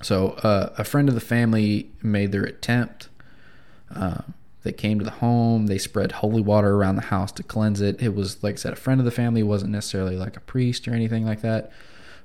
So 0.01 0.29
uh, 0.43 0.73
a 0.77 0.83
friend 0.83 1.09
of 1.09 1.15
the 1.15 1.21
family 1.21 1.91
made 2.01 2.31
their 2.31 2.43
attempt. 2.43 3.09
Uh, 3.93 4.21
they 4.63 4.71
came 4.71 4.99
to 4.99 5.05
the 5.05 5.11
home. 5.11 5.67
They 5.67 5.77
spread 5.77 6.13
holy 6.13 6.41
water 6.41 6.75
around 6.75 6.95
the 6.95 7.03
house 7.03 7.31
to 7.33 7.43
cleanse 7.43 7.81
it. 7.81 8.01
It 8.01 8.15
was 8.15 8.41
like 8.43 8.55
I 8.55 8.57
said, 8.57 8.73
a 8.73 8.77
friend 8.77 8.99
of 8.99 9.05
the 9.05 9.11
family 9.11 9.43
wasn't 9.43 9.71
necessarily 9.71 10.15
like 10.15 10.37
a 10.37 10.41
priest 10.41 10.87
or 10.87 10.93
anything 10.93 11.25
like 11.25 11.41
that. 11.41 11.71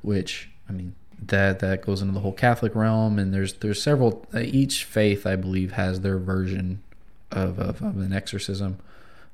Which 0.02 0.50
I 0.68 0.72
mean, 0.72 0.94
that 1.22 1.60
that 1.60 1.82
goes 1.82 2.02
into 2.02 2.14
the 2.14 2.20
whole 2.20 2.32
Catholic 2.32 2.74
realm, 2.74 3.18
and 3.18 3.32
there's 3.32 3.54
there's 3.54 3.82
several. 3.82 4.26
Uh, 4.34 4.40
each 4.40 4.84
faith, 4.84 5.26
I 5.26 5.36
believe, 5.36 5.72
has 5.72 6.00
their 6.00 6.18
version 6.18 6.82
of 7.30 7.58
of, 7.58 7.82
of 7.82 7.96
an 7.98 8.12
exorcism. 8.12 8.78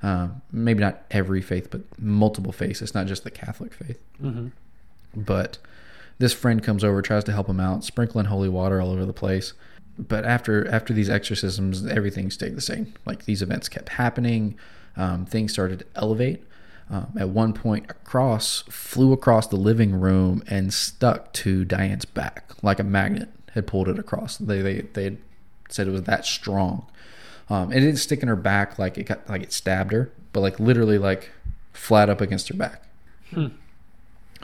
Um, 0.03 0.41
maybe 0.51 0.81
not 0.81 1.03
every 1.11 1.43
faith, 1.43 1.69
but 1.71 1.83
multiple 1.99 2.53
faiths. 2.53 2.81
It's 2.81 2.95
not 2.95 3.07
just 3.07 3.25
the 3.25 3.31
Catholic 3.31 3.75
faith. 3.75 3.99
Mm-hmm. 4.23 4.49
But 5.15 5.59
this 6.19 6.33
friend 6.33 6.63
comes 6.63 6.85
over, 6.85 7.03
tries 7.03 7.25
to 7.25 7.33
help 7.33 7.49
him 7.49 7.61
out, 7.61 7.85
sprinkling 7.85 8.27
holy 8.27 8.49
water 8.49 8.81
all 8.81 8.91
over 8.91 9.07
the 9.07 9.13
place. 9.13 9.53
But 9.99 10.25
after 10.25 10.67
after 10.69 10.93
these 10.93 11.11
exorcisms, 11.11 11.87
everything 11.87 12.31
stayed 12.31 12.57
the 12.57 12.61
same. 12.61 12.95
Like 13.05 13.25
these 13.25 13.43
events 13.43 13.69
kept 13.69 13.91
happening. 13.91 14.57
Um, 14.97 15.27
things 15.27 15.53
started 15.53 15.81
to 15.81 15.87
elevate. 15.97 16.45
Um, 16.91 17.13
at 17.19 17.29
one 17.29 17.53
point, 17.53 17.87
a 17.89 17.95
cross 17.95 18.65
flew 18.69 19.13
across 19.13 19.47
the 19.47 19.57
living 19.57 19.99
room 20.01 20.43
and 20.49 20.75
stuck 20.75 21.33
to 21.35 21.65
Diane's 21.65 22.05
back 22.05 22.51
like 22.63 22.79
a 22.79 22.85
magnet 22.85 23.29
had 23.55 23.67
pulled 23.67 23.89
it 23.89 23.99
across. 23.99 24.37
They 24.39 24.63
they 24.63 24.81
they 24.93 25.17
said 25.69 25.87
it 25.87 25.93
was 25.93 26.03
that 26.05 26.25
strong. 26.25 26.87
Um, 27.49 27.73
it 27.73 27.81
didn't 27.81 27.97
stick 27.97 28.23
in 28.23 28.29
her 28.29 28.37
back 28.37 28.79
like 28.79 28.99
it 28.99 29.05
got 29.05 29.29
like 29.29 29.43
it 29.43 29.53
stabbed 29.53 29.93
her, 29.93 30.13
but 30.33 30.41
like 30.41 30.61
literally 30.61 30.99
like 30.99 31.31
flat 31.73 32.09
up 32.09 32.21
against 32.21 32.49
her 32.49 32.55
back. 32.55 32.85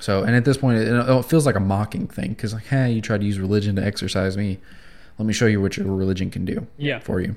So, 0.01 0.23
and 0.25 0.37
at 0.37 0.45
this 0.45 0.59
point, 0.59 0.79
it, 0.79 0.89
it 0.89 1.25
feels 1.25 1.47
like 1.47 1.57
a 1.57 1.61
mocking 1.61 2.07
thing 2.07 2.31
because, 2.31 2.53
like, 2.53 2.67
hey, 2.67 2.93
you 2.93 3.01
tried 3.01 3.21
to 3.21 3.27
use 3.27 3.39
religion 3.39 3.77
to 3.77 3.85
exercise 3.85 4.37
me. 4.37 4.59
Let 5.19 5.27
me 5.27 5.33
show 5.33 5.47
you 5.47 5.61
what 5.63 5.77
your 5.79 5.87
religion 5.95 6.31
can 6.31 6.45
do 6.45 6.67
Yeah. 6.77 6.99
for 6.99 7.21
you. 7.21 7.37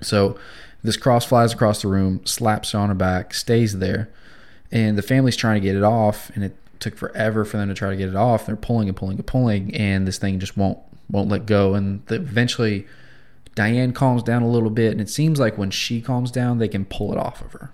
So, 0.00 0.38
this 0.82 0.96
cross 0.96 1.24
flies 1.26 1.52
across 1.52 1.82
the 1.82 1.88
room, 1.88 2.24
slaps 2.24 2.74
on 2.74 2.88
her 2.88 2.94
back, 2.94 3.34
stays 3.34 3.78
there, 3.78 4.08
and 4.72 4.96
the 4.98 5.02
family's 5.02 5.36
trying 5.36 5.60
to 5.60 5.66
get 5.66 5.76
it 5.76 5.82
off, 5.84 6.30
and 6.34 6.42
it 6.42 6.56
took 6.80 6.96
forever 6.96 7.44
for 7.44 7.58
them 7.58 7.68
to 7.68 7.74
try 7.74 7.90
to 7.90 7.96
get 7.96 8.08
it 8.08 8.16
off. 8.16 8.46
They're 8.46 8.56
pulling 8.56 8.88
and 8.88 8.96
pulling 8.96 9.18
and 9.18 9.26
pulling, 9.26 9.74
and 9.74 10.08
this 10.08 10.18
thing 10.18 10.40
just 10.40 10.56
won't 10.56 10.78
won't 11.10 11.28
let 11.28 11.44
go. 11.46 11.74
And 11.74 12.04
the, 12.06 12.14
eventually, 12.16 12.86
Diane 13.54 13.92
calms 13.92 14.22
down 14.22 14.42
a 14.42 14.48
little 14.48 14.70
bit, 14.70 14.92
and 14.92 15.00
it 15.00 15.10
seems 15.10 15.38
like 15.38 15.58
when 15.58 15.70
she 15.70 16.00
calms 16.00 16.30
down, 16.30 16.58
they 16.58 16.68
can 16.68 16.84
pull 16.84 17.12
it 17.12 17.18
off 17.18 17.40
of 17.42 17.52
her. 17.52 17.72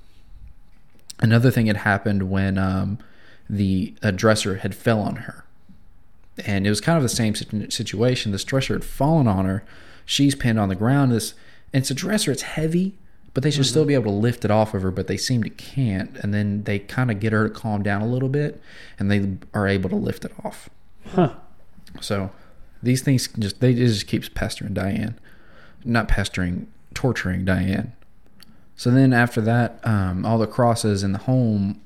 Another 1.20 1.50
thing 1.50 1.66
had 1.66 1.78
happened 1.78 2.28
when 2.30 2.58
um, 2.58 2.98
the 3.48 3.94
a 4.02 4.12
dresser 4.12 4.56
had 4.56 4.74
fell 4.74 5.00
on 5.00 5.16
her, 5.16 5.44
and 6.44 6.66
it 6.66 6.70
was 6.70 6.80
kind 6.80 6.96
of 6.96 7.02
the 7.02 7.08
same 7.08 7.34
situation. 7.70 8.32
This 8.32 8.44
dresser 8.44 8.74
had 8.74 8.84
fallen 8.84 9.28
on 9.28 9.44
her. 9.44 9.64
She's 10.04 10.34
pinned 10.34 10.58
on 10.58 10.68
the 10.68 10.74
ground. 10.74 11.12
This 11.12 11.34
and 11.72 11.82
it's 11.82 11.90
a 11.90 11.94
dresser. 11.94 12.32
It's 12.32 12.42
heavy, 12.42 12.94
but 13.34 13.42
they 13.42 13.50
should 13.50 13.66
still 13.66 13.84
be 13.84 13.94
able 13.94 14.12
to 14.12 14.18
lift 14.18 14.44
it 14.44 14.50
off 14.50 14.74
of 14.74 14.82
her. 14.82 14.90
But 14.90 15.06
they 15.06 15.16
seem 15.16 15.42
to 15.42 15.50
can't. 15.50 16.16
And 16.18 16.32
then 16.32 16.64
they 16.64 16.78
kind 16.78 17.10
of 17.10 17.20
get 17.20 17.32
her 17.32 17.48
to 17.48 17.54
calm 17.54 17.82
down 17.82 18.02
a 18.02 18.06
little 18.06 18.28
bit, 18.28 18.60
and 18.98 19.10
they 19.10 19.36
are 19.54 19.66
able 19.66 19.90
to 19.90 19.96
lift 19.96 20.24
it 20.24 20.32
off. 20.44 20.68
Huh. 21.06 21.34
So 22.00 22.30
these 22.82 23.02
things 23.02 23.28
just 23.38 23.60
they 23.60 23.74
just 23.74 24.06
keeps 24.06 24.28
pestering 24.28 24.74
Diane, 24.74 25.18
not 25.84 26.08
pestering, 26.08 26.66
torturing 26.94 27.44
Diane. 27.44 27.92
So 28.76 28.90
then 28.90 29.12
after 29.12 29.40
that, 29.40 29.80
um, 29.84 30.26
all 30.26 30.38
the 30.38 30.46
crosses 30.46 31.02
in 31.02 31.12
the 31.12 31.18
home 31.18 31.80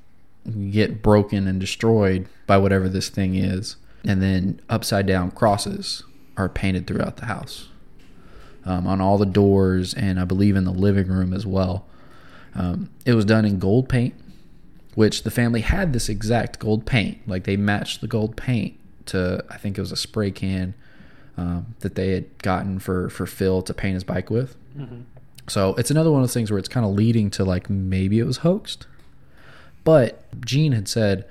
get 0.71 1.03
broken 1.03 1.47
and 1.47 1.61
destroyed 1.61 2.29
by 2.47 2.59
whatever 2.59 2.89
this 2.89 3.09
thing 3.09 3.35
is, 3.35 3.77
and 4.05 4.23
then 4.23 4.61
upside 4.69 5.07
down 5.07 5.31
crosses 5.31 6.03
are 6.37 6.49
painted 6.49 6.87
throughout 6.87 7.19
the 7.19 7.27
house, 7.27 7.69
um, 8.65 8.87
on 8.87 9.01
all 9.01 9.19
the 9.19 9.27
doors, 9.27 9.95
and 9.95 10.19
I 10.19 10.25
believe 10.25 10.57
in 10.57 10.65
the 10.65 10.73
living 10.73 11.09
room 11.09 11.33
as 11.33 11.47
well. 11.47 11.87
Um, 12.55 12.91
it 13.05 13.15
was 13.15 13.25
done 13.25 13.45
in 13.45 13.59
gold 13.59 13.89
paint, 13.89 14.15
which 14.95 15.23
the 15.23 15.31
family 15.31 15.61
had 15.61 15.93
this 15.93 16.09
exact 16.09 16.59
gold 16.59 16.87
paint, 16.87 17.27
like 17.29 17.45
they 17.45 17.57
matched 17.57 18.01
the 18.01 18.09
gold 18.09 18.37
paint 18.37 18.77
to 19.07 19.45
I 19.51 19.57
think 19.57 19.79
it 19.79 19.81
was 19.81 19.93
a 19.93 19.97
spray 19.97 20.31
can 20.31 20.75
um, 21.37 21.75
that 21.81 21.95
they 21.95 22.11
had 22.13 22.39
gotten 22.43 22.79
for 22.79 23.09
for 23.09 23.27
Phil 23.27 23.63
to 23.63 23.75
paint 23.75 23.95
his 23.95 24.05
bike 24.05 24.31
with. 24.31 24.57
So 25.49 25.75
it's 25.77 25.91
another 25.91 26.11
one 26.11 26.21
of 26.21 26.29
those 26.29 26.35
things 26.35 26.51
where 26.51 26.59
it's 26.59 26.69
kind 26.69 26.87
of 26.87 26.93
leading 26.93 27.31
to 27.31 27.45
like 27.45 27.69
maybe 27.71 28.19
it 28.19 28.25
was 28.25 28.39
hoaxed. 28.39 28.87
But 29.85 30.23
Jean 30.45 30.73
had 30.73 30.89
said 30.89 31.25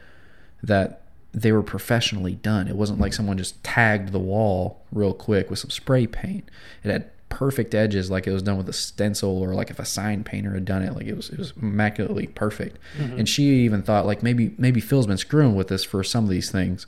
that 0.64 1.02
they 1.34 1.52
were 1.52 1.64
professionally 1.64 2.36
done. 2.36 2.68
It 2.68 2.76
wasn't 2.76 3.00
like 3.00 3.14
someone 3.14 3.38
just 3.38 3.64
tagged 3.64 4.12
the 4.12 4.20
wall 4.20 4.82
real 4.92 5.14
quick 5.14 5.50
with 5.50 5.60
some 5.60 5.70
spray 5.70 6.08
paint. 6.08 6.50
It 6.84 6.92
had 6.92 7.10
perfect 7.30 7.76
edges 7.76 8.10
like 8.10 8.26
it 8.26 8.32
was 8.32 8.42
done 8.42 8.58
with 8.58 8.68
a 8.68 8.74
stencil 8.74 9.38
or 9.38 9.54
like 9.54 9.70
if 9.70 9.78
a 9.78 9.86
sign 9.86 10.24
painter 10.24 10.56
had 10.56 10.66
done 10.66 10.82
it 10.82 10.96
like 10.96 11.06
it 11.06 11.16
was 11.16 11.30
it 11.30 11.38
was 11.38 11.54
immaculately 11.62 12.28
perfect. 12.28 12.78
Mm-hmm. 12.98 13.20
And 13.20 13.30
she 13.30 13.44
even 13.44 13.84
thought 13.84 14.08
like 14.08 14.24
maybe 14.24 14.56
maybe 14.58 14.82
phil's 14.82 15.08
been 15.08 15.18
screwing 15.18 15.56
with 15.56 15.72
us 15.72 15.84
for 15.84 16.04
some 16.04 16.24
of 16.24 16.30
these 16.30 16.52
things. 16.52 16.88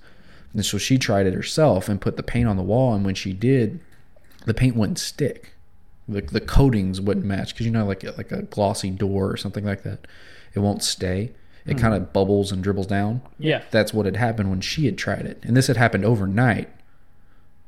And 0.54 0.66
so 0.66 0.78
she 0.78 0.98
tried 0.98 1.28
it 1.28 1.34
herself 1.34 1.88
and 1.88 2.02
put 2.02 2.18
the 2.18 2.24
paint 2.24 2.48
on 2.48 2.58
the 2.58 2.64
wall. 2.64 2.94
And 2.94 3.06
when 3.06 3.16
she 3.16 3.34
did 3.34 3.80
the 4.46 4.54
paint 4.56 4.76
wouldn't 4.76 5.00
stick. 5.00 5.54
The, 6.10 6.22
the 6.22 6.42
coatings 6.42 7.00
wouldn't 7.00 7.26
match. 7.26 7.54
Because 7.54 7.68
you 7.68 7.72
know 7.72 7.86
like 7.86 8.04
like 8.18 8.32
a 8.32 8.42
glossy 8.42 8.90
door 8.90 9.30
or 9.30 9.38
something 9.38 9.64
like 9.64 9.84
that 9.84 10.08
it 10.54 10.60
won't 10.60 10.84
stay 10.84 11.32
it 11.66 11.78
kind 11.78 11.94
of 11.94 12.12
bubbles 12.14 12.52
and 12.52 12.64
dribbles 12.64 12.88
down 12.88 13.22
Yeah. 13.40 13.62
that's 13.72 13.94
what 13.94 14.06
had 14.06 14.16
happened 14.18 14.50
when 14.50 14.62
she 14.62 14.86
had 14.86 14.98
tried 14.98 15.26
it 15.26 15.40
and 15.44 15.56
this 15.56 15.68
had 15.68 15.78
happened 15.78 16.04
overnight 16.06 16.70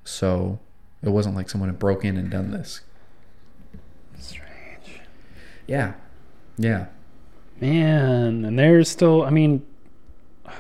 so 0.04 0.60
it 1.02 1.10
wasn't 1.10 1.36
like 1.36 1.50
someone 1.50 1.70
had 1.70 1.80
broke 1.80 2.04
in 2.06 2.18
and 2.18 2.30
done 2.30 2.52
this 2.52 2.82
Strange. 4.20 5.02
Yeah, 5.68 5.94
yeah. 6.58 6.86
Man, 7.60 8.46
and 8.46 8.58
there's 8.60 8.89
still. 8.89 9.24
I 9.24 9.30
mean, 9.30 9.66
I 10.46 10.54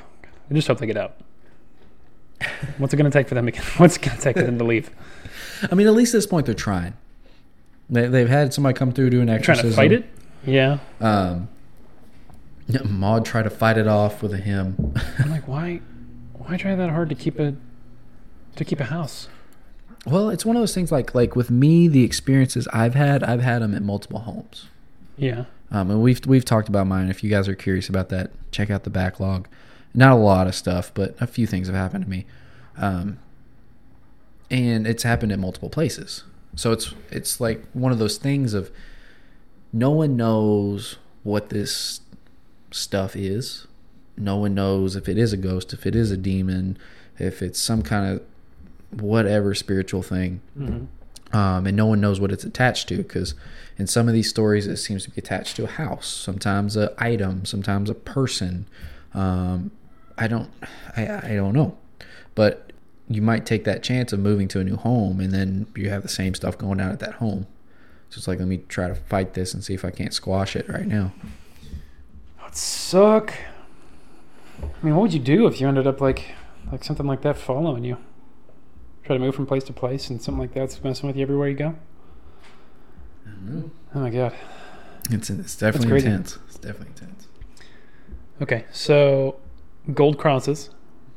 just 0.53 0.67
hope 0.67 0.77
they 0.79 0.85
get 0.85 0.97
out. 0.97 1.15
What's 2.77 2.93
it 2.93 2.97
going 2.97 3.09
to 3.09 3.17
take 3.17 3.27
for 3.27 3.35
them 3.35 3.45
to 3.45 3.51
get? 3.51 3.63
What's 3.79 3.97
it 3.97 4.01
going 4.03 4.17
to 4.17 4.23
take 4.23 4.35
for 4.37 4.43
them 4.43 4.57
to 4.59 4.63
leave? 4.63 4.89
I 5.71 5.75
mean, 5.75 5.87
at 5.87 5.93
least 5.93 6.13
at 6.13 6.17
this 6.17 6.27
point, 6.27 6.45
they're 6.45 6.55
trying. 6.55 6.93
They, 7.89 8.07
they've 8.07 8.29
had 8.29 8.53
somebody 8.53 8.73
come 8.77 8.91
through 8.91 9.09
do 9.09 9.21
an 9.21 9.27
Trying 9.41 9.57
to 9.59 9.71
fight 9.71 9.91
it? 9.91 10.05
Yeah. 10.45 10.79
Um, 11.01 11.49
yeah, 12.67 12.81
Maud 12.83 13.25
tried 13.25 13.43
to 13.43 13.49
fight 13.49 13.77
it 13.77 13.87
off 13.87 14.21
with 14.21 14.33
a 14.33 14.37
hymn. 14.37 14.93
I'm 15.19 15.31
like, 15.31 15.47
why? 15.47 15.81
Why 16.33 16.57
try 16.57 16.75
that 16.75 16.89
hard 16.89 17.09
to 17.09 17.15
keep 17.15 17.39
a 17.39 17.55
to 18.55 18.65
keep 18.65 18.79
a 18.79 18.85
house? 18.85 19.27
well, 20.05 20.29
it's 20.29 20.45
one 20.45 20.55
of 20.55 20.61
those 20.61 20.73
things 20.73 20.91
like 20.91 21.15
like 21.15 21.35
with 21.35 21.49
me, 21.49 21.87
the 21.87 22.03
experiences 22.03 22.67
I've 22.73 22.95
had, 22.95 23.23
I've 23.23 23.41
had 23.41 23.61
them 23.61 23.73
at 23.73 23.81
multiple 23.81 24.19
homes. 24.19 24.67
Yeah. 25.17 25.45
Um, 25.71 25.89
and 25.89 26.01
we've 26.01 26.25
we've 26.25 26.45
talked 26.45 26.67
about 26.67 26.87
mine. 26.87 27.09
If 27.09 27.23
you 27.23 27.29
guys 27.29 27.47
are 27.47 27.55
curious 27.55 27.89
about 27.89 28.09
that, 28.09 28.31
check 28.51 28.69
out 28.69 28.83
the 28.83 28.89
backlog. 28.89 29.47
Not 29.93 30.11
a 30.11 30.15
lot 30.15 30.47
of 30.47 30.55
stuff, 30.55 30.91
but 30.93 31.15
a 31.21 31.27
few 31.27 31.47
things 31.47 31.67
have 31.67 31.75
happened 31.75 32.03
to 32.03 32.09
me, 32.09 32.25
um, 32.77 33.19
and 34.49 34.85
it's 34.85 35.03
happened 35.03 35.31
at 35.31 35.39
multiple 35.39 35.69
places. 35.69 36.23
So 36.55 36.71
it's 36.71 36.93
it's 37.09 37.39
like 37.39 37.63
one 37.73 37.91
of 37.91 37.99
those 37.99 38.17
things 38.17 38.53
of 38.53 38.71
no 39.71 39.91
one 39.91 40.17
knows 40.17 40.97
what 41.23 41.49
this 41.49 42.01
stuff 42.73 43.15
is. 43.15 43.67
No 44.17 44.37
one 44.37 44.53
knows 44.53 44.95
if 44.95 45.09
it 45.09 45.17
is 45.17 45.33
a 45.33 45.37
ghost, 45.37 45.73
if 45.73 45.85
it 45.85 45.95
is 45.95 46.11
a 46.11 46.17
demon, 46.17 46.77
if 47.19 47.41
it's 47.41 47.59
some 47.59 47.81
kind 47.81 48.13
of 48.13 49.01
whatever 49.01 49.53
spiritual 49.55 50.03
thing. 50.03 50.41
Mm-hmm. 50.57 51.35
um, 51.35 51.65
and 51.65 51.75
no 51.75 51.85
one 51.85 51.99
knows 51.99 52.19
what 52.19 52.31
it's 52.31 52.43
attached 52.43 52.87
to 52.89 52.97
because 52.97 53.33
in 53.77 53.87
some 53.87 54.07
of 54.07 54.13
these 54.13 54.29
stories 54.29 54.67
it 54.67 54.77
seems 54.77 55.03
to 55.03 55.09
be 55.09 55.19
attached 55.19 55.55
to 55.55 55.63
a 55.63 55.67
house 55.67 56.07
sometimes 56.07 56.77
a 56.77 56.93
item 56.97 57.45
sometimes 57.45 57.89
a 57.89 57.95
person. 57.95 58.67
Um, 59.13 59.71
i 60.17 60.27
don't 60.27 60.49
I, 60.95 61.31
I 61.31 61.35
don't 61.35 61.53
know. 61.53 61.77
But 62.35 62.71
you 63.09 63.21
might 63.21 63.45
take 63.45 63.63
that 63.65 63.83
chance 63.83 64.13
of 64.13 64.19
moving 64.19 64.47
to 64.49 64.59
a 64.59 64.63
new 64.63 64.75
home 64.75 65.19
and 65.19 65.31
then 65.31 65.67
you 65.75 65.89
have 65.89 66.03
the 66.03 66.09
same 66.09 66.33
stuff 66.33 66.57
going 66.57 66.79
on 66.79 66.91
at 66.91 66.99
that 66.99 67.15
home. 67.15 67.47
So 68.09 68.19
it's 68.19 68.27
like 68.27 68.39
let 68.39 68.47
me 68.47 68.57
try 68.67 68.87
to 68.87 68.95
fight 68.95 69.33
this 69.33 69.55
and 69.55 69.63
see 69.63 69.73
if 69.73 69.83
i 69.83 69.89
can't 69.89 70.13
squash 70.13 70.55
it 70.55 70.69
right 70.69 70.85
now 70.85 71.13
Suck. 72.53 73.33
I 74.61 74.85
mean, 74.85 74.95
what 74.95 75.03
would 75.03 75.13
you 75.13 75.19
do 75.19 75.47
if 75.47 75.59
you 75.59 75.67
ended 75.67 75.87
up 75.87 75.99
like 75.99 76.35
like 76.71 76.83
something 76.83 77.05
like 77.05 77.21
that 77.21 77.37
following 77.37 77.83
you? 77.83 77.97
Try 79.03 79.15
to 79.17 79.19
move 79.19 79.35
from 79.35 79.45
place 79.45 79.63
to 79.65 79.73
place, 79.73 80.09
and 80.09 80.21
something 80.21 80.39
like 80.39 80.53
that's 80.53 80.81
messing 80.83 81.07
with 81.07 81.17
you 81.17 81.23
everywhere 81.23 81.49
you 81.49 81.55
go. 81.55 81.75
Mm-hmm. 83.27 83.61
Oh 83.95 83.99
my 83.99 84.09
god. 84.09 84.33
it's, 85.09 85.29
it's 85.29 85.55
definitely 85.55 85.97
intense 85.97 86.37
it's 86.47 86.57
definitely 86.57 86.87
intense 86.87 87.27
Okay, 88.41 88.65
so 88.71 89.35
gold 89.93 90.17
crosses, 90.17 90.69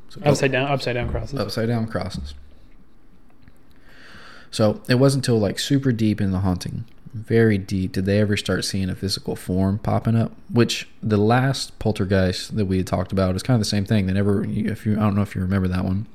so 0.08 0.20
upside 0.24 0.52
down, 0.52 0.68
upside 0.70 0.94
down 0.94 1.08
crosses. 1.10 1.38
upside 1.38 1.68
down 1.68 1.86
crosses. 1.86 2.34
So 4.50 4.80
it 4.88 4.96
wasn't 4.96 5.24
until 5.26 5.40
like 5.40 5.58
super 5.58 5.92
deep 5.92 6.20
in 6.20 6.30
the 6.30 6.40
haunting, 6.40 6.84
very 7.16 7.58
deep, 7.58 7.92
did 7.92 8.04
they 8.04 8.20
ever 8.20 8.36
start 8.36 8.64
seeing 8.64 8.88
a 8.90 8.94
physical 8.94 9.34
form 9.36 9.78
popping 9.78 10.14
up. 10.16 10.32
Which 10.50 10.88
the 11.02 11.16
last 11.16 11.78
poltergeist 11.78 12.56
that 12.56 12.66
we 12.66 12.76
had 12.78 12.86
talked 12.86 13.12
about 13.12 13.34
is 13.36 13.42
kind 13.42 13.54
of 13.56 13.60
the 13.60 13.64
same 13.64 13.84
thing. 13.84 14.06
They 14.06 14.12
never, 14.12 14.44
if 14.44 14.86
you, 14.86 14.94
I 14.96 15.00
don't 15.00 15.14
know 15.14 15.22
if 15.22 15.34
you 15.34 15.40
remember 15.40 15.68
that 15.68 15.84
one. 15.84 16.06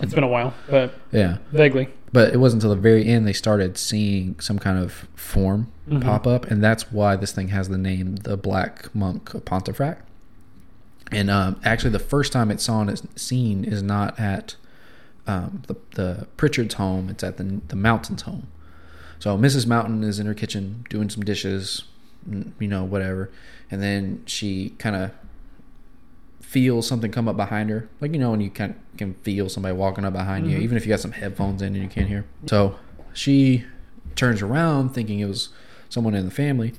It's 0.00 0.12
been 0.12 0.24
a 0.24 0.28
while, 0.28 0.52
but 0.68 0.92
Yeah, 1.10 1.38
vaguely. 1.52 1.88
but 2.12 2.34
it 2.34 2.36
wasn't 2.36 2.62
until 2.62 2.74
the 2.74 2.80
very 2.82 3.06
end 3.06 3.26
they 3.26 3.32
started 3.32 3.78
seeing 3.78 4.38
some 4.40 4.58
kind 4.58 4.78
of 4.78 5.08
form 5.14 5.68
Mhm. 5.88 6.02
pop 6.02 6.26
up, 6.26 6.50
and 6.50 6.62
that's 6.62 6.92
why 6.92 7.16
this 7.16 7.32
thing 7.32 7.48
has 7.48 7.68
the 7.70 7.78
name 7.78 8.16
the 8.16 8.36
Black 8.36 8.94
Monk 8.94 9.32
of 9.32 9.44
Pontefract. 9.46 10.02
And 11.12 11.30
um, 11.30 11.58
actually, 11.64 11.90
the 11.90 11.98
first 12.00 12.32
time 12.32 12.50
it's 12.50 12.64
saw 12.64 12.82
is 12.82 13.04
seen 13.14 13.64
is 13.64 13.82
not 13.82 14.18
at 14.20 14.56
um, 15.28 15.62
the, 15.66 15.76
the 15.94 16.26
Pritchard's 16.36 16.74
home; 16.74 17.08
it's 17.08 17.22
at 17.24 17.36
the 17.38 17.60
the 17.68 17.76
Mountain's 17.76 18.22
home. 18.22 18.48
So 19.18 19.36
Mrs. 19.36 19.66
Mountain 19.66 20.04
is 20.04 20.18
in 20.18 20.26
her 20.26 20.34
kitchen 20.34 20.84
doing 20.90 21.08
some 21.10 21.24
dishes, 21.24 21.84
you 22.28 22.68
know, 22.68 22.84
whatever, 22.84 23.30
and 23.70 23.82
then 23.82 24.22
she 24.26 24.70
kind 24.78 24.94
of 24.96 25.10
feels 26.40 26.86
something 26.86 27.10
come 27.10 27.28
up 27.28 27.36
behind 27.36 27.70
her, 27.70 27.88
like 28.00 28.12
you 28.12 28.18
know 28.18 28.30
when 28.30 28.40
you 28.40 28.50
can 28.50 28.74
can 28.96 29.14
feel 29.14 29.48
somebody 29.48 29.74
walking 29.74 30.04
up 30.04 30.12
behind 30.12 30.50
you, 30.50 30.56
Mhm. 30.58 30.62
even 30.62 30.76
if 30.76 30.86
you 30.86 30.90
got 30.90 31.00
some 31.00 31.12
headphones 31.12 31.60
in 31.60 31.74
and 31.74 31.82
you 31.82 31.88
can't 31.88 32.08
hear. 32.08 32.24
So 32.46 32.76
she 33.12 33.64
turns 34.14 34.40
around 34.42 34.90
thinking 34.90 35.18
it 35.20 35.26
was 35.26 35.48
someone 35.88 36.14
in 36.14 36.24
the 36.24 36.30
family, 36.30 36.72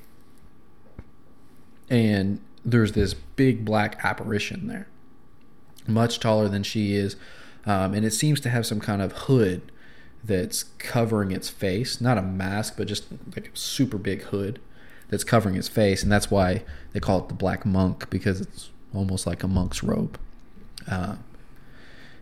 and 1.90 2.40
there's 2.64 2.92
this 2.92 3.14
big 3.14 3.64
black 3.64 3.98
apparition 4.04 4.66
there, 4.66 4.86
much 5.86 6.18
taller 6.20 6.48
than 6.48 6.62
she 6.62 6.94
is, 6.94 7.16
um, 7.66 7.94
and 7.94 8.04
it 8.04 8.12
seems 8.12 8.40
to 8.40 8.50
have 8.50 8.66
some 8.66 8.80
kind 8.80 9.00
of 9.00 9.12
hood 9.12 9.62
that's 10.24 10.64
covering 10.78 11.30
its 11.30 11.48
face, 11.48 12.00
not 12.00 12.18
a 12.18 12.22
mask, 12.22 12.74
but 12.76 12.86
just 12.86 13.06
like 13.34 13.48
a 13.48 13.56
super 13.56 13.98
big 13.98 14.22
hood 14.24 14.60
that's 15.08 15.24
covering 15.24 15.56
its 15.56 15.68
face, 15.68 16.02
and 16.02 16.12
that's 16.12 16.30
why 16.30 16.62
they 16.92 17.00
call 17.00 17.20
it 17.20 17.28
the 17.28 17.34
black 17.34 17.64
monk 17.64 18.08
because 18.10 18.40
it's 18.40 18.70
almost 18.94 19.26
like 19.26 19.42
a 19.42 19.48
monk's 19.48 19.82
robe. 19.82 20.18
Uh, 20.90 21.16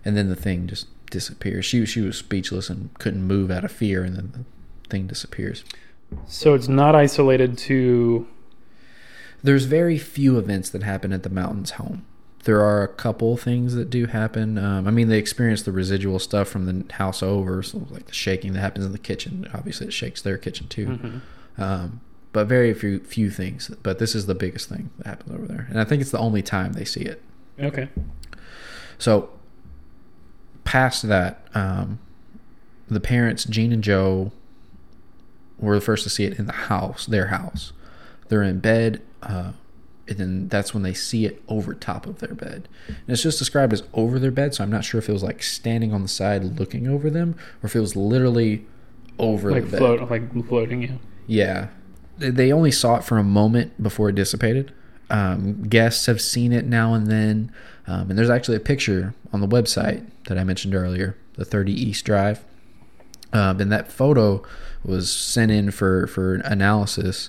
and 0.04 0.16
then 0.16 0.28
the 0.28 0.36
thing 0.36 0.66
just 0.66 0.86
disappears. 1.10 1.64
She 1.64 1.84
she 1.86 2.00
was 2.00 2.16
speechless 2.16 2.70
and 2.70 2.92
couldn't 2.98 3.22
move 3.22 3.50
out 3.50 3.64
of 3.64 3.72
fear, 3.72 4.04
and 4.04 4.16
then 4.16 4.32
the 4.32 4.88
thing 4.88 5.06
disappears. 5.06 5.64
So 6.26 6.54
it's 6.54 6.68
not 6.68 6.94
isolated 6.94 7.58
to. 7.58 8.28
There's 9.42 9.64
very 9.64 9.98
few 9.98 10.38
events 10.38 10.70
that 10.70 10.82
happen 10.82 11.12
at 11.12 11.22
the 11.22 11.30
mountain's 11.30 11.72
home. 11.72 12.04
There 12.46 12.60
are 12.64 12.84
a 12.84 12.88
couple 12.88 13.36
things 13.36 13.74
that 13.74 13.90
do 13.90 14.06
happen. 14.06 14.56
Um, 14.56 14.86
I 14.86 14.92
mean, 14.92 15.08
they 15.08 15.18
experience 15.18 15.62
the 15.62 15.72
residual 15.72 16.20
stuff 16.20 16.46
from 16.46 16.66
the 16.66 16.92
house 16.94 17.20
over, 17.20 17.60
so 17.60 17.84
like 17.90 18.06
the 18.06 18.14
shaking 18.14 18.52
that 18.52 18.60
happens 18.60 18.86
in 18.86 18.92
the 18.92 18.98
kitchen. 18.98 19.48
Obviously, 19.52 19.88
it 19.88 19.92
shakes 19.92 20.22
their 20.22 20.38
kitchen 20.38 20.68
too. 20.68 20.86
Mhm. 20.86 21.20
Um, 21.60 22.00
but 22.32 22.46
very 22.46 22.72
few 22.72 23.00
few 23.00 23.30
things. 23.30 23.70
But 23.82 23.98
this 23.98 24.14
is 24.14 24.26
the 24.26 24.34
biggest 24.36 24.68
thing 24.68 24.90
that 24.98 25.08
happens 25.08 25.34
over 25.34 25.46
there, 25.46 25.66
and 25.70 25.80
I 25.80 25.84
think 25.84 26.00
it's 26.00 26.12
the 26.12 26.18
only 26.18 26.40
time 26.40 26.74
they 26.74 26.84
see 26.84 27.00
it. 27.00 27.20
Okay. 27.58 27.88
So, 28.96 29.28
past 30.62 31.08
that, 31.08 31.48
um, 31.52 31.98
the 32.88 33.00
parents, 33.00 33.42
Jean 33.44 33.72
and 33.72 33.82
Joe, 33.82 34.30
were 35.58 35.74
the 35.74 35.80
first 35.84 36.04
to 36.04 36.10
see 36.10 36.24
it 36.24 36.38
in 36.38 36.46
the 36.46 36.52
house, 36.52 37.06
their 37.06 37.26
house. 37.26 37.72
They're 38.28 38.44
in 38.44 38.60
bed, 38.60 39.02
uh, 39.22 39.52
and 40.08 40.18
then 40.18 40.48
that's 40.48 40.72
when 40.72 40.82
they 40.82 40.94
see 40.94 41.26
it 41.26 41.42
over 41.48 41.74
top 41.74 42.06
of 42.06 42.18
their 42.20 42.34
bed. 42.34 42.68
And 42.88 42.96
it's 43.08 43.22
just 43.22 43.38
described 43.38 43.72
as 43.72 43.82
over 43.94 44.18
their 44.18 44.30
bed, 44.30 44.54
so 44.54 44.62
I'm 44.64 44.70
not 44.70 44.84
sure 44.84 44.98
if 44.98 45.08
it 45.08 45.12
was 45.12 45.22
like 45.22 45.42
standing 45.42 45.92
on 45.92 46.02
the 46.02 46.08
side 46.08 46.58
looking 46.58 46.86
over 46.88 47.10
them, 47.10 47.36
or 47.62 47.66
if 47.66 47.74
it 47.76 47.80
was 47.80 47.96
literally 47.96 48.64
over 49.18 49.50
Like 49.50 49.64
the 49.64 49.70
bed. 49.72 49.78
float, 49.78 50.10
like 50.10 50.46
floating. 50.48 50.82
Yeah. 50.82 50.90
Yeah. 51.26 51.68
They- 52.18 52.30
They 52.30 52.52
only 52.52 52.70
saw 52.70 52.96
it 52.96 53.04
for 53.04 53.18
a 53.18 53.24
moment 53.24 53.82
before 53.82 54.08
it 54.10 54.14
dissipated. 54.14 54.72
Um, 55.10 55.62
guests 55.64 56.06
have 56.06 56.20
seen 56.20 56.52
it 56.52 56.66
now 56.66 56.92
and 56.94 57.06
then. 57.08 57.50
Um, 57.86 58.10
and 58.10 58.18
there's 58.18 58.30
actually 58.30 58.56
a 58.56 58.60
picture 58.60 59.14
on 59.32 59.40
the 59.40 59.46
website 59.48 60.04
that 60.28 60.36
I 60.38 60.44
mentioned 60.44 60.74
earlier, 60.74 61.16
the 61.36 61.44
30 61.44 61.72
East 61.72 62.04
Drive. 62.04 62.44
Um, 63.32 63.60
and 63.60 63.70
that 63.72 63.90
photo 63.92 64.42
was 64.84 65.10
sent 65.12 65.50
in 65.52 65.70
for, 65.70 66.06
for 66.06 66.36
analysis 66.36 67.28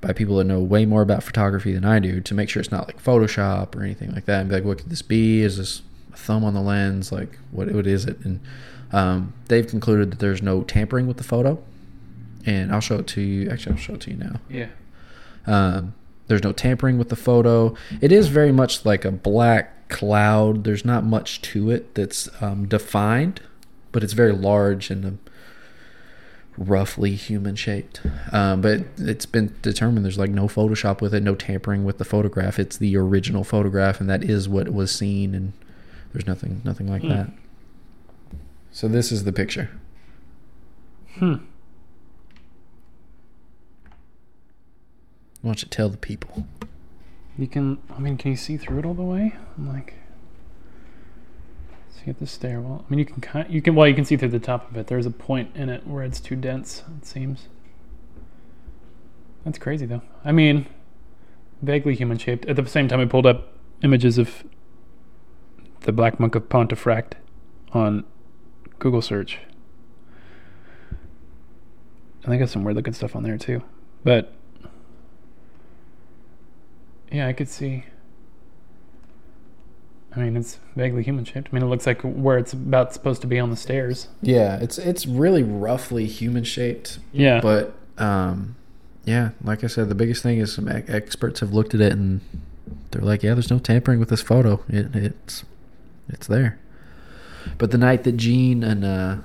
by 0.00 0.12
people 0.12 0.36
that 0.36 0.44
know 0.44 0.60
way 0.60 0.86
more 0.86 1.02
about 1.02 1.22
photography 1.22 1.72
than 1.72 1.84
I 1.84 1.98
do 1.98 2.20
to 2.20 2.34
make 2.34 2.48
sure 2.48 2.60
it's 2.60 2.72
not 2.72 2.86
like 2.86 3.02
Photoshop 3.02 3.74
or 3.74 3.82
anything 3.82 4.12
like 4.12 4.24
that. 4.24 4.40
And 4.40 4.48
be 4.48 4.56
like, 4.56 4.64
what 4.64 4.78
could 4.78 4.90
this 4.90 5.02
be? 5.02 5.42
Is 5.42 5.58
this 5.58 5.82
a 6.12 6.16
thumb 6.16 6.44
on 6.44 6.54
the 6.54 6.60
lens? 6.60 7.12
Like, 7.12 7.38
what, 7.50 7.70
what 7.72 7.86
is 7.86 8.06
it? 8.06 8.18
And 8.24 8.40
um, 8.92 9.34
they've 9.48 9.66
concluded 9.66 10.10
that 10.10 10.18
there's 10.18 10.42
no 10.42 10.62
tampering 10.62 11.06
with 11.06 11.18
the 11.18 11.24
photo 11.24 11.62
and 12.46 12.72
I'll 12.72 12.80
show 12.80 12.96
it 12.96 13.06
to 13.08 13.20
you. 13.20 13.50
Actually, 13.50 13.72
I'll 13.72 13.78
show 13.78 13.94
it 13.94 14.00
to 14.02 14.10
you 14.10 14.16
now. 14.16 14.40
Yeah. 14.48 14.68
Um, 15.46 15.94
there's 16.28 16.42
no 16.42 16.52
tampering 16.52 16.98
with 16.98 17.08
the 17.08 17.16
photo. 17.16 17.74
It 18.00 18.12
is 18.12 18.28
very 18.28 18.52
much 18.52 18.84
like 18.84 19.04
a 19.04 19.10
black 19.10 19.88
cloud. 19.88 20.64
There's 20.64 20.84
not 20.84 21.04
much 21.04 21.42
to 21.42 21.70
it 21.70 21.94
that's 21.94 22.28
um, 22.40 22.66
defined, 22.66 23.40
but 23.92 24.04
it's 24.04 24.12
very 24.12 24.32
large 24.32 24.90
and 24.90 25.04
um, 25.04 25.18
roughly 26.58 27.14
human 27.14 27.56
shaped. 27.56 28.00
Um, 28.32 28.60
but 28.60 28.84
it's 28.98 29.26
been 29.26 29.54
determined 29.62 30.04
there's 30.04 30.18
like 30.18 30.30
no 30.30 30.46
Photoshop 30.46 31.00
with 31.00 31.14
it, 31.14 31.22
no 31.22 31.34
tampering 31.34 31.84
with 31.84 31.98
the 31.98 32.04
photograph. 32.04 32.58
It's 32.58 32.76
the 32.76 32.96
original 32.96 33.44
photograph, 33.44 34.00
and 34.00 34.08
that 34.10 34.22
is 34.24 34.48
what 34.48 34.68
was 34.72 34.90
seen. 34.92 35.34
And 35.34 35.52
there's 36.12 36.26
nothing, 36.26 36.60
nothing 36.64 36.86
like 36.88 37.02
Hmm. 37.02 37.08
that. 37.08 37.30
So 38.72 38.88
this 38.88 39.10
is 39.10 39.24
the 39.24 39.32
picture. 39.32 39.70
Hmm. 41.14 41.34
Why 45.42 45.48
don't 45.50 45.62
you 45.62 45.68
tell 45.68 45.88
the 45.88 45.96
people? 45.96 46.46
You 47.38 47.46
can. 47.46 47.78
I 47.94 47.98
mean, 47.98 48.16
can 48.18 48.32
you 48.32 48.36
see 48.36 48.56
through 48.56 48.80
it 48.80 48.84
all 48.84 48.94
the 48.94 49.02
way? 49.02 49.34
I'm 49.56 49.68
like. 49.68 49.94
See 51.92 52.10
at 52.10 52.18
the 52.18 52.26
stairwell. 52.26 52.84
I 52.86 52.90
mean, 52.90 52.98
you 52.98 53.04
can 53.04 53.20
kind. 53.20 53.52
You 53.52 53.60
can. 53.60 53.74
Well, 53.74 53.86
you 53.86 53.94
can 53.94 54.04
see 54.04 54.16
through 54.16 54.28
the 54.28 54.38
top 54.38 54.70
of 54.70 54.76
it. 54.76 54.86
There's 54.86 55.06
a 55.06 55.10
point 55.10 55.54
in 55.54 55.68
it 55.68 55.86
where 55.86 56.02
it's 56.02 56.20
too 56.20 56.36
dense. 56.36 56.82
It 56.98 57.06
seems. 57.06 57.48
That's 59.44 59.58
crazy 59.58 59.86
though. 59.86 60.02
I 60.24 60.32
mean, 60.32 60.66
vaguely 61.62 61.94
human 61.94 62.18
shaped. 62.18 62.46
At 62.46 62.56
the 62.56 62.66
same 62.66 62.88
time, 62.88 63.00
I 63.00 63.06
pulled 63.06 63.26
up 63.26 63.52
images 63.82 64.18
of 64.18 64.44
the 65.80 65.92
Black 65.92 66.20
Monk 66.20 66.34
of 66.34 66.48
Pontefract 66.48 67.16
on 67.72 68.04
Google 68.78 69.02
search. 69.02 69.38
And 72.22 72.32
they 72.32 72.38
got 72.38 72.50
some 72.50 72.64
weird 72.64 72.76
looking 72.76 72.92
stuff 72.92 73.16
on 73.16 73.22
there 73.22 73.38
too. 73.38 73.62
But 74.04 74.32
yeah, 77.10 77.26
I 77.26 77.32
could 77.32 77.48
see. 77.48 77.84
I 80.14 80.20
mean, 80.20 80.36
it's 80.36 80.58
vaguely 80.74 81.02
human 81.04 81.24
shaped. 81.24 81.48
I 81.52 81.54
mean, 81.54 81.62
it 81.62 81.66
looks 81.66 81.86
like 81.86 82.00
where 82.02 82.36
it's 82.38 82.52
about 82.52 82.92
supposed 82.92 83.20
to 83.22 83.28
be 83.28 83.38
on 83.38 83.50
the 83.50 83.56
stairs. 83.56 84.08
Yeah, 84.22 84.58
it's 84.60 84.76
it's 84.78 85.06
really 85.06 85.42
roughly 85.42 86.06
human 86.06 86.42
shaped, 86.44 86.98
Yeah. 87.12 87.40
but 87.40 87.74
um, 87.98 88.56
yeah, 89.04 89.30
like 89.44 89.62
I 89.62 89.68
said, 89.68 89.88
the 89.88 89.94
biggest 89.94 90.22
thing 90.22 90.38
is 90.38 90.52
some 90.52 90.66
experts 90.68 91.40
have 91.40 91.52
looked 91.52 91.74
at 91.74 91.80
it 91.80 91.92
and 91.92 92.20
they're 92.90 93.02
like, 93.02 93.22
yeah, 93.22 93.34
there's 93.34 93.50
no 93.50 93.58
tampering 93.60 94.00
with 94.00 94.08
this 94.08 94.22
photo. 94.22 94.64
It, 94.68 94.94
it's 94.96 95.44
it's 96.08 96.26
there. 96.26 96.58
But 97.56 97.70
the 97.70 97.78
night 97.78 98.02
that 98.04 98.16
Jean 98.16 98.64
and 98.64 98.84
uh, 98.84 99.16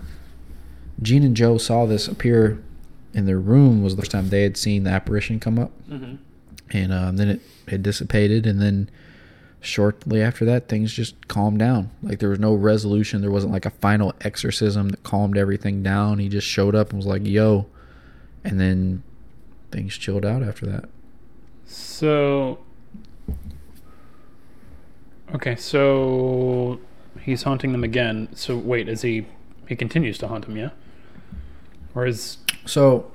Jean 1.01 1.23
and 1.23 1.35
Joe 1.35 1.57
saw 1.57 1.85
this 1.85 2.07
appear 2.07 2.61
in 3.13 3.25
their 3.25 3.39
room 3.39 3.81
was 3.83 3.95
the 3.95 4.01
first 4.03 4.11
time 4.11 4.29
they 4.29 4.43
had 4.43 4.55
seen 4.57 4.83
the 4.83 4.91
apparition 4.91 5.39
come 5.39 5.57
up, 5.57 5.71
Mhm. 5.89 6.17
and 6.71 6.93
um, 6.93 7.17
then 7.17 7.27
it 7.29 7.41
it 7.67 7.81
dissipated, 7.81 8.45
and 8.45 8.61
then 8.61 8.87
shortly 9.65 10.21
after 10.21 10.45
that, 10.45 10.67
things 10.67 10.93
just 10.93 11.27
calmed 11.27 11.59
down. 11.59 11.91
Like 12.01 12.19
there 12.19 12.29
was 12.29 12.39
no 12.39 12.53
resolution. 12.53 13.21
There 13.21 13.31
wasn't 13.31 13.53
like 13.53 13.65
a 13.65 13.71
final 13.71 14.13
exorcism 14.21 14.89
that 14.89 15.03
calmed 15.03 15.37
everything 15.37 15.83
down. 15.83 16.19
He 16.19 16.29
just 16.29 16.47
showed 16.47 16.75
up 16.75 16.89
and 16.89 16.97
was 16.97 17.05
like, 17.05 17.25
"Yo," 17.25 17.67
and 18.43 18.59
then 18.59 19.03
things 19.71 19.97
chilled 19.97 20.25
out 20.25 20.43
after 20.43 20.65
that. 20.67 20.85
So, 21.65 22.59
okay, 25.33 25.55
so 25.55 26.79
he's 27.21 27.43
haunting 27.43 27.71
them 27.71 27.83
again. 27.83 28.29
So 28.35 28.57
wait, 28.57 28.87
is 28.87 29.01
he? 29.01 29.25
He 29.67 29.75
continues 29.75 30.17
to 30.19 30.27
haunt 30.27 30.45
them, 30.45 30.57
yeah? 30.57 30.69
Or 31.95 32.05
is 32.05 32.37
So 32.65 33.11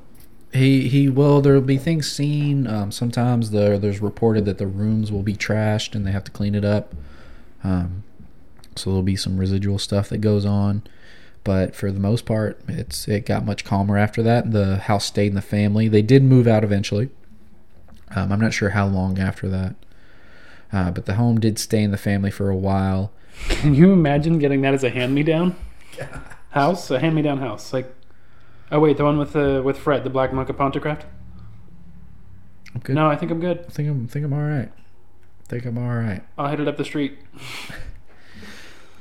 he 0.53 0.88
he 0.88 1.09
will 1.09 1.40
there'll 1.40 1.61
be 1.61 1.78
things 1.78 2.11
seen. 2.11 2.66
Um, 2.66 2.90
sometimes 2.90 3.51
there 3.51 3.78
there's 3.78 4.01
reported 4.01 4.44
that 4.46 4.59
the 4.59 4.66
rooms 4.66 5.12
will 5.12 5.22
be 5.22 5.34
trashed 5.34 5.94
and 5.94 6.07
they 6.07 6.12
have 6.12 6.24
to 6.24 6.30
clean 6.30 6.55
it 6.55 6.64
up. 6.64 6.94
Um, 7.62 8.05
so 8.76 8.90
there'll 8.90 9.03
be 9.03 9.16
some 9.16 9.38
residual 9.38 9.78
stuff 9.78 10.09
that 10.09 10.18
goes 10.18 10.44
on. 10.44 10.82
But 11.42 11.74
for 11.74 11.90
the 11.90 12.01
most 12.01 12.26
part, 12.26 12.61
it's 12.68 13.09
it 13.09 13.26
got 13.26 13.44
much 13.44 13.64
calmer 13.64 13.96
after 13.96 14.22
that. 14.22 14.53
The 14.53 14.76
house 14.78 15.07
stayed 15.07 15.28
in 15.28 15.34
the 15.34 15.42
family. 15.42 15.88
They 15.88 16.03
did 16.03 16.22
move 16.22 16.46
out 16.46 16.64
eventually. 16.64 17.11
Um, 18.14 18.32
I'm 18.32 18.40
not 18.40 18.53
sure 18.53 18.70
how 18.70 18.86
long 18.86 19.18
after 19.18 19.48
that. 19.48 19.74
Uh, 20.72 20.90
but 20.90 21.07
the 21.07 21.14
home 21.14 21.40
did 21.40 21.59
stay 21.59 21.82
in 21.82 21.90
the 21.90 21.96
family 21.96 22.30
for 22.30 22.51
a 22.51 22.57
while. 22.57 23.12
Can 23.48 23.74
you 23.74 23.92
imagine 23.92 24.38
getting 24.38 24.61
that 24.62 24.74
as 24.74 24.84
a 24.84 24.90
hand-me-down 24.90 25.57
house? 26.51 26.90
A 26.90 26.98
hand-me-down 26.98 27.38
house, 27.38 27.72
like. 27.72 27.94
Oh 28.72 28.78
wait, 28.78 28.96
the 28.96 29.04
one 29.04 29.18
with 29.18 29.32
the 29.32 29.62
with 29.64 29.78
Fred, 29.78 30.04
the 30.04 30.10
Black 30.10 30.32
Monk 30.32 30.48
of 30.48 30.56
Pontefract. 30.56 31.04
I'm 32.74 32.80
good. 32.80 32.94
No, 32.94 33.08
I 33.08 33.16
think 33.16 33.32
I'm 33.32 33.40
good. 33.40 33.64
I 33.66 33.70
think 33.70 33.88
I'm 33.88 34.06
think 34.06 34.24
I'm 34.24 34.32
all 34.32 34.40
right. 34.40 34.70
think 35.46 35.64
I'm 35.64 35.76
all 35.76 35.96
right. 35.96 36.22
I'll 36.38 36.48
head 36.48 36.60
it 36.60 36.68
up 36.68 36.76
the 36.76 36.84
street. 36.84 37.18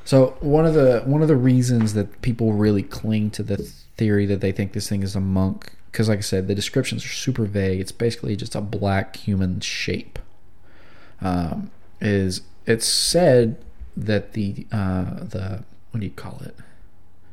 So 0.05 0.38
one 0.39 0.65
of 0.65 0.74
the 0.74 1.03
one 1.05 1.22
of 1.22 1.28
the 1.28 1.36
reasons 1.36 1.93
that 1.93 2.24
people 2.24 2.53
really 2.53 2.82
cling 2.82 3.30
to 3.32 3.43
the 3.43 3.57
theory 3.95 4.26
that 4.26 4.41
they 4.41 4.51
think 4.51 4.74
this 4.74 4.89
thing 4.89 5.03
is 5.03 5.15
a 5.15 5.20
monk, 5.20 5.74
because 5.91 6.09
like 6.09 6.17
I 6.17 6.22
said, 6.22 6.47
the 6.47 6.55
descriptions 6.55 7.05
are 7.05 7.09
super 7.09 7.45
vague. 7.45 7.80
It's 7.80 7.91
basically 7.91 8.36
just 8.36 8.55
a 8.55 8.61
black 8.61 9.17
human 9.17 9.59
shape. 9.59 10.17
Um, 11.22 11.70
is 12.01 12.41
it's 12.65 12.88
said 12.88 13.63
that 13.95 14.34
the 14.34 14.65
uh, 14.72 15.26
the 15.26 15.63
what 15.91 15.99
do 15.99 16.07
you 16.07 16.11
call 16.11 16.41
it? 16.43 16.55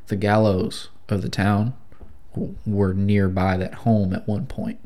The 0.08 0.16
gallows 0.16 0.90
of 1.08 1.22
the 1.22 1.30
town 1.30 1.72
were 2.66 2.92
nearby 2.92 3.56
that 3.56 3.74
home 3.74 4.12
at 4.12 4.26
one 4.26 4.46
point 4.46 4.78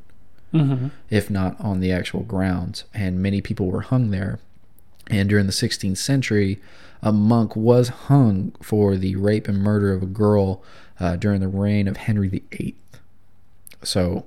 Mm-hmm. 0.53 0.89
if 1.11 1.31
not 1.31 1.61
on 1.61 1.79
the 1.79 1.93
actual 1.93 2.23
grounds. 2.23 2.83
And 2.93 3.23
many 3.23 3.41
people 3.41 3.71
were 3.71 3.83
hung 3.83 4.11
there. 4.11 4.41
And 5.09 5.29
during 5.29 5.47
the 5.47 5.53
16th 5.53 5.99
century, 5.99 6.59
a 7.03 7.13
monk 7.13 7.55
was 7.55 7.89
hung 7.89 8.53
for 8.61 8.97
the 8.97 9.15
rape 9.15 9.47
and 9.47 9.59
murder 9.59 9.93
of 9.93 10.03
a 10.03 10.07
girl 10.07 10.61
uh, 10.99 11.15
during 11.15 11.41
the 11.41 11.47
reign 11.49 11.87
of 11.87 11.99
Henry 11.99 12.27
VIII. 12.29 12.75
So, 13.85 14.27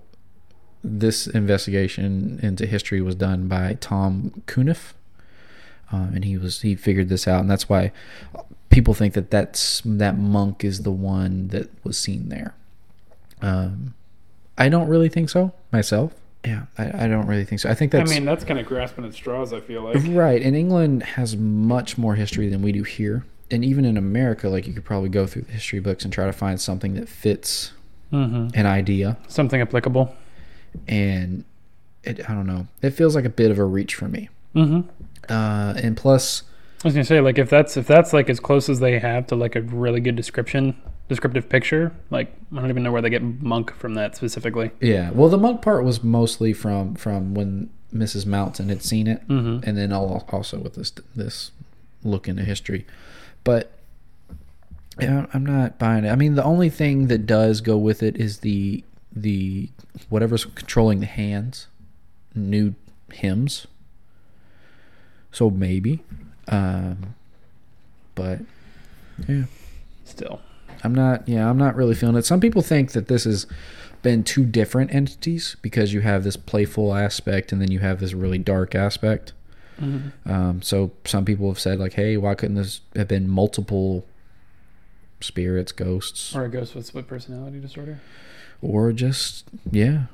this 0.84 1.28
investigation 1.28 2.40
into 2.42 2.66
history 2.66 3.02
was 3.02 3.16
done 3.16 3.48
by 3.48 3.78
Tom 3.80 4.44
Cuniff, 4.48 4.94
um, 5.92 6.12
and 6.16 6.26
he 6.26 6.38
was 6.38 6.62
he 6.62 6.76
figured 6.76 7.08
this 7.08 7.28
out, 7.28 7.40
and 7.42 7.50
that's 7.50 7.70
why 7.70 7.92
people 8.70 8.94
think 8.94 9.14
that 9.14 9.30
that's 9.30 9.82
that 9.86 10.18
monk 10.18 10.64
is 10.64 10.82
the 10.82 10.92
one 10.92 11.50
that 11.50 11.70
was 11.86 11.98
seen 11.98 12.30
there. 12.30 12.56
Um, 13.44 13.94
I 14.58 14.70
don't 14.70 14.88
really 14.88 15.10
think 15.10 15.30
so 15.30 15.52
myself. 15.72 16.14
Yeah, 16.46 16.64
I, 16.78 17.06
I 17.06 17.08
don't 17.08 17.28
really 17.28 17.46
think 17.46 17.62
so. 17.62 17.70
I 17.70 17.74
think 17.76 17.94
I 17.96 18.00
that's 18.00 18.12
mean, 18.12 18.26
that's 18.26 18.44
kind 18.44 18.60
of 18.60 18.66
grasping 18.66 19.06
at 19.06 19.14
straws. 19.14 19.54
I 19.54 19.60
feel 19.62 19.82
like. 19.84 19.98
right. 20.10 20.42
And 20.42 20.56
England 20.56 21.04
has 21.04 21.38
much 21.38 21.98
more 21.98 22.16
history 22.16 22.50
than 22.50 22.62
we 22.62 22.72
do 22.72 22.84
here. 22.84 23.26
And 23.52 23.64
even 23.64 23.86
in 23.86 23.98
America, 23.98 24.50
like 24.50 24.68
you 24.68 24.74
could 24.74 24.84
probably 24.86 25.10
go 25.10 25.26
through 25.28 25.44
the 25.44 25.52
history 25.54 25.80
books 25.80 26.04
and 26.04 26.12
try 26.12 26.26
to 26.26 26.34
find 26.34 26.60
something 26.60 26.96
that 26.96 27.08
fits 27.08 27.72
Mm-hmm. 28.12 28.50
an 28.60 28.68
idea. 28.68 29.18
Something 29.28 29.60
applicable. 29.60 30.16
And 30.88 31.46
it, 32.04 32.30
I 32.30 32.34
don't 32.34 32.46
know, 32.46 32.68
it 32.82 32.92
feels 32.92 33.16
like 33.16 33.26
a 33.26 33.30
bit 33.30 33.50
of 33.50 33.58
a 33.58 33.64
reach 33.66 33.96
for 33.96 34.08
me. 34.08 34.30
Mm-hmm. 34.56 34.82
Uh, 35.30 35.74
and 35.78 35.98
plus, 35.98 36.44
I 36.84 36.88
was 36.88 36.94
gonna 36.94 37.06
say, 37.06 37.22
like, 37.22 37.38
if 37.40 37.50
that's 37.50 37.78
if 37.78 37.88
that's 37.88 38.14
like 38.14 38.30
as 38.30 38.40
close 38.40 38.70
as 38.70 38.80
they 38.80 39.00
have 39.00 39.26
to 39.28 39.36
like 39.36 39.56
a 39.56 39.62
really 39.62 40.00
good 40.00 40.16
description, 40.16 40.76
descriptive 41.10 41.50
picture, 41.50 41.92
like 42.10 42.34
I 42.52 42.60
don't 42.62 42.70
even 42.70 42.84
know 42.84 42.92
where 42.92 43.02
they 43.02 43.10
get 43.10 43.22
monk 43.24 43.74
from 43.76 43.94
that 43.96 44.16
specifically. 44.16 44.72
yeah. 44.80 45.12
Well, 45.12 45.30
the 45.30 45.38
monk 45.38 45.62
part 45.62 45.84
was 45.84 46.04
mostly 46.04 46.54
from 46.54 46.96
from 46.96 47.34
when 47.34 47.70
Mrs. 47.94 48.26
Mountain 48.26 48.70
had 48.70 48.82
seen 48.82 49.08
it, 49.08 49.28
Mm-hmm. 49.28 49.68
and 49.70 49.78
then 49.78 49.92
al- 49.94 50.26
also 50.32 50.58
with 50.60 50.76
this 50.76 50.92
this 51.16 51.52
look 52.04 52.28
into 52.28 52.44
history. 52.44 52.86
But 53.44 53.72
yeah, 55.00 55.26
I'm 55.34 55.46
not 55.46 55.78
buying 55.80 56.06
it. 56.06 56.10
I 56.10 56.16
mean, 56.16 56.36
the 56.36 56.44
only 56.44 56.70
thing 56.70 57.08
that 57.08 57.26
does 57.26 57.62
go 57.62 57.78
with 57.78 58.02
it 58.04 58.16
is 58.18 58.40
the 58.40 58.84
the 59.16 59.70
whatever's 60.10 60.46
controlling 60.46 61.00
the 61.02 61.06
hands, 61.06 61.68
new 62.34 62.74
hymns. 63.12 63.68
So 65.32 65.50
maybe, 65.50 66.00
um, 66.48 67.16
but 68.16 68.40
yeah, 69.28 69.44
Still, 70.06 70.42
I'm 70.84 70.94
not. 70.96 71.28
Yeah, 71.28 71.50
I'm 71.50 71.58
not 71.58 71.76
really 71.76 71.96
feeling 71.96 72.16
it. 72.16 72.26
Some 72.26 72.40
people 72.40 72.62
think 72.62 72.92
that 72.92 73.08
this 73.08 73.24
has 73.26 73.46
been 74.02 74.24
two 74.24 74.46
different 74.46 74.94
entities 74.94 75.56
because 75.62 75.94
you 75.94 76.02
have 76.02 76.24
this 76.24 76.36
playful 76.36 76.94
aspect 76.94 77.52
and 77.52 77.62
then 77.62 77.72
you 77.72 77.80
have 77.80 78.00
this 78.00 78.14
really 78.14 78.38
dark 78.38 78.76
aspect. 78.76 79.34
mm-hmm. 79.80 80.30
Um, 80.30 80.62
so 80.62 80.92
some 81.06 81.26
people 81.26 81.48
have 81.50 81.60
said 81.60 81.80
like, 81.80 81.94
"Hey, 81.94 82.18
why 82.18 82.36
couldn't 82.36 82.56
this 82.56 82.82
have 82.96 83.08
been 83.08 83.28
multiple 83.30 84.06
spirits, 85.22 85.72
ghosts, 85.72 86.36
or 86.36 86.46
a 86.46 86.50
ghost 86.50 86.76
with 86.76 86.86
split 86.86 87.08
personality 87.08 87.60
disorder. 87.60 88.00
or 88.62 88.92
just 88.92 89.46
yeah?" 89.72 90.06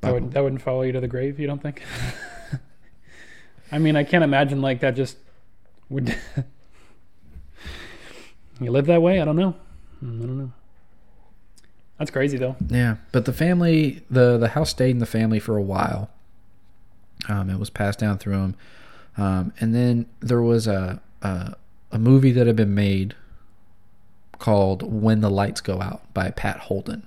That 0.00 0.12
would 0.12 0.32
that 0.32 0.42
wouldn't 0.42 0.62
follow 0.62 0.82
you 0.82 0.92
to 0.92 1.00
the 1.00 1.08
grave. 1.08 1.40
You 1.40 1.46
don't 1.46 1.62
think? 1.62 1.82
I 3.72 3.78
mean, 3.78 3.96
I 3.96 4.04
can't 4.04 4.22
imagine 4.22 4.60
like 4.60 4.80
that. 4.80 4.94
Just 4.94 5.16
would 5.88 6.08
you 8.60 8.70
live 8.70 8.86
that 8.86 9.02
way? 9.02 9.20
I 9.20 9.24
don't 9.24 9.36
know. 9.36 9.54
Mm, 10.04 10.22
I 10.22 10.26
don't 10.26 10.38
know. 10.38 10.52
That's 11.98 12.10
crazy 12.10 12.36
though. 12.36 12.56
Yeah, 12.68 12.96
but 13.12 13.24
the 13.24 13.32
family, 13.32 14.02
the 14.10 14.36
the 14.36 14.48
house 14.48 14.70
stayed 14.70 14.90
in 14.90 14.98
the 14.98 15.06
family 15.06 15.38
for 15.40 15.56
a 15.56 15.62
while. 15.62 16.10
Um, 17.28 17.48
it 17.48 17.58
was 17.58 17.70
passed 17.70 17.98
down 17.98 18.18
through 18.18 18.36
them, 18.36 18.56
um, 19.16 19.52
and 19.60 19.74
then 19.74 20.06
there 20.20 20.42
was 20.42 20.66
a, 20.66 21.00
a 21.22 21.54
a 21.92 21.98
movie 21.98 22.32
that 22.32 22.46
had 22.46 22.56
been 22.56 22.74
made 22.74 23.14
called 24.38 24.82
"When 24.82 25.22
the 25.22 25.30
Lights 25.30 25.62
Go 25.62 25.80
Out" 25.80 26.02
by 26.12 26.30
Pat 26.30 26.58
Holden. 26.58 27.06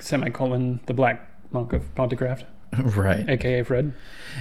Semicolon 0.00 0.80
the 0.86 0.94
Black 0.94 1.24
Monk 1.52 1.72
of 1.72 1.94
Pontefract, 1.94 2.44
right, 2.78 3.28
aka 3.28 3.62
Fred. 3.62 3.94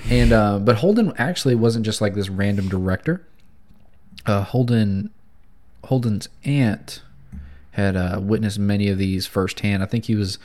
and 0.09 0.33
uh, 0.33 0.57
but 0.57 0.77
Holden 0.77 1.13
actually 1.19 1.53
wasn't 1.53 1.85
just 1.85 2.01
like 2.01 2.15
this 2.15 2.29
random 2.29 2.67
director. 2.67 3.25
Uh, 4.25 4.41
Holden 4.43 5.11
Holden's 5.85 6.29
aunt 6.43 7.01
had 7.71 7.95
uh, 7.95 8.19
witnessed 8.21 8.59
many 8.59 8.89
of 8.89 8.97
these 8.97 9.25
firsthand. 9.25 9.81
I 9.83 9.85
think 9.85 10.05
he 10.05 10.15
was 10.15 10.37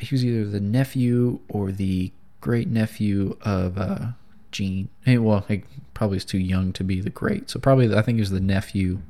he 0.00 0.14
was 0.14 0.24
either 0.24 0.48
the 0.48 0.60
nephew 0.60 1.40
or 1.48 1.72
the 1.72 2.12
great 2.40 2.68
nephew 2.68 3.36
of 3.42 3.78
uh, 3.78 4.08
Jean. 4.52 4.88
Hey, 5.04 5.18
well, 5.18 5.44
he 5.48 5.64
probably 5.94 6.16
is 6.18 6.24
too 6.24 6.38
young 6.38 6.72
to 6.74 6.84
be 6.84 7.00
the 7.00 7.10
great, 7.10 7.50
so 7.50 7.58
probably 7.58 7.94
I 7.94 8.02
think 8.02 8.16
he 8.16 8.22
was 8.22 8.30
the 8.30 8.40
nephew 8.40 9.00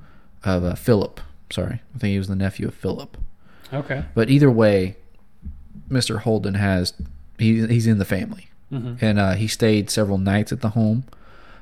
of 0.44 0.64
uh, 0.64 0.74
Philip. 0.74 1.20
Sorry, 1.50 1.82
I 1.94 1.98
think 1.98 2.12
he 2.12 2.18
was 2.18 2.28
the 2.28 2.36
nephew 2.36 2.68
of 2.68 2.74
Philip. 2.74 3.16
Okay. 3.72 4.04
But 4.14 4.30
either 4.30 4.50
way, 4.50 4.96
Mr. 5.88 6.20
Holden 6.20 6.54
has 6.54 6.92
he, 7.38 7.66
he's 7.66 7.86
in 7.86 7.98
the 7.98 8.04
family, 8.04 8.48
and 9.00 9.18
uh, 9.18 9.34
he 9.34 9.46
stayed 9.46 9.90
several 9.90 10.18
nights 10.18 10.52
at 10.52 10.60
the 10.60 10.70
home 10.70 11.04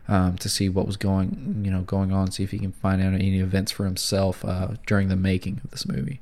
um, 0.08 0.36
to 0.38 0.48
see 0.48 0.68
what 0.68 0.86
was 0.86 0.96
going 0.96 1.62
you 1.64 1.70
know 1.70 1.82
going 1.82 2.12
on, 2.12 2.30
see 2.30 2.44
if 2.44 2.50
he 2.50 2.58
can 2.58 2.72
find 2.72 3.02
out 3.02 3.14
any 3.14 3.38
events 3.40 3.72
for 3.72 3.84
himself 3.84 4.44
uh, 4.44 4.68
during 4.86 5.08
the 5.08 5.16
making 5.16 5.60
of 5.64 5.70
this 5.70 5.86
movie. 5.86 6.20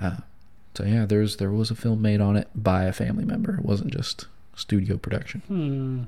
Uh, 0.00 0.18
so 0.74 0.84
yeah, 0.84 1.06
there's 1.06 1.36
there 1.36 1.50
was 1.50 1.70
a 1.70 1.76
film 1.76 2.02
made 2.02 2.20
on 2.20 2.36
it 2.36 2.48
by 2.54 2.84
a 2.84 2.92
family 2.92 3.24
member. 3.24 3.56
It 3.56 3.64
wasn't 3.64 3.92
just 3.92 4.26
studio 4.56 4.96
production. 4.96 5.42
Hmm. 5.46 6.02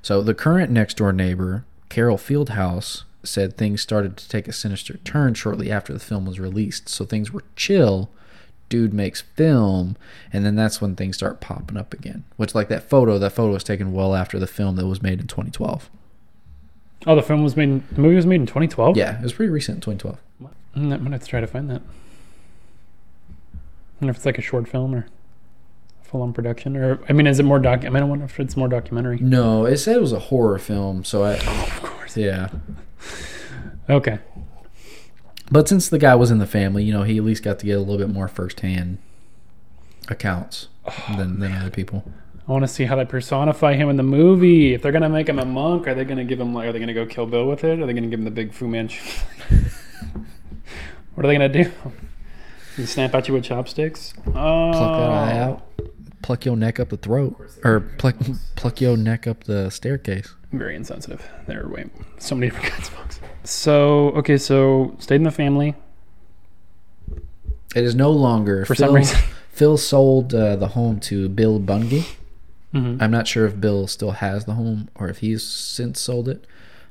So 0.00 0.22
the 0.22 0.34
current 0.34 0.70
next 0.70 0.96
door 0.96 1.12
neighbor, 1.12 1.64
Carol 1.88 2.18
Fieldhouse, 2.18 3.04
said 3.22 3.56
things 3.56 3.80
started 3.80 4.16
to 4.16 4.28
take 4.28 4.48
a 4.48 4.52
sinister 4.52 4.98
turn 4.98 5.34
shortly 5.34 5.70
after 5.70 5.92
the 5.92 6.00
film 6.00 6.26
was 6.26 6.40
released. 6.40 6.88
So 6.88 7.04
things 7.04 7.32
were 7.32 7.44
chill. 7.54 8.10
Dude 8.72 8.94
makes 8.94 9.20
film, 9.20 9.98
and 10.32 10.46
then 10.46 10.56
that's 10.56 10.80
when 10.80 10.96
things 10.96 11.14
start 11.14 11.42
popping 11.42 11.76
up 11.76 11.92
again. 11.92 12.24
Which, 12.38 12.54
like 12.54 12.68
that 12.68 12.88
photo, 12.88 13.18
that 13.18 13.32
photo 13.32 13.52
was 13.52 13.62
taken 13.62 13.92
well 13.92 14.14
after 14.14 14.38
the 14.38 14.46
film 14.46 14.76
that 14.76 14.86
was 14.86 15.02
made 15.02 15.20
in 15.20 15.26
2012. 15.26 15.90
Oh, 17.06 17.14
the 17.14 17.20
film 17.22 17.42
was 17.44 17.54
made. 17.54 17.64
In, 17.68 17.84
the 17.92 18.00
movie 18.00 18.16
was 18.16 18.24
made 18.24 18.40
in 18.40 18.46
2012. 18.46 18.96
Yeah, 18.96 19.18
it 19.18 19.22
was 19.22 19.34
pretty 19.34 19.50
recent, 19.50 19.82
2012. 19.82 20.18
Mm, 20.42 20.48
I'm 20.74 20.88
gonna 21.02 21.10
have 21.10 21.20
to 21.20 21.26
try 21.26 21.40
to 21.40 21.46
find 21.46 21.68
that. 21.68 21.82
I 23.52 23.56
wonder 24.00 24.10
if 24.12 24.16
it's 24.16 24.24
like 24.24 24.38
a 24.38 24.42
short 24.42 24.66
film 24.68 24.94
or 24.94 25.06
full 26.02 26.22
on 26.22 26.32
production, 26.32 26.74
or 26.74 26.98
I 27.10 27.12
mean, 27.12 27.26
is 27.26 27.38
it 27.38 27.42
more 27.42 27.58
doc? 27.58 27.84
I 27.84 27.90
mean, 27.90 28.02
I 28.02 28.06
wonder 28.06 28.24
if 28.24 28.40
it's 28.40 28.56
more 28.56 28.68
documentary. 28.68 29.18
No, 29.18 29.66
it 29.66 29.76
said 29.76 29.96
it 29.96 30.00
was 30.00 30.12
a 30.14 30.18
horror 30.18 30.58
film, 30.58 31.04
so 31.04 31.24
I, 31.24 31.38
oh, 31.44 31.62
Of 31.66 31.82
course. 31.82 32.16
yeah. 32.16 32.48
Okay. 33.90 34.18
But 35.52 35.68
since 35.68 35.90
the 35.90 35.98
guy 35.98 36.14
was 36.14 36.30
in 36.30 36.38
the 36.38 36.46
family, 36.46 36.82
you 36.82 36.94
know, 36.94 37.02
he 37.02 37.18
at 37.18 37.24
least 37.24 37.42
got 37.42 37.58
to 37.58 37.66
get 37.66 37.76
a 37.76 37.80
little 37.80 37.98
bit 37.98 38.08
more 38.08 38.26
firsthand 38.26 38.96
accounts 40.08 40.68
oh, 40.86 41.14
than, 41.18 41.40
than 41.40 41.52
other 41.52 41.70
people. 41.70 42.10
I 42.48 42.52
want 42.52 42.64
to 42.64 42.68
see 42.68 42.84
how 42.84 42.96
they 42.96 43.04
personify 43.04 43.74
him 43.74 43.90
in 43.90 43.98
the 43.98 44.02
movie. 44.02 44.72
If 44.72 44.80
they're 44.80 44.92
gonna 44.92 45.10
make 45.10 45.28
him 45.28 45.38
a 45.38 45.44
monk, 45.44 45.86
are 45.86 45.94
they 45.94 46.04
gonna 46.04 46.24
give 46.24 46.40
him 46.40 46.54
like? 46.54 46.68
Are 46.68 46.72
they 46.72 46.80
gonna 46.80 46.94
go 46.94 47.04
Kill 47.04 47.26
Bill 47.26 47.46
with 47.46 47.64
it? 47.64 47.80
Are 47.80 47.86
they 47.86 47.92
gonna 47.92 48.06
give 48.06 48.18
him 48.18 48.24
the 48.24 48.30
big 48.30 48.54
Fu 48.54 48.66
Manchu? 48.66 49.02
what 51.14 51.26
are 51.26 51.28
they 51.28 51.34
gonna 51.34 51.50
do? 51.50 51.70
And 52.78 52.88
snap 52.88 53.14
at 53.14 53.28
you 53.28 53.34
with 53.34 53.44
chopsticks? 53.44 54.14
Oh, 54.28 54.32
Pluck 54.32 54.98
that 54.98 55.10
eye 55.10 55.38
oh. 55.38 55.42
out. 55.42 55.68
Pluck 56.22 56.46
your 56.46 56.56
neck 56.56 56.80
up 56.80 56.88
the 56.88 56.96
throat, 56.96 57.36
or 57.62 57.80
pluck 57.80 58.16
pluck 58.56 58.80
your 58.80 58.96
neck 58.96 59.26
up 59.26 59.44
the 59.44 59.68
staircase. 59.68 60.34
Very 60.52 60.76
insensitive. 60.76 61.26
There 61.46 61.64
are 61.64 61.68
way 61.68 61.86
so 62.18 62.34
many 62.34 62.48
different 62.50 62.70
kinds 62.72 62.88
of 62.88 62.94
monks. 62.96 63.20
So 63.44 64.10
okay, 64.10 64.36
so 64.36 64.94
stayed 64.98 65.16
in 65.16 65.22
the 65.24 65.30
family 65.30 65.74
It 67.74 67.84
is 67.84 67.94
no 67.94 68.10
longer 68.10 68.64
for 68.66 68.74
Phil, 68.74 68.86
some 68.88 68.94
reason. 68.96 69.18
Phil 69.50 69.76
sold 69.76 70.34
uh, 70.34 70.56
the 70.56 70.68
home 70.68 71.00
to 71.00 71.28
Bill 71.28 71.58
Bungay. 71.58 72.04
Mhm. 72.74 73.00
I'm 73.02 73.10
not 73.10 73.26
sure 73.26 73.46
if 73.46 73.60
Bill 73.60 73.86
still 73.86 74.12
has 74.12 74.44
the 74.44 74.54
home 74.54 74.88
or 74.94 75.08
if 75.08 75.18
he's 75.18 75.42
since 75.42 76.00
sold 76.00 76.28
it, 76.28 76.46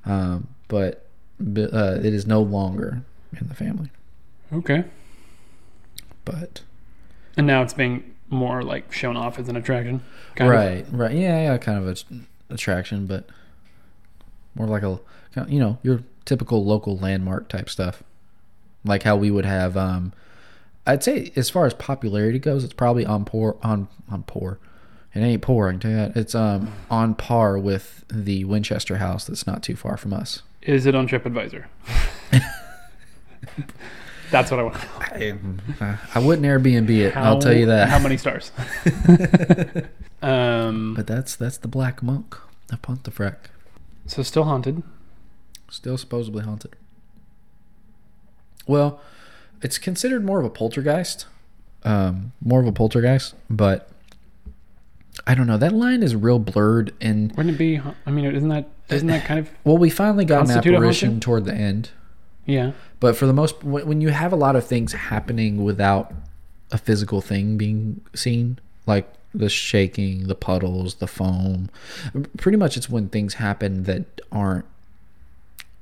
um, 0.06 0.48
but 0.68 1.06
uh, 1.40 1.98
it 2.04 2.14
is 2.14 2.28
no 2.28 2.42
longer 2.42 3.02
in 3.40 3.48
the 3.48 3.56
family. 3.56 3.90
Okay. 4.54 4.84
But 6.26 6.62
And 7.38 7.48
now 7.48 7.62
it's 7.64 7.74
being 7.74 8.04
more 8.30 8.62
like 8.64 8.92
shown 8.94 9.18
off 9.18 9.40
as 9.40 9.50
an 9.50 9.56
attraction. 9.56 10.02
kind 10.36 10.52
of. 10.52 10.56
right, 10.58 10.86
right, 10.92 11.16
yeah, 11.16 11.44
yeah, 11.52 11.58
kind 11.58 11.80
of 11.80 11.88
a 11.88 12.54
attraction, 12.54 13.08
but 13.08 13.26
more 14.56 14.68
like 14.68 14.84
a 14.84 15.00
you 15.48 15.60
know 15.60 15.78
your 15.84 16.04
typical 16.26 16.64
local 16.66 16.98
landmark 16.98 17.48
type 17.50 17.70
stuff, 17.70 18.04
like 18.84 19.04
how 19.04 19.16
we 19.16 19.32
would 19.32 19.46
have. 19.46 19.78
Um, 19.78 20.14
I'd 20.86 21.04
say 21.04 21.32
as 21.36 21.50
far 21.50 21.66
as 21.66 21.74
popularity 21.74 22.40
goes, 22.40 22.64
it's 22.64 22.74
probably 22.74 23.06
on 23.06 23.26
poor 23.26 23.58
on 23.64 23.88
on 24.10 24.24
poor. 24.24 24.60
It 25.14 25.20
ain't 25.20 25.42
poor, 25.42 25.68
I 25.68 25.72
can 25.72 25.80
tell 25.82 25.92
you 25.92 25.98
that. 25.98 26.16
It's 26.18 26.36
um 26.36 26.74
on 26.90 27.16
par 27.16 27.58
with 27.58 28.04
the 28.10 28.46
Winchester 28.46 28.98
House 28.98 29.26
that's 29.26 29.46
not 29.46 29.62
too 29.64 29.76
far 29.76 29.98
from 29.98 30.14
us. 30.14 30.42
Is 30.62 30.86
it 30.86 30.96
on 30.96 31.08
TripAdvisor? 31.08 31.66
That's 34.32 34.50
what 34.50 34.62
I 34.62 34.64
want. 34.64 34.78
I, 35.00 35.38
uh, 35.82 35.98
I 36.16 36.20
wouldn't 36.20 36.48
Airbnb 36.48 36.90
it. 36.90 37.18
I'll 37.18 37.40
tell 37.40 37.54
you 37.54 37.66
that. 37.66 37.90
How 37.90 38.00
many 38.00 38.16
stars? 38.16 38.52
um, 40.22 40.94
But 40.96 41.06
that's 41.06 41.36
that's 41.36 41.58
the 41.58 41.68
Black 41.68 42.02
Monk 42.02 42.38
of 42.72 42.82
Pontefract, 42.82 43.50
so 44.12 44.24
still 44.24 44.44
haunted. 44.44 44.84
still 45.70 45.98
supposedly 45.98 46.44
haunted. 46.44 46.76
Well, 48.68 49.00
it's 49.62 49.78
considered 49.78 50.26
more 50.26 50.40
of 50.40 50.46
a 50.46 50.50
poltergeist, 50.50 51.28
um, 51.84 52.34
more 52.42 52.60
of 52.60 52.68
a 52.68 52.74
poltergeist, 52.74 53.36
but 53.50 53.90
I 55.26 55.34
don't 55.34 55.48
know. 55.48 55.58
That 55.58 55.74
line 55.74 56.04
is 56.04 56.14
real 56.16 56.40
blurred, 56.40 56.94
and 57.00 57.32
Wouldn't 57.38 57.56
it 57.56 57.58
be? 57.58 57.82
I 58.06 58.12
mean, 58.12 58.26
isn't 58.26 58.50
that 58.50 58.68
isn't 58.90 59.08
that 59.08 59.24
kind 59.26 59.40
of 59.40 59.50
well, 59.64 59.78
we 59.78 59.90
finally 59.90 60.26
got 60.26 60.50
an 60.50 60.58
apparition 60.58 61.20
toward 61.22 61.46
the 61.46 61.54
end. 61.54 61.92
yeah? 62.46 62.74
But 63.00 63.16
for 63.16 63.26
the 63.26 63.34
most, 63.34 63.64
when 63.64 63.88
when 63.88 64.02
you 64.02 64.10
have 64.10 64.34
a 64.34 64.36
lot 64.36 64.58
of 64.58 64.66
things 64.66 64.92
happening 64.92 65.64
without 65.64 66.14
a 66.72 66.78
physical 66.78 67.22
thing 67.22 67.58
being 67.58 68.02
seen, 68.14 68.60
like 68.86 69.12
the 69.34 69.50
shaking, 69.50 70.28
the 70.28 70.36
puddles, 70.36 70.96
the 70.96 71.08
foam, 71.08 71.70
pretty 72.38 72.58
much 72.58 72.78
it's 72.78 72.90
when 72.90 73.10
things 73.10 73.36
happen 73.36 73.84
that 73.84 74.22
aren't 74.32 74.66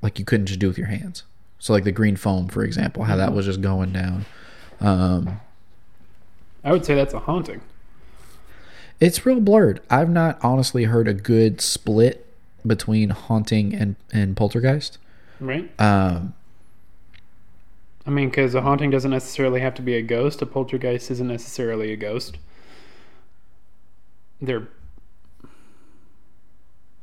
like 0.02 0.18
you 0.18 0.24
couldn't 0.24 0.46
just 0.46 0.60
do 0.60 0.68
with 0.68 0.78
your 0.78 0.86
hands. 0.86 1.24
So 1.58 1.72
like 1.72 1.84
the 1.84 1.92
green 1.92 2.16
foam, 2.16 2.48
for 2.48 2.64
example, 2.64 3.04
how 3.04 3.16
that 3.16 3.32
was 3.34 3.46
just 3.46 3.60
going 3.60 3.92
down. 3.92 4.24
Um, 4.80 5.40
I 6.64 6.72
would 6.72 6.84
say 6.84 6.94
that's 6.94 7.12
a 7.14 7.18
haunting. 7.20 7.60
it's 8.98 9.26
real 9.26 9.40
blurred. 9.40 9.80
I've 9.90 10.10
not 10.10 10.38
honestly 10.42 10.84
heard 10.84 11.08
a 11.08 11.14
good 11.14 11.60
split 11.60 12.26
between 12.66 13.10
haunting 13.10 13.74
and 13.74 13.96
and 14.12 14.36
poltergeist. 14.36 14.98
Right? 15.38 15.70
Um, 15.80 16.34
I 18.06 18.10
mean, 18.10 18.28
because 18.30 18.54
a 18.54 18.62
haunting 18.62 18.90
doesn't 18.90 19.10
necessarily 19.10 19.60
have 19.60 19.74
to 19.74 19.82
be 19.82 19.94
a 19.94 20.02
ghost. 20.02 20.40
A 20.42 20.46
poltergeist 20.46 21.10
isn't 21.10 21.28
necessarily 21.28 21.92
a 21.92 21.96
ghost. 21.96 22.38
They're. 24.40 24.68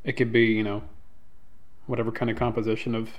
It 0.04 0.14
could 0.14 0.32
be, 0.32 0.46
you 0.46 0.64
know, 0.64 0.84
whatever 1.86 2.12
kind 2.12 2.32
of 2.32 2.38
composition 2.38 2.96
of 2.96 3.10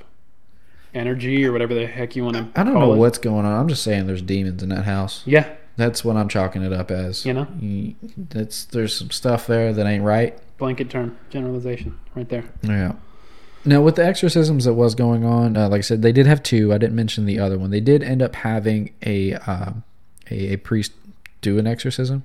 energy 0.94 1.44
or 1.44 1.52
whatever 1.52 1.74
the 1.74 1.86
heck 1.86 2.16
you 2.16 2.24
want 2.24 2.36
to. 2.36 2.48
I 2.56 2.64
don't 2.64 2.74
know 2.74 2.92
it. 2.94 2.96
what's 2.96 3.18
going 3.18 3.44
on. 3.44 3.60
I'm 3.60 3.68
just 3.68 3.82
saying 3.82 4.06
there's 4.06 4.22
demons 4.22 4.62
in 4.62 4.70
that 4.70 4.84
house. 4.84 5.22
Yeah, 5.26 5.54
That's 5.76 6.04
what 6.04 6.16
I'm 6.16 6.28
chalking 6.28 6.62
it 6.62 6.72
up 6.72 6.90
as. 6.90 7.24
You 7.26 7.34
know? 7.34 7.46
That's 8.16 8.64
there's 8.66 8.96
some 8.96 9.10
stuff 9.10 9.46
there 9.46 9.72
that 9.72 9.86
ain't 9.86 10.02
right. 10.02 10.38
blanket 10.58 10.90
term, 10.90 11.16
generalization, 11.30 11.98
right 12.14 12.28
there. 12.28 12.44
Yeah. 12.62 12.94
Now 13.64 13.82
with 13.82 13.96
the 13.96 14.04
exorcisms 14.06 14.64
that 14.64 14.74
was 14.74 14.94
going 14.94 15.24
on, 15.24 15.56
uh, 15.56 15.68
like 15.68 15.80
I 15.80 15.82
said, 15.82 16.02
they 16.02 16.12
did 16.12 16.26
have 16.26 16.42
two. 16.42 16.72
I 16.72 16.78
didn't 16.78 16.96
mention 16.96 17.26
the 17.26 17.38
other 17.38 17.58
one. 17.58 17.70
They 17.70 17.80
did 17.80 18.02
end 18.02 18.22
up 18.22 18.34
having 18.36 18.94
a 19.04 19.34
um, 19.34 19.84
a, 20.30 20.54
a 20.54 20.56
priest 20.56 20.92
do 21.40 21.58
an 21.58 21.66
exorcism, 21.66 22.24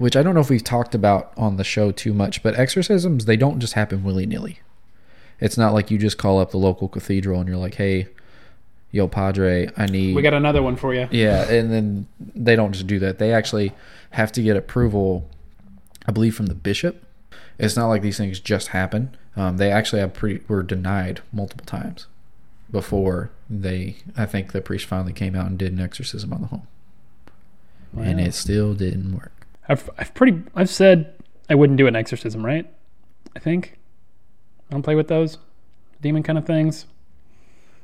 which 0.00 0.16
I 0.16 0.22
don't 0.22 0.34
know 0.34 0.40
if 0.40 0.48
we've 0.48 0.64
talked 0.64 0.94
about 0.94 1.30
on 1.36 1.58
the 1.58 1.62
show 1.62 1.92
too 1.92 2.14
much. 2.14 2.42
But 2.42 2.58
exorcisms 2.58 3.26
they 3.26 3.36
don't 3.36 3.60
just 3.60 3.74
happen 3.74 4.02
willy 4.02 4.24
nilly. 4.24 4.60
It's 5.38 5.58
not 5.58 5.74
like 5.74 5.90
you 5.90 5.98
just 5.98 6.16
call 6.16 6.40
up 6.40 6.52
the 6.52 6.56
local 6.56 6.88
cathedral 6.88 7.38
and 7.38 7.46
you're 7.46 7.58
like, 7.58 7.74
"Hey, 7.74 8.08
yo, 8.90 9.06
Padre, 9.08 9.68
I 9.76 9.84
need." 9.86 10.16
We 10.16 10.22
got 10.22 10.32
another 10.32 10.62
one 10.62 10.76
for 10.76 10.94
you. 10.94 11.06
Yeah, 11.10 11.50
and 11.50 11.70
then 11.70 12.06
they 12.18 12.56
don't 12.56 12.72
just 12.72 12.86
do 12.86 12.98
that. 12.98 13.18
They 13.18 13.32
actually 13.34 13.72
have 14.12 14.32
to 14.32 14.42
get 14.42 14.56
approval, 14.56 15.28
I 16.06 16.12
believe, 16.12 16.34
from 16.34 16.46
the 16.46 16.54
bishop. 16.54 17.04
It's 17.58 17.76
not 17.76 17.88
like 17.88 18.00
these 18.00 18.16
things 18.16 18.40
just 18.40 18.68
happen. 18.68 19.14
Um, 19.36 19.58
they 19.58 19.70
actually 19.70 20.00
have 20.00 20.14
pretty 20.14 20.42
were 20.48 20.62
denied 20.62 21.20
multiple 21.30 21.66
times 21.66 22.06
before 22.70 23.30
they. 23.50 23.96
I 24.16 24.24
think 24.24 24.52
the 24.52 24.62
priest 24.62 24.86
finally 24.86 25.12
came 25.12 25.36
out 25.36 25.46
and 25.46 25.58
did 25.58 25.74
an 25.74 25.80
exorcism 25.80 26.32
on 26.32 26.40
the 26.40 26.46
home, 26.46 26.66
and 27.98 28.18
it 28.18 28.32
still 28.32 28.72
didn't 28.72 29.12
work. 29.12 29.39
I've, 29.70 29.88
I've 29.98 30.12
pretty, 30.14 30.42
I've 30.54 30.68
said 30.68 31.14
I 31.48 31.54
wouldn't 31.54 31.76
do 31.78 31.86
an 31.86 31.96
exorcism, 31.96 32.44
right? 32.44 32.68
I 33.34 33.38
think. 33.38 33.78
I 34.68 34.72
don't 34.72 34.82
play 34.82 34.94
with 34.96 35.08
those 35.08 35.38
demon 36.02 36.22
kind 36.22 36.36
of 36.38 36.44
things. 36.44 36.86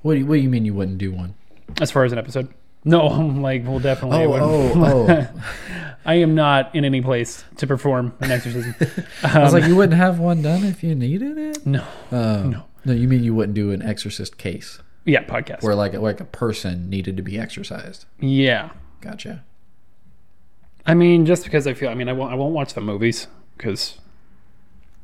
What 0.02 0.14
do 0.14 0.18
you, 0.20 0.26
what 0.26 0.34
do 0.36 0.40
you 0.40 0.48
mean 0.48 0.64
you 0.64 0.74
wouldn't 0.74 0.98
do 0.98 1.12
one? 1.12 1.34
As 1.80 1.90
far 1.90 2.04
as 2.04 2.12
an 2.12 2.18
episode, 2.18 2.48
no, 2.84 3.08
I'm 3.08 3.40
like, 3.42 3.64
well, 3.64 3.78
definitely. 3.78 4.18
I 4.18 4.24
Oh, 4.24 4.34
oh, 4.34 5.06
oh! 5.08 5.28
I 6.04 6.14
am 6.14 6.34
not 6.36 6.72
in 6.74 6.84
any 6.84 7.00
place 7.00 7.44
to 7.56 7.66
perform 7.66 8.14
an 8.20 8.30
exorcism. 8.30 8.74
I 9.24 9.40
was 9.40 9.52
Um, 9.54 9.60
like, 9.60 9.68
you 9.68 9.74
wouldn't 9.74 9.98
have 9.98 10.18
one 10.20 10.40
done 10.42 10.62
if 10.64 10.84
you 10.84 10.94
needed 10.94 11.36
it. 11.38 11.66
no, 11.66 11.82
Um, 12.12 12.50
No. 12.50 12.64
no, 12.84 12.92
you 12.92 13.08
mean 13.08 13.24
you 13.24 13.34
wouldn't 13.34 13.54
do 13.54 13.72
an 13.72 13.82
exorcist 13.82 14.38
case 14.38 14.78
yeah, 15.04 15.24
podcast. 15.24 15.62
where 15.62 15.74
like 15.74 15.94
like 15.94 16.20
a 16.20 16.24
person 16.24 16.88
needed 16.90 17.16
to 17.16 17.22
be 17.24 17.38
exorcised? 17.38 18.06
yeah, 18.20 18.70
Gotcha. 19.00 19.44
I 20.86 20.94
mean, 20.94 21.26
just 21.26 21.44
because 21.44 21.66
I 21.66 21.74
feel, 21.74 21.88
I 21.88 21.94
mean, 21.94 22.08
I 22.08 22.12
won't, 22.12 22.32
I 22.32 22.36
won't 22.36 22.54
watch 22.54 22.74
the 22.74 22.80
movies 22.80 23.26
because, 23.56 23.98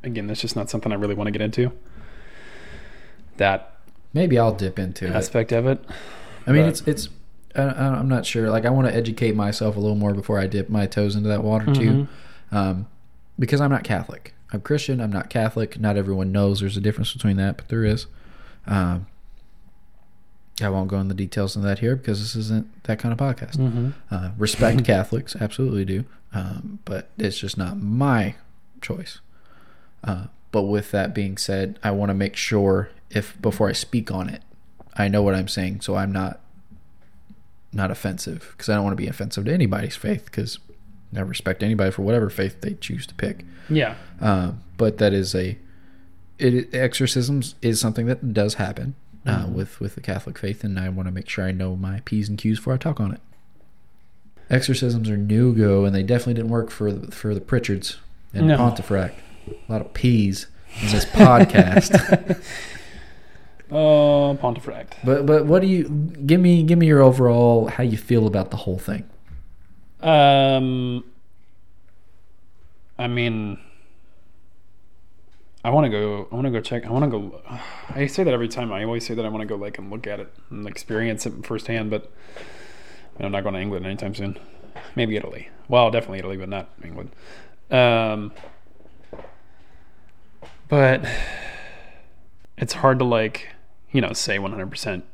again, 0.03 0.27
that's 0.27 0.41
just 0.41 0.55
not 0.55 0.69
something 0.69 0.91
I 0.91 0.95
really 0.95 1.15
want 1.15 1.27
to 1.27 1.31
get 1.31 1.41
into. 1.41 1.71
That 3.37 3.77
Maybe 4.13 4.37
I'll 4.37 4.53
dip 4.53 4.79
into 4.79 5.05
it. 5.07 5.11
aspect 5.11 5.51
of 5.51 5.65
it. 5.65 5.83
I 6.45 6.51
mean, 6.51 6.65
it's 6.65 6.81
it's 6.81 7.09
I, 7.55 7.63
I'm 7.63 8.07
not 8.07 8.25
sure. 8.25 8.49
Like, 8.49 8.65
I 8.65 8.69
want 8.69 8.87
to 8.87 8.95
educate 8.95 9.35
myself 9.35 9.75
a 9.75 9.79
little 9.79 9.95
more 9.95 10.13
before 10.13 10.39
I 10.39 10.47
dip 10.47 10.69
my 10.69 10.85
toes 10.85 11.15
into 11.15 11.29
that 11.29 11.43
water 11.43 11.73
too, 11.73 12.07
um, 12.51 12.87
because 13.39 13.59
I'm 13.59 13.71
not 13.71 13.83
Catholic. 13.83 14.33
I'm 14.51 14.61
Christian. 14.61 15.01
I'm 15.01 15.11
not 15.11 15.29
Catholic. 15.29 15.79
Not 15.79 15.97
everyone 15.97 16.31
knows 16.31 16.59
there's 16.59 16.77
a 16.77 16.81
difference 16.81 17.11
between 17.11 17.37
that, 17.37 17.57
but 17.57 17.69
there 17.69 17.83
is. 17.83 18.05
Um, 18.67 19.07
I 20.61 20.69
won't 20.69 20.87
go 20.87 20.99
into 20.99 21.13
the 21.13 21.17
details 21.17 21.55
of 21.55 21.63
that 21.63 21.79
here 21.79 21.95
because 21.95 22.19
this 22.19 22.35
isn't 22.35 22.83
that 22.83 22.99
kind 22.99 23.11
of 23.11 23.17
podcast. 23.17 23.57
Mm-hmm. 23.57 23.89
Uh, 24.11 24.31
respect 24.37 24.83
Catholics, 24.85 25.35
absolutely 25.35 25.85
do, 25.85 26.05
um, 26.33 26.79
but 26.85 27.09
it's 27.17 27.39
just 27.39 27.57
not 27.57 27.81
my 27.81 28.35
choice. 28.81 29.19
Uh, 30.03 30.25
but 30.51 30.63
with 30.63 30.91
that 30.91 31.15
being 31.15 31.37
said, 31.37 31.79
I 31.83 31.91
want 31.91 32.09
to 32.09 32.13
make 32.13 32.35
sure 32.35 32.89
if 33.09 33.41
before 33.41 33.69
I 33.69 33.73
speak 33.73 34.11
on 34.11 34.29
it, 34.29 34.43
I 34.95 35.07
know 35.07 35.23
what 35.23 35.33
I'm 35.33 35.47
saying, 35.47 35.81
so 35.81 35.95
I'm 35.95 36.11
not 36.11 36.39
not 37.71 37.89
offensive 37.89 38.49
because 38.51 38.69
I 38.69 38.75
don't 38.75 38.83
want 38.83 38.95
to 38.95 39.01
be 39.01 39.07
offensive 39.07 39.45
to 39.45 39.51
anybody's 39.51 39.95
faith 39.95 40.25
because 40.25 40.59
I 41.15 41.21
respect 41.21 41.63
anybody 41.63 41.89
for 41.89 42.03
whatever 42.03 42.29
faith 42.29 42.61
they 42.61 42.75
choose 42.75 43.07
to 43.07 43.15
pick. 43.15 43.43
Yeah. 43.67 43.95
Um, 44.21 44.61
but 44.77 44.99
that 44.99 45.13
is 45.13 45.33
a 45.33 45.57
it 46.37 46.73
exorcisms 46.73 47.55
is 47.61 47.79
something 47.79 48.05
that 48.07 48.33
does 48.33 48.55
happen 48.55 48.95
uh, 49.25 49.47
with 49.51 49.79
with 49.79 49.95
the 49.95 50.01
Catholic 50.01 50.37
faith, 50.37 50.63
and 50.63 50.79
I 50.79 50.89
want 50.89 51.07
to 51.07 51.11
make 51.13 51.29
sure 51.29 51.45
I 51.45 51.51
know 51.51 51.75
my 51.75 52.01
p's 52.05 52.29
and 52.29 52.37
q's 52.37 52.57
before 52.59 52.73
I 52.73 52.77
talk 52.77 52.99
on 52.99 53.11
it. 53.13 53.21
Exorcisms 54.49 55.09
are 55.09 55.17
new 55.17 55.53
go, 55.55 55.85
and 55.85 55.95
they 55.95 56.03
definitely 56.03 56.33
didn't 56.35 56.49
work 56.51 56.69
for 56.69 56.91
the, 56.91 57.11
for 57.11 57.33
the 57.33 57.41
Pritchards 57.41 57.95
and 58.33 58.47
No. 58.47 58.57
Pontefract. 58.57 59.17
A 59.49 59.71
lot 59.71 59.81
of 59.81 59.93
p's 59.93 60.47
in 60.81 60.89
this 60.89 61.05
podcast. 61.05 62.41
Oh, 63.71 64.37
Pontefract. 64.39 64.97
but 65.03 65.25
but 65.25 65.45
what 65.47 65.61
do 65.63 65.67
you 65.67 65.85
give 66.25 66.39
me? 66.39 66.61
Give 66.61 66.77
me 66.77 66.85
your 66.85 67.01
overall 67.01 67.67
how 67.69 67.81
you 67.81 67.97
feel 67.97 68.27
about 68.27 68.51
the 68.51 68.57
whole 68.57 68.77
thing. 68.77 69.09
Um, 69.99 71.03
I 72.99 73.07
mean, 73.07 73.57
I 75.63 75.69
want 75.69 75.85
to 75.85 75.89
go. 75.89 76.27
I 76.31 76.35
want 76.35 76.45
to 76.45 76.51
go 76.51 76.59
check. 76.59 76.85
I 76.85 76.89
want 76.89 77.05
to 77.05 77.09
go. 77.09 77.41
I 77.89 78.07
say 78.07 78.23
that 78.23 78.33
every 78.33 78.49
time. 78.49 78.71
I 78.73 78.83
always 78.83 79.05
say 79.05 79.13
that 79.13 79.25
I 79.25 79.29
want 79.29 79.41
to 79.41 79.45
go 79.45 79.55
like 79.55 79.77
and 79.77 79.89
look 79.89 80.07
at 80.07 80.19
it 80.19 80.33
and 80.49 80.67
experience 80.67 81.25
it 81.25 81.45
firsthand. 81.45 81.89
But 81.89 82.11
I'm 83.19 83.31
not 83.31 83.43
going 83.43 83.55
to 83.55 83.61
England 83.61 83.85
anytime 83.85 84.13
soon. 84.13 84.37
Maybe 84.95 85.15
Italy. 85.15 85.49
Well, 85.69 85.89
definitely 85.89 86.19
Italy, 86.19 86.37
but 86.37 86.49
not 86.49 86.69
England. 86.83 87.11
Um, 87.71 88.33
but 90.67 91.05
it's 92.57 92.73
hard 92.73 92.99
to 92.99 93.05
like, 93.05 93.49
you 93.91 94.01
know, 94.01 94.11
say 94.11 94.39
100 94.39 94.69
percent 94.69 95.05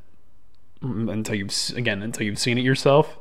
until 0.82 1.36
you've 1.36 1.54
again 1.76 2.02
until 2.02 2.26
you've 2.26 2.40
seen 2.40 2.58
it 2.58 2.64
yourself. 2.64 3.20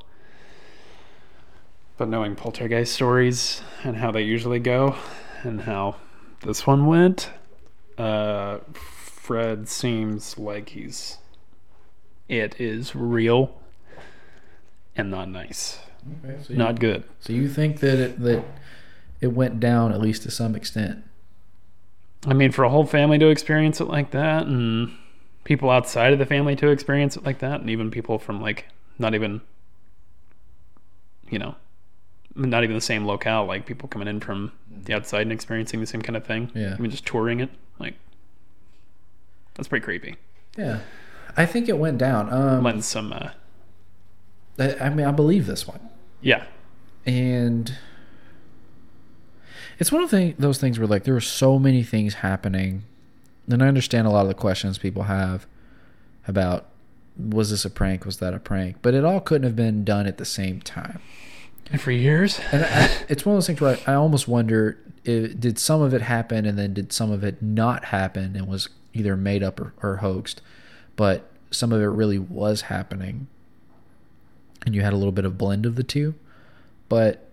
But 1.99 2.09
knowing 2.09 2.37
poltergeist 2.37 2.95
stories 2.95 3.61
and 3.83 3.97
how 3.97 4.13
they 4.13 4.23
usually 4.23 4.61
go, 4.61 4.97
and 5.43 5.63
how 5.63 5.97
this 6.43 6.67
one 6.67 6.87
went, 6.87 7.31
uh, 7.97 8.59
Fred 8.73 9.69
seems 9.69 10.39
like 10.39 10.71
he's. 10.71 11.19
It 12.29 12.61
is 12.61 12.95
real 12.95 13.55
and 14.97 15.11
not 15.11 15.29
nice. 15.31 15.79
So 16.43 16.53
you, 16.53 16.57
Not 16.57 16.79
good. 16.79 17.05
so 17.21 17.33
you 17.33 17.49
think 17.49 17.81
that 17.81 17.99
it, 17.99 18.21
that 18.21 18.45
it 19.21 19.29
went 19.29 19.61
down 19.61 19.93
at 19.93 20.01
least 20.01 20.23
to 20.25 20.31
some 20.31 20.55
extent? 20.55 21.05
I 22.27 22.35
mean, 22.35 22.53
for 22.53 22.65
a 22.65 22.69
whole 22.69 22.85
family 22.87 23.19
to 23.19 23.29
experience 23.29 23.81
it 23.81 23.87
like 23.87 24.11
that, 24.11 24.47
and 24.47 24.93
people 25.45 25.71
outside 25.71 26.13
of 26.13 26.19
the 26.19 26.27
family 26.27 26.55
to 26.57 26.69
experience 26.69 27.17
it 27.17 27.25
like 27.25 27.39
that, 27.39 27.61
and 27.61 27.71
even 27.71 27.91
people 27.91 28.19
from 28.19 28.41
like 28.43 28.67
not 28.99 29.15
even, 29.15 29.41
you 31.31 31.39
know, 31.39 31.55
not 32.39 32.65
even 32.65 32.75
the 32.75 32.81
same 32.81 33.05
locale, 33.05 33.45
like 33.45 33.67
people 33.67 33.89
coming 33.89 34.09
in 34.09 34.21
from 34.21 34.53
the 34.71 34.95
outside 34.95 35.23
and 35.23 35.33
experiencing 35.33 35.81
the 35.81 35.87
same 35.87 36.03
kind 36.03 36.17
of 36.17 36.25
thing. 36.25 36.51
Yeah. 36.55 36.75
Even 36.75 36.91
just 36.91 37.05
touring 37.05 37.41
it, 37.41 37.51
like 37.79 37.95
that's 39.55 39.69
pretty 39.69 39.85
creepy. 39.85 40.17
Yeah, 40.57 40.81
I 41.37 41.47
think 41.47 41.69
it 41.69 41.79
went 41.79 41.99
down. 41.99 42.33
Um, 42.33 42.83
some, 42.83 43.13
uh, 43.13 43.31
I, 44.59 44.75
I 44.75 44.89
mean, 44.91 45.07
I 45.07 45.11
believe 45.11 45.47
this 45.47 45.67
one, 45.67 45.81
yeah, 46.21 46.45
and 47.05 47.75
it's 49.79 49.93
one 49.93 50.03
of 50.03 50.11
the, 50.11 50.35
those 50.39 50.59
things 50.59 50.79
where 50.79 50.89
like 50.89 51.05
there 51.05 51.17
are 51.17 51.21
so 51.21 51.59
many 51.59 51.83
things 51.83 52.15
happening, 52.15 52.85
and 53.51 53.63
I 53.63 53.69
understand 53.69 54.07
a 54.07 54.11
lot 54.11 54.23
of 54.23 54.29
the 54.29 54.35
questions 54.35 54.79
people 54.79 55.05
have 55.05 55.47
about 56.27 56.67
was 57.17 57.51
this 57.51 57.65
a 57.65 57.71
prank, 57.71 58.05
was 58.05 58.19
that 58.19 58.33
a 58.33 58.39
prank, 58.39 58.77
but 58.81 58.95
it 58.95 59.05
all 59.05 59.21
couldn't 59.21 59.45
have 59.45 59.57
been 59.57 59.85
done 59.85 60.07
at 60.07 60.19
the 60.19 60.25
same 60.25 60.61
time. 60.61 61.01
And 61.71 61.81
for 61.81 61.91
years. 61.91 62.41
And 62.53 62.65
I, 62.65 62.91
it's 63.09 63.25
one 63.25 63.35
of 63.35 63.37
those 63.39 63.47
things 63.47 63.61
where 63.61 63.79
I, 63.87 63.93
I 63.93 63.95
almost 63.95 64.29
wonder 64.29 64.79
if, 65.05 65.39
did 65.39 65.59
some 65.59 65.81
of 65.81 65.95
it 65.95 66.03
happen 66.03 66.47
and 66.47 66.59
then 66.59 66.75
did 66.75 66.93
some 66.93 67.11
of 67.11 67.25
it 67.25 67.43
not 67.43 67.87
happen 67.87 68.37
and 68.37 68.47
was 68.47 68.69
either 68.95 69.17
made 69.17 69.43
up 69.43 69.61
or, 69.61 69.73
or 69.83 69.97
hoaxed, 69.97 70.41
but 70.97 71.31
some 71.51 71.73
of 71.73 71.81
it 71.81 71.87
really 71.87 72.19
was 72.19 72.63
happening, 72.63 73.27
and 74.67 74.75
you 74.75 74.83
had 74.83 74.93
a 74.93 74.97
little 74.97 75.13
bit 75.13 75.25
of 75.25 75.39
blend 75.39 75.67
of 75.67 75.77
the 75.77 75.83
two. 75.83 76.15
But 76.89 77.29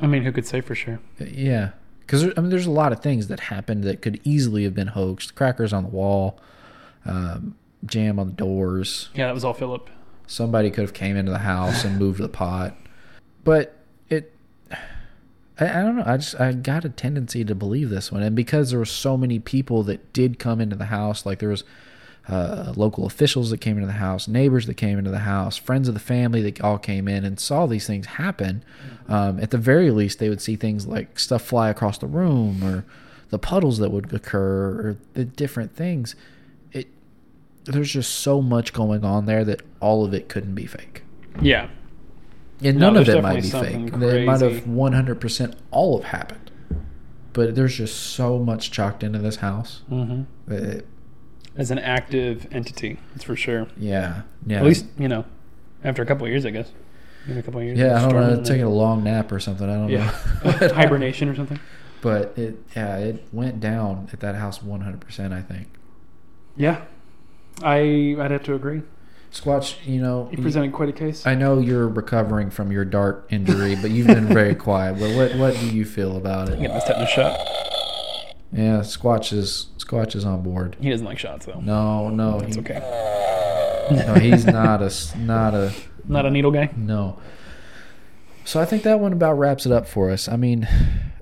I 0.00 0.06
mean, 0.06 0.22
who 0.22 0.32
could 0.32 0.46
say 0.46 0.60
for 0.60 0.74
sure? 0.74 1.00
yeah, 1.18 1.70
because 2.00 2.24
I 2.36 2.40
mean, 2.40 2.50
there's 2.50 2.66
a 2.66 2.70
lot 2.70 2.92
of 2.92 3.00
things 3.00 3.28
that 3.28 3.40
happened 3.40 3.84
that 3.84 4.02
could 4.02 4.20
easily 4.24 4.64
have 4.64 4.74
been 4.74 4.88
hoaxed. 4.88 5.34
Crackers 5.34 5.72
on 5.72 5.84
the 5.84 5.90
wall, 5.90 6.38
um, 7.04 7.56
jam 7.84 8.18
on 8.18 8.28
the 8.28 8.34
doors. 8.34 9.08
Yeah, 9.14 9.26
that 9.26 9.34
was 9.34 9.44
all 9.44 9.54
Philip. 9.54 9.88
Somebody 10.26 10.70
could 10.70 10.82
have 10.82 10.94
came 10.94 11.16
into 11.16 11.32
the 11.32 11.38
house 11.38 11.84
and 11.84 11.98
moved 11.98 12.20
the 12.20 12.28
pot. 12.28 12.76
But 13.44 13.76
it 14.08 14.32
I, 15.58 15.68
I 15.68 15.82
don't 15.82 15.96
know. 15.96 16.04
I 16.06 16.16
just 16.16 16.40
i 16.40 16.52
got 16.52 16.84
a 16.84 16.88
tendency 16.88 17.44
to 17.44 17.54
believe 17.54 17.90
this 17.90 18.10
one. 18.10 18.22
And 18.22 18.34
because 18.34 18.70
there 18.70 18.78
were 18.78 18.84
so 18.84 19.16
many 19.16 19.38
people 19.38 19.82
that 19.84 20.12
did 20.12 20.38
come 20.38 20.60
into 20.60 20.76
the 20.76 20.86
house 20.86 21.24
like 21.26 21.38
there 21.38 21.48
was 21.48 21.64
uh, 22.28 22.72
local 22.74 23.04
officials 23.04 23.50
that 23.50 23.60
came 23.60 23.76
into 23.76 23.86
the 23.86 23.92
house 23.92 24.26
neighbors 24.26 24.66
that 24.66 24.74
came 24.74 24.98
into 24.98 25.10
the 25.10 25.18
house 25.18 25.58
friends 25.58 25.88
of 25.88 25.94
the 25.94 26.00
family 26.00 26.40
that 26.40 26.58
all 26.62 26.78
came 26.78 27.06
in 27.06 27.22
and 27.22 27.38
saw 27.38 27.66
these 27.66 27.86
things 27.86 28.06
happen 28.06 28.64
um, 29.08 29.38
at 29.40 29.50
the 29.50 29.58
very 29.58 29.90
least 29.90 30.20
they 30.20 30.30
would 30.30 30.40
see 30.40 30.56
things 30.56 30.86
like 30.86 31.18
stuff 31.18 31.42
fly 31.42 31.68
across 31.68 31.98
the 31.98 32.06
room 32.06 32.64
or 32.64 32.82
the 33.28 33.38
puddles 33.38 33.76
that 33.76 33.90
would 33.90 34.10
occur 34.14 34.70
or 34.70 34.96
the 35.12 35.24
different 35.24 35.76
things 35.76 36.16
there's 37.64 37.90
just 37.92 38.12
so 38.14 38.40
much 38.42 38.72
going 38.72 39.04
on 39.04 39.26
there 39.26 39.44
that 39.44 39.62
all 39.80 40.04
of 40.04 40.12
it 40.14 40.28
couldn't 40.28 40.54
be 40.54 40.66
fake. 40.66 41.02
Yeah, 41.40 41.68
And 42.62 42.78
No, 42.78 42.90
none 42.90 43.02
of 43.02 43.08
it 43.08 43.22
might 43.22 43.36
be 43.36 43.40
fake. 43.42 43.50
something 43.50 43.88
It 44.02 44.26
might 44.26 44.40
have 44.40 44.64
100% 44.64 45.54
all 45.70 46.00
have 46.00 46.10
happened. 46.10 46.50
But 47.32 47.54
there's 47.56 47.76
just 47.76 47.96
so 47.98 48.38
much 48.38 48.70
chalked 48.70 49.02
into 49.02 49.18
this 49.18 49.36
house. 49.36 49.82
hmm 49.88 50.22
it- 50.48 50.86
as 51.56 51.70
an 51.70 51.78
active 51.78 52.48
entity, 52.50 52.98
that's 53.12 53.22
for 53.24 53.36
sure. 53.36 53.68
yeah. 53.78 54.22
Yeah. 54.46 54.58
At 54.58 54.64
least 54.64 54.86
you 54.98 55.06
know, 55.08 55.24
after 55.84 56.02
a 56.02 56.06
couple 56.06 56.24
of 56.26 56.30
years, 56.30 56.44
I 56.44 56.50
guess. 56.50 56.70
Maybe 57.28 57.38
a 57.40 57.42
couple 57.44 57.60
of 57.60 57.66
years. 57.66 57.78
yeah, 57.78 57.96
I 58.04 58.08
don't 58.10 58.20
know. 58.20 58.42
Taking 58.42 58.64
a 58.64 58.68
long 58.68 59.02
nap 59.04 59.30
or 59.32 59.38
something. 59.40 59.68
I 59.70 59.74
don't 59.74 59.88
Yeah, 59.88 60.12
know. 60.44 60.50
Hibernation 60.74 61.28
or 61.28 61.34
something. 61.36 61.58
But 62.02 62.36
it, 62.36 62.56
yeah, 62.76 62.98
it 62.98 63.24
went 63.32 63.60
down 63.60 64.08
at 64.12 64.20
that 64.20 64.34
house 64.34 64.58
100%, 64.58 65.32
I 65.32 65.40
think. 65.42 65.68
Yeah, 66.56 66.82
I 67.62 68.16
I'd 68.18 68.30
have 68.30 68.42
to 68.44 68.54
agree. 68.54 68.82
Squatch, 69.32 69.84
you 69.84 70.00
know, 70.00 70.28
You 70.30 70.38
presented 70.38 70.72
quite 70.72 70.88
a 70.88 70.92
case. 70.92 71.26
I 71.26 71.34
know 71.34 71.58
you're 71.58 71.88
recovering 71.88 72.50
from 72.50 72.70
your 72.70 72.84
dart 72.84 73.26
injury, 73.30 73.74
but 73.74 73.90
you've 73.90 74.06
been 74.06 74.26
very 74.26 74.54
quiet. 74.66 74.98
But 74.98 75.16
what 75.16 75.34
what 75.36 75.54
do 75.58 75.66
you 75.70 75.84
feel 75.84 76.16
about 76.16 76.48
Get 76.48 76.60
it? 76.60 76.72
this 76.72 76.84
tetanus 76.84 77.10
shot. 77.10 77.36
Yeah, 78.52 78.78
Squatch 78.80 79.32
is 79.32 79.66
Squatch 79.78 80.14
is 80.14 80.24
on 80.24 80.42
board. 80.42 80.76
He 80.80 80.90
doesn't 80.90 81.04
like 81.06 81.18
shots 81.18 81.46
though. 81.46 81.60
No, 81.60 82.10
no, 82.10 82.40
That's 82.40 82.54
he- 82.54 82.60
okay. 82.60 82.78
No, 83.90 84.14
he's 84.14 84.46
not 84.46 84.80
a 84.82 84.92
not 85.18 85.54
a 85.54 85.74
Not 86.06 86.26
a 86.26 86.30
needle 86.30 86.50
guy. 86.50 86.70
no. 86.76 87.18
So 88.44 88.60
I 88.60 88.66
think 88.66 88.82
that 88.82 89.00
one 89.00 89.14
about 89.14 89.38
wraps 89.38 89.64
it 89.64 89.72
up 89.72 89.88
for 89.88 90.10
us. 90.10 90.28
I 90.28 90.36
mean, 90.36 90.68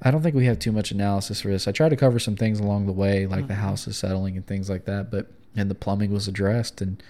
I 0.02 0.10
don't 0.10 0.22
think 0.22 0.34
we 0.34 0.46
have 0.46 0.58
too 0.58 0.72
much 0.72 0.90
analysis 0.90 1.40
for 1.40 1.48
this. 1.48 1.68
I 1.68 1.72
tried 1.72 1.90
to 1.90 1.96
cover 1.96 2.18
some 2.18 2.34
things 2.34 2.58
along 2.58 2.86
the 2.86 2.92
way, 2.92 3.26
like 3.26 3.46
the 3.46 3.54
mm-hmm. 3.54 3.62
house 3.62 3.86
is 3.86 3.96
settling 3.96 4.36
and 4.36 4.44
things 4.44 4.68
like 4.68 4.86
that, 4.86 5.10
but 5.12 5.30
and 5.56 5.70
the 5.70 5.74
plumbing 5.74 6.12
was 6.12 6.28
addressed, 6.28 6.80
and 6.80 7.02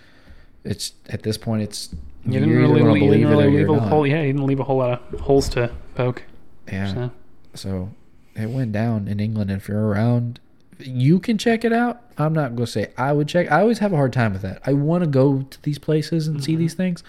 it's 0.64 0.92
at 1.08 1.22
this 1.22 1.38
point 1.38 1.62
it's 1.62 1.94
You 2.24 2.32
didn't 2.32 2.50
really, 2.50 2.80
gonna 2.80 2.94
you 2.94 3.00
didn't 3.00 3.08
believe 3.08 3.26
it 3.26 3.30
really 3.30 3.50
leave 3.58 3.68
a 3.68 3.76
not. 3.76 3.88
hole. 3.88 4.06
Yeah, 4.06 4.20
he 4.20 4.26
didn't 4.28 4.46
leave 4.46 4.60
a 4.60 4.64
whole 4.64 4.78
lot 4.78 5.12
of 5.12 5.20
holes 5.20 5.48
to 5.50 5.70
poke. 5.94 6.22
Yeah. 6.70 6.92
So. 6.92 7.10
So 7.54 7.90
it 8.34 8.48
went 8.48 8.72
down 8.72 9.08
in 9.08 9.20
England. 9.20 9.50
If 9.50 9.68
you're 9.68 9.86
around, 9.86 10.40
you 10.78 11.20
can 11.20 11.38
check 11.38 11.64
it 11.64 11.72
out. 11.72 12.02
I'm 12.18 12.32
not 12.32 12.56
going 12.56 12.66
to 12.66 12.72
say 12.72 12.92
I 12.96 13.12
would 13.12 13.28
check. 13.28 13.50
I 13.50 13.60
always 13.60 13.78
have 13.78 13.92
a 13.92 13.96
hard 13.96 14.12
time 14.12 14.32
with 14.32 14.42
that. 14.42 14.62
I 14.66 14.72
want 14.72 15.04
to 15.04 15.10
go 15.10 15.42
to 15.42 15.62
these 15.62 15.78
places 15.78 16.28
and 16.28 16.42
see 16.42 16.52
mm-hmm. 16.52 16.60
these 16.60 16.74
things. 16.74 17.02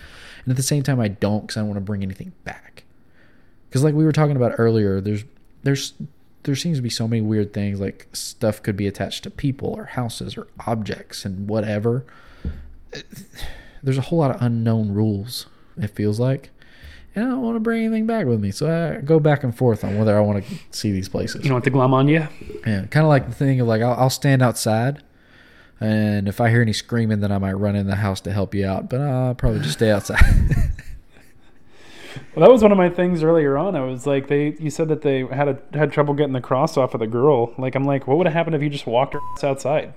And 0.43 0.51
at 0.51 0.57
the 0.57 0.63
same 0.63 0.83
time, 0.83 0.99
I 0.99 1.07
don't 1.07 1.41
because 1.41 1.57
I 1.57 1.61
don't 1.61 1.69
want 1.69 1.77
to 1.77 1.81
bring 1.81 2.03
anything 2.03 2.33
back. 2.43 2.83
Because 3.69 3.83
like 3.83 3.95
we 3.95 4.03
were 4.03 4.11
talking 4.11 4.35
about 4.35 4.53
earlier, 4.57 5.01
there's 5.01 5.23
there's 5.63 5.93
there 6.43 6.55
seems 6.55 6.77
to 6.77 6.81
be 6.81 6.89
so 6.89 7.07
many 7.07 7.21
weird 7.21 7.53
things 7.53 7.79
like 7.79 8.07
stuff 8.13 8.61
could 8.61 8.75
be 8.77 8.87
attached 8.87 9.23
to 9.23 9.29
people 9.29 9.69
or 9.69 9.85
houses 9.85 10.37
or 10.37 10.47
objects 10.67 11.25
and 11.25 11.47
whatever. 11.47 12.05
there's 13.81 13.97
a 13.97 14.01
whole 14.01 14.19
lot 14.19 14.31
of 14.31 14.41
unknown 14.41 14.91
rules. 14.91 15.47
It 15.77 15.87
feels 15.87 16.19
like, 16.19 16.51
and 17.15 17.25
I 17.25 17.29
don't 17.29 17.41
want 17.41 17.55
to 17.55 17.59
bring 17.59 17.85
anything 17.85 18.05
back 18.05 18.25
with 18.25 18.39
me, 18.39 18.51
so 18.51 18.69
I 18.69 19.01
go 19.01 19.19
back 19.19 19.43
and 19.43 19.55
forth 19.55 19.83
on 19.83 19.97
whether 19.97 20.17
I 20.17 20.21
want 20.21 20.45
to 20.45 20.55
see 20.71 20.91
these 20.91 21.09
places. 21.09 21.43
You 21.43 21.49
don't 21.49 21.55
want 21.55 21.63
to 21.65 21.69
glom 21.71 21.93
on 21.93 22.07
you? 22.07 22.27
Yeah, 22.65 22.85
kind 22.85 23.05
of 23.05 23.09
like 23.09 23.27
the 23.27 23.35
thing 23.35 23.59
of 23.59 23.67
like 23.67 23.81
I'll, 23.81 23.93
I'll 23.93 24.09
stand 24.09 24.41
outside, 24.41 25.03
and 25.79 26.27
if 26.27 26.39
I 26.39 26.49
hear 26.49 26.61
any 26.61 26.73
screaming, 26.73 27.21
then 27.21 27.31
I 27.31 27.39
might 27.39 27.53
run 27.53 27.75
in 27.75 27.87
the 27.87 27.95
house 27.95 28.21
to 28.21 28.31
help 28.31 28.53
you 28.53 28.65
out. 28.67 28.89
But 28.89 29.01
I'll 29.01 29.35
probably 29.35 29.59
just 29.59 29.73
stay 29.73 29.91
outside. 29.91 30.23
Well, 32.35 32.45
that 32.47 32.51
was 32.51 32.61
one 32.63 32.71
of 32.71 32.77
my 32.77 32.89
things 32.89 33.21
earlier 33.23 33.57
on. 33.57 33.75
I 33.75 33.81
was 33.81 34.07
like, 34.07 34.27
they. 34.27 34.55
You 34.59 34.69
said 34.69 34.87
that 34.89 35.01
they 35.03 35.25
had 35.25 35.47
a, 35.49 35.77
had 35.77 35.91
trouble 35.91 36.13
getting 36.15 36.33
the 36.33 36.41
cross 36.41 36.77
off 36.77 36.93
of 36.93 36.99
the 36.99 37.07
girl. 37.07 37.53
Like, 37.57 37.75
I'm 37.75 37.85
like, 37.85 38.07
what 38.07 38.17
would 38.17 38.25
have 38.27 38.33
happened 38.33 38.55
if 38.55 38.61
you 38.63 38.69
just 38.69 38.87
walked 38.87 39.13
her 39.13 39.19
outside 39.43 39.93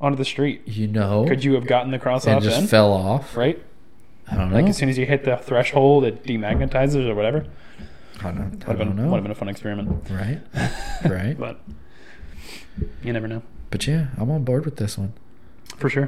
onto 0.00 0.16
the 0.16 0.24
street? 0.24 0.62
you 0.66 0.86
know, 0.86 1.26
Could 1.28 1.44
you 1.44 1.54
have 1.54 1.66
gotten 1.66 1.90
the 1.90 1.98
cross 1.98 2.22
off 2.24 2.28
and 2.28 2.36
off 2.38 2.42
just 2.42 2.56
then? 2.58 2.66
fell 2.68 2.92
off. 2.92 3.36
right? 3.36 3.62
I 4.30 4.36
don't 4.36 4.48
know. 4.50 4.56
Like 4.56 4.66
as 4.70 4.76
soon 4.78 4.88
as 4.88 4.96
you 4.96 5.04
hit 5.04 5.24
the 5.24 5.36
threshold, 5.36 6.04
it 6.04 6.24
demagnetizes 6.24 7.06
or 7.06 7.14
whatever. 7.14 7.44
I 8.20 8.30
don't, 8.30 8.38
I 8.40 8.42
Would 8.44 8.52
have 8.52 8.66
don't 8.78 8.78
been 8.78 8.96
know. 8.96 9.10
would 9.10 9.16
have 9.16 9.24
been 9.24 9.32
a 9.32 9.34
fun 9.34 9.48
experiment, 9.50 10.08
Right, 10.10 10.40
right. 11.04 11.36
but 11.38 11.60
you 13.02 13.12
never 13.12 13.28
know. 13.28 13.42
But 13.70 13.86
yeah, 13.86 14.06
I'm 14.16 14.30
on 14.30 14.44
board 14.44 14.64
with 14.64 14.76
this 14.76 14.96
one. 14.96 15.12
For 15.76 15.90
sure, 15.90 16.04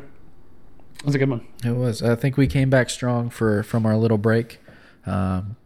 it 1.01 1.05
was 1.05 1.15
a 1.15 1.19
good 1.19 1.29
one. 1.29 1.47
It 1.65 1.73
was. 1.77 2.03
I 2.03 2.15
think 2.15 2.37
we 2.39 2.47
came 2.47 2.71
back 2.71 2.89
strong 2.89 3.29
for 3.29 3.63
from 3.63 3.85
our 3.85 3.97
little 3.99 4.17
break. 4.19 4.61
Um, 5.05 5.57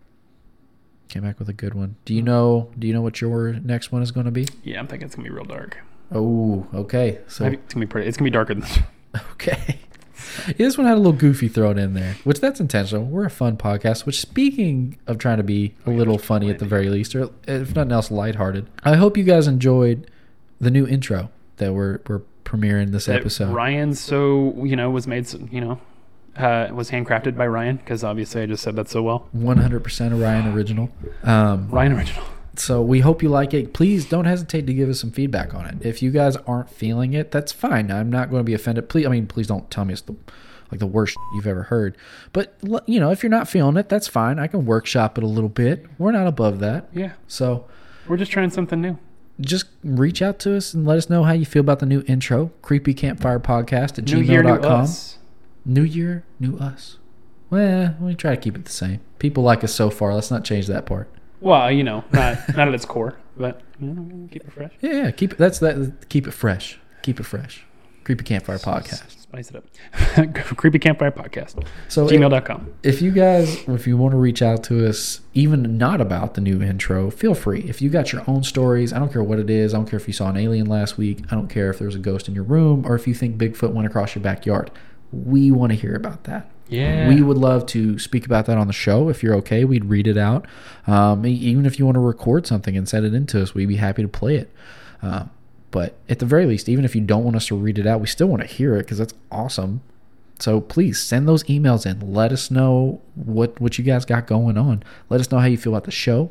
came 1.10 1.22
back 1.22 1.38
with 1.38 1.48
a 1.48 1.52
good 1.52 1.74
one. 1.74 1.96
Do 2.04 2.14
you 2.14 2.20
hmm. 2.20 2.26
know? 2.26 2.70
Do 2.78 2.86
you 2.86 2.94
know 2.94 3.02
what 3.02 3.20
your 3.20 3.52
next 3.54 3.92
one 3.92 4.02
is 4.02 4.10
going 4.10 4.26
to 4.26 4.32
be? 4.32 4.46
Yeah, 4.62 4.78
I'm 4.78 4.86
thinking 4.86 5.06
it's 5.06 5.14
gonna 5.14 5.28
be 5.28 5.34
real 5.34 5.44
dark. 5.44 5.78
Oh, 6.12 6.66
okay. 6.74 7.20
So 7.28 7.44
Maybe 7.44 7.56
it's 7.56 7.74
gonna 7.74 7.86
be 7.86 7.90
pretty. 7.90 8.08
It's 8.08 8.16
gonna 8.16 8.26
be 8.26 8.32
darker 8.32 8.54
than 8.54 8.62
this. 8.62 8.78
okay. 9.32 9.78
Yeah, 10.48 10.66
this 10.66 10.78
one 10.78 10.86
had 10.86 10.94
a 10.94 11.00
little 11.00 11.12
goofy 11.12 11.48
thrown 11.48 11.78
in 11.78 11.94
there, 11.94 12.16
which 12.24 12.40
that's 12.40 12.60
intentional. 12.60 13.04
We're 13.04 13.26
a 13.26 13.30
fun 13.30 13.56
podcast. 13.56 14.06
Which, 14.06 14.20
speaking 14.20 14.96
of 15.06 15.18
trying 15.18 15.38
to 15.38 15.42
be 15.42 15.74
a 15.86 15.90
little 15.90 16.18
funny 16.18 16.50
at 16.50 16.58
the 16.58 16.64
very 16.64 16.88
least, 16.88 17.14
or 17.14 17.30
if 17.46 17.74
nothing 17.74 17.92
else, 17.92 18.10
lighthearted. 18.10 18.68
I 18.84 18.96
hope 18.96 19.16
you 19.16 19.24
guys 19.24 19.46
enjoyed 19.46 20.10
the 20.60 20.70
new 20.70 20.86
intro 20.86 21.30
that 21.56 21.74
we're 21.74 22.00
we're 22.06 22.22
premiering 22.44 22.92
this 22.92 23.06
That 23.06 23.20
episode. 23.20 23.52
Ryan, 23.52 23.94
so 23.94 24.64
you 24.64 24.76
know, 24.76 24.90
was 24.90 25.06
made. 25.06 25.26
You 25.50 25.60
know, 25.60 25.80
uh, 26.36 26.68
was 26.72 26.90
handcrafted 26.90 27.36
by 27.36 27.46
Ryan 27.46 27.76
because 27.76 28.02
obviously 28.04 28.42
I 28.42 28.46
just 28.46 28.62
said 28.62 28.76
that 28.76 28.88
so 28.88 29.02
well. 29.02 29.28
One 29.32 29.58
hundred 29.58 29.84
percent 29.84 30.14
Ryan 30.14 30.52
original. 30.54 30.90
Um, 31.24 31.68
Ryan 31.70 31.92
original. 31.92 32.24
So 32.56 32.82
we 32.82 33.00
hope 33.00 33.22
you 33.22 33.28
like 33.28 33.54
it. 33.54 33.72
Please 33.72 34.06
don't 34.08 34.24
hesitate 34.26 34.66
to 34.66 34.74
give 34.74 34.88
us 34.90 35.00
some 35.00 35.10
feedback 35.12 35.54
on 35.54 35.66
it. 35.66 35.76
If 35.80 36.02
you 36.02 36.10
guys 36.10 36.36
aren't 36.36 36.68
feeling 36.68 37.14
it, 37.14 37.30
that's 37.30 37.52
fine. 37.52 37.90
I'm 37.90 38.10
not 38.10 38.28
going 38.28 38.40
to 38.40 38.44
be 38.44 38.54
offended. 38.54 38.88
Please, 38.88 39.06
I 39.06 39.08
mean, 39.08 39.26
please 39.26 39.46
don't 39.46 39.70
tell 39.70 39.84
me 39.84 39.92
it's 39.92 40.02
the 40.02 40.14
like 40.70 40.78
the 40.78 40.86
worst 40.86 41.16
you've 41.34 41.46
ever 41.46 41.64
heard. 41.64 41.96
But 42.32 42.56
you 42.86 43.00
know, 43.00 43.10
if 43.10 43.22
you're 43.22 43.30
not 43.30 43.48
feeling 43.48 43.76
it, 43.76 43.88
that's 43.88 44.08
fine. 44.08 44.38
I 44.38 44.46
can 44.46 44.66
workshop 44.66 45.16
it 45.18 45.24
a 45.24 45.26
little 45.26 45.48
bit. 45.48 45.86
We're 45.98 46.12
not 46.12 46.26
above 46.26 46.58
that. 46.60 46.88
Yeah, 46.92 47.12
So 47.28 47.66
we're 48.08 48.16
just 48.18 48.30
trying 48.32 48.50
something 48.50 48.80
new. 48.80 48.98
just 49.40 49.66
reach 49.82 50.20
out 50.20 50.38
to 50.40 50.54
us 50.56 50.74
and 50.74 50.86
let 50.86 50.98
us 50.98 51.08
know 51.08 51.22
how 51.24 51.32
you 51.32 51.46
feel 51.46 51.60
about 51.60 51.78
the 51.78 51.86
new 51.86 52.02
intro, 52.06 52.50
creepy 52.62 52.92
campfire 52.94 53.38
podcast 53.40 53.98
at 53.98 54.12
New 54.12 54.20
year, 54.20 54.42
gmail.com. 54.42 54.82
us. 54.82 55.16
New 55.70 55.84
year, 55.84 56.24
new 56.40 56.58
us. 56.58 56.98
Well, 57.48 57.94
we 58.00 58.16
try 58.16 58.34
to 58.34 58.40
keep 58.40 58.56
it 58.56 58.64
the 58.64 58.72
same. 58.72 58.98
People 59.20 59.44
like 59.44 59.62
us 59.62 59.72
so 59.72 59.88
far. 59.88 60.12
Let's 60.12 60.28
not 60.28 60.42
change 60.44 60.66
that 60.66 60.84
part. 60.84 61.08
Well, 61.40 61.70
you 61.70 61.84
know, 61.84 62.02
not 62.12 62.38
not 62.56 62.66
at 62.66 62.74
its 62.74 62.84
core, 62.84 63.16
but 63.36 63.60
you 63.78 63.86
know, 63.86 64.28
keep 64.32 64.42
it 64.42 64.52
fresh. 64.52 64.72
Yeah, 64.80 65.04
yeah, 65.04 65.10
keep 65.12 65.30
it. 65.30 65.38
That's 65.38 65.60
that. 65.60 66.08
Keep 66.08 66.26
it 66.26 66.32
fresh. 66.32 66.80
Keep 67.02 67.20
it 67.20 67.22
fresh. 67.22 67.64
Creepy 68.02 68.24
Campfire 68.24 68.58
Podcast. 68.58 69.20
Spice 69.20 69.50
it 69.50 69.56
up. 69.56 70.34
Creepy 70.56 70.80
Campfire 70.80 71.12
Podcast. 71.12 71.64
So 71.86 72.08
Gmail.com. 72.08 72.74
if 72.82 73.00
you 73.00 73.12
guys, 73.12 73.62
if 73.68 73.86
you 73.86 73.96
want 73.96 74.10
to 74.10 74.16
reach 74.18 74.42
out 74.42 74.64
to 74.64 74.88
us, 74.88 75.20
even 75.34 75.78
not 75.78 76.00
about 76.00 76.34
the 76.34 76.40
new 76.40 76.60
intro, 76.60 77.12
feel 77.12 77.34
free. 77.34 77.60
If 77.60 77.80
you 77.80 77.90
got 77.90 78.12
your 78.12 78.24
own 78.26 78.42
stories, 78.42 78.92
I 78.92 78.98
don't 78.98 79.12
care 79.12 79.22
what 79.22 79.38
it 79.38 79.48
is. 79.48 79.72
I 79.72 79.76
don't 79.76 79.88
care 79.88 80.00
if 80.00 80.08
you 80.08 80.14
saw 80.14 80.30
an 80.30 80.36
alien 80.36 80.66
last 80.66 80.98
week. 80.98 81.20
I 81.30 81.36
don't 81.36 81.46
care 81.46 81.70
if 81.70 81.78
there 81.78 81.86
was 81.86 81.94
a 81.94 82.00
ghost 82.00 82.26
in 82.26 82.34
your 82.34 82.42
room 82.42 82.84
or 82.84 82.96
if 82.96 83.06
you 83.06 83.14
think 83.14 83.36
Bigfoot 83.36 83.72
went 83.72 83.86
across 83.86 84.16
your 84.16 84.24
backyard. 84.24 84.72
We 85.12 85.50
want 85.50 85.72
to 85.72 85.76
hear 85.76 85.94
about 85.94 86.24
that. 86.24 86.50
Yeah. 86.68 87.08
We 87.08 87.20
would 87.20 87.36
love 87.36 87.66
to 87.66 87.98
speak 87.98 88.26
about 88.26 88.46
that 88.46 88.56
on 88.56 88.68
the 88.68 88.72
show. 88.72 89.08
If 89.08 89.22
you're 89.22 89.34
okay, 89.36 89.64
we'd 89.64 89.86
read 89.86 90.06
it 90.06 90.16
out. 90.16 90.46
Um, 90.86 91.26
even 91.26 91.66
if 91.66 91.78
you 91.78 91.84
want 91.84 91.96
to 91.96 92.00
record 92.00 92.46
something 92.46 92.76
and 92.76 92.88
send 92.88 93.04
it 93.04 93.12
in 93.12 93.26
to 93.26 93.42
us, 93.42 93.54
we'd 93.54 93.66
be 93.66 93.76
happy 93.76 94.02
to 94.02 94.08
play 94.08 94.36
it. 94.36 94.54
Uh, 95.02 95.24
but 95.72 95.96
at 96.08 96.20
the 96.20 96.26
very 96.26 96.46
least, 96.46 96.68
even 96.68 96.84
if 96.84 96.94
you 96.94 97.00
don't 97.00 97.24
want 97.24 97.36
us 97.36 97.46
to 97.46 97.56
read 97.56 97.78
it 97.78 97.86
out, 97.86 98.00
we 98.00 98.06
still 98.06 98.28
want 98.28 98.42
to 98.42 98.48
hear 98.48 98.76
it 98.76 98.84
because 98.84 98.98
that's 98.98 99.14
awesome. 99.32 99.82
So 100.38 100.60
please 100.60 101.00
send 101.00 101.28
those 101.28 101.44
emails 101.44 101.86
in. 101.86 102.12
Let 102.12 102.32
us 102.32 102.50
know 102.50 103.00
what 103.14 103.60
what 103.60 103.78
you 103.78 103.84
guys 103.84 104.04
got 104.04 104.26
going 104.26 104.56
on. 104.56 104.82
Let 105.08 105.20
us 105.20 105.30
know 105.30 105.38
how 105.38 105.46
you 105.46 105.58
feel 105.58 105.74
about 105.74 105.84
the 105.84 105.90
show. 105.90 106.30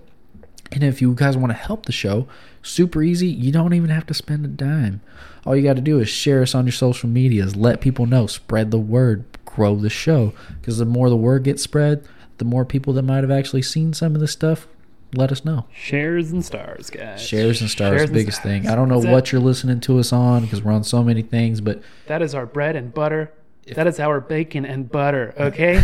And 0.72 0.84
if 0.84 1.02
you 1.02 1.14
guys 1.14 1.38
want 1.38 1.52
to 1.52 1.58
help 1.58 1.86
the 1.86 1.92
show, 1.92 2.28
super 2.62 3.02
easy. 3.02 3.28
You 3.28 3.52
don't 3.52 3.74
even 3.74 3.90
have 3.90 4.06
to 4.08 4.14
spend 4.14 4.46
a 4.46 4.48
dime. 4.48 5.02
All 5.50 5.56
you 5.56 5.64
got 5.64 5.78
to 5.78 5.82
do 5.82 5.98
is 6.00 6.08
share 6.08 6.44
us 6.44 6.54
on 6.54 6.68
your 6.68 6.74
social 6.74 7.10
medias. 7.10 7.56
Let 7.56 7.82
people 7.82 8.06
know. 8.06 8.28
Spread 8.28 8.70
the 8.70 8.78
word. 8.78 9.26
Grow 9.46 9.76
the 9.76 9.90
show. 9.90 10.32
Because 10.62 10.78
the 10.78 10.86
more 10.86 11.10
the 11.10 11.18
word 11.18 11.44
gets 11.44 11.64
spread, 11.64 12.08
the 12.38 12.46
more 12.46 12.66
people 12.66 12.94
that 12.94 13.02
might 13.02 13.24
have 13.24 13.32
actually 13.32 13.64
seen 13.64 13.92
some 13.94 14.14
of 14.14 14.22
this 14.22 14.32
stuff, 14.32 14.68
let 15.16 15.32
us 15.32 15.44
know. 15.44 15.66
Shares 15.74 16.32
and 16.32 16.46
stars, 16.46 16.92
guys. 16.92 17.20
Shares 17.20 17.62
and 17.62 17.70
stars, 17.72 17.94
Shares 17.98 18.02
and 18.04 18.14
biggest 18.14 18.42
stars. 18.42 18.62
thing. 18.62 18.68
I 18.68 18.76
don't 18.76 18.90
know 18.90 19.00
That's 19.00 19.10
it. 19.10 19.12
what 19.12 19.32
you're 19.32 19.42
listening 19.42 19.80
to 19.80 19.98
us 19.98 20.14
on 20.14 20.44
because 20.44 20.62
we're 20.62 20.72
on 20.72 20.84
so 20.84 21.02
many 21.04 21.24
things, 21.24 21.62
but 21.62 21.82
That 22.06 22.22
is 22.22 22.36
our 22.36 22.46
bread 22.46 22.76
and 22.76 22.94
butter. 22.94 23.34
That 23.74 23.88
is 23.88 24.00
our 24.00 24.20
bacon 24.22 24.66
and 24.68 24.88
butter. 24.88 25.34
Okay. 25.36 25.82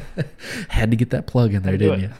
had 0.70 0.90
to 0.92 0.96
get 0.96 1.10
that 1.10 1.26
plug 1.26 1.52
in 1.52 1.62
there, 1.62 1.72
Had 1.72 1.78
to 1.80 1.84
do 1.84 1.90
didn't 1.90 2.10
you? 2.10 2.16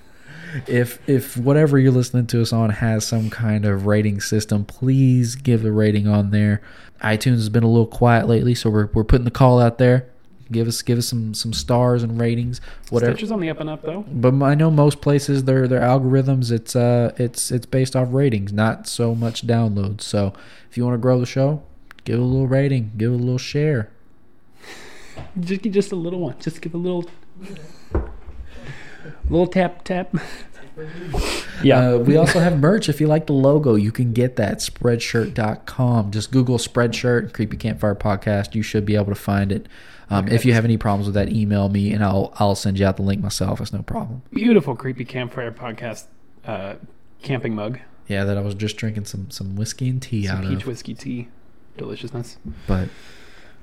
If 0.67 1.07
if 1.09 1.37
whatever 1.37 1.79
you're 1.79 1.93
listening 1.93 2.27
to 2.29 2.43
us 2.43 2.53
on 2.53 2.71
has 2.71 3.07
some 3.07 3.31
kind 3.31 3.65
of 3.65 3.87
rating 3.87 4.21
system, 4.21 4.65
please 4.65 5.35
give 5.35 5.65
a 5.65 5.71
rating 5.71 6.07
on 6.07 6.31
there. 6.31 6.63
iTunes 7.03 7.37
has 7.37 7.49
been 7.49 7.65
a 7.65 7.69
little 7.69 7.87
quiet 7.87 8.27
lately, 8.29 8.55
so 8.55 8.71
we're 8.71 8.87
we're 8.93 9.05
putting 9.05 9.25
the 9.25 9.31
call 9.31 9.61
out 9.61 9.79
there. 9.79 10.09
Give 10.51 10.67
us 10.67 10.81
give 10.81 10.97
us 10.97 11.07
some 11.07 11.35
some 11.35 11.53
stars 11.53 12.03
and 12.03 12.19
ratings, 12.19 12.61
whatever. 12.89 13.13
Stitcher's 13.13 13.31
on 13.31 13.41
the 13.41 13.51
up 13.51 13.61
and 13.61 13.69
up 13.69 13.83
though. 13.83 14.05
But 14.09 14.43
I 14.43 14.55
know 14.55 14.71
most 14.71 15.03
places 15.03 15.45
their 15.45 15.69
their 15.69 15.81
algorithms 15.81 16.51
it's 16.51 16.75
uh 16.75 17.13
it's 17.19 17.51
it's 17.51 17.67
based 17.67 17.95
off 17.95 18.09
ratings, 18.11 18.53
not 18.53 18.87
so 18.89 19.15
much 19.15 19.47
downloads. 19.47 20.03
So 20.03 20.33
if 20.71 20.77
you 20.77 20.85
want 20.85 20.95
to 20.95 20.99
grow 20.99 21.21
the 21.21 21.27
show, 21.27 21.63
give 22.05 22.19
a 22.19 22.23
little 22.23 22.47
rating, 22.47 22.93
give 22.97 23.13
a 23.13 23.17
little 23.17 23.39
share. 23.39 23.91
Just 25.39 25.63
just 25.63 25.93
a 25.93 25.97
little 25.97 26.21
one. 26.21 26.37
Just 26.41 26.63
give 26.63 26.75
a 26.75 26.79
little 26.79 27.05
little 29.29 29.47
tap 29.47 29.85
tap. 29.85 30.15
Yeah. 31.63 31.95
Uh, 31.95 31.99
we 31.99 32.17
also 32.17 32.39
have 32.39 32.61
merch. 32.61 32.89
If 32.89 33.01
you 33.01 33.09
like 33.09 33.27
the 33.27 33.33
logo, 33.33 33.75
you 33.75 33.91
can 33.91 34.13
get 34.13 34.37
that 34.37 34.59
spreadshirt.com. 34.59 36.11
Just 36.13 36.31
Google 36.31 36.59
Spreadshirt, 36.59 37.33
Creepy 37.33 37.57
Campfire 37.57 37.97
Podcast. 37.97 38.55
You 38.55 38.63
should 38.63 38.87
be 38.87 38.95
able 38.95 39.07
to 39.07 39.17
find 39.17 39.51
it. 39.51 39.67
Um, 40.11 40.29
If 40.29 40.45
you 40.45 40.53
have 40.55 40.65
any 40.65 40.77
problems 40.77 41.07
with 41.07 41.15
that, 41.15 41.31
email 41.33 41.69
me 41.69 41.93
and 41.93 42.05
I'll 42.05 42.33
I'll 42.37 42.55
send 42.55 42.79
you 42.79 42.87
out 42.87 42.97
the 42.97 43.03
link 43.03 43.21
myself. 43.21 43.61
It's 43.61 43.73
no 43.73 43.83
problem. 43.83 44.23
Beautiful 44.33 44.77
creepy 44.77 45.05
campfire 45.05 45.51
podcast 45.51 46.05
uh, 46.47 46.75
camping 47.23 47.55
mug. 47.57 47.81
Yeah, 48.07 48.25
that 48.25 48.39
I 48.39 48.41
was 48.41 48.55
just 48.55 48.77
drinking 48.77 49.07
some 49.07 49.31
some 49.31 49.57
whiskey 49.57 49.89
and 49.89 50.01
tea 50.01 50.27
Some 50.27 50.37
out 50.37 50.43
peach 50.45 50.53
of. 50.53 50.59
Peach 50.61 50.67
whiskey 50.67 50.95
tea. 50.95 51.29
Deliciousness. 51.77 52.39
But 52.67 52.89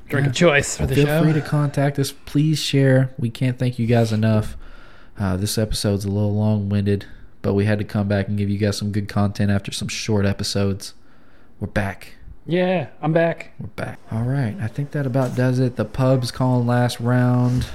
Drink 0.09 0.27
of 0.27 0.33
choice 0.35 0.77
for 0.77 0.85
the 0.85 0.95
feel 0.95 1.05
show. 1.05 1.23
free 1.23 1.33
to 1.33 1.41
contact 1.41 1.97
us. 1.97 2.11
Please 2.11 2.59
share. 2.59 3.13
We 3.17 3.29
can't 3.31 3.57
thank 3.57 3.79
you 3.79 3.87
guys 3.87 4.11
enough. 4.11 4.55
Uh, 5.17 5.37
this 5.37 5.57
episode's 5.57 6.05
a 6.05 6.09
little 6.11 6.33
long 6.35 6.67
winded, 6.69 7.05
but 7.41 7.53
we 7.53 7.65
had 7.65 7.79
to 7.79 7.85
come 7.85 8.07
back 8.07 8.27
and 8.27 8.37
give 8.37 8.49
you 8.49 8.57
guys 8.57 8.77
some 8.77 8.91
good 8.91 9.07
content 9.07 9.49
after 9.51 9.71
some 9.71 9.87
short 9.87 10.25
episodes. 10.25 10.93
We're 11.59 11.67
back. 11.67 12.15
yeah, 12.45 12.89
I'm 13.01 13.13
back. 13.13 13.53
We're 13.59 13.67
back. 13.67 13.99
All 14.11 14.23
right. 14.23 14.55
I 14.59 14.67
think 14.67 14.91
that 14.91 15.05
about 15.05 15.35
does 15.35 15.59
it. 15.59 15.77
The 15.77 15.85
pub's 15.85 16.31
calling 16.31 16.67
last 16.67 16.99
round. 16.99 17.65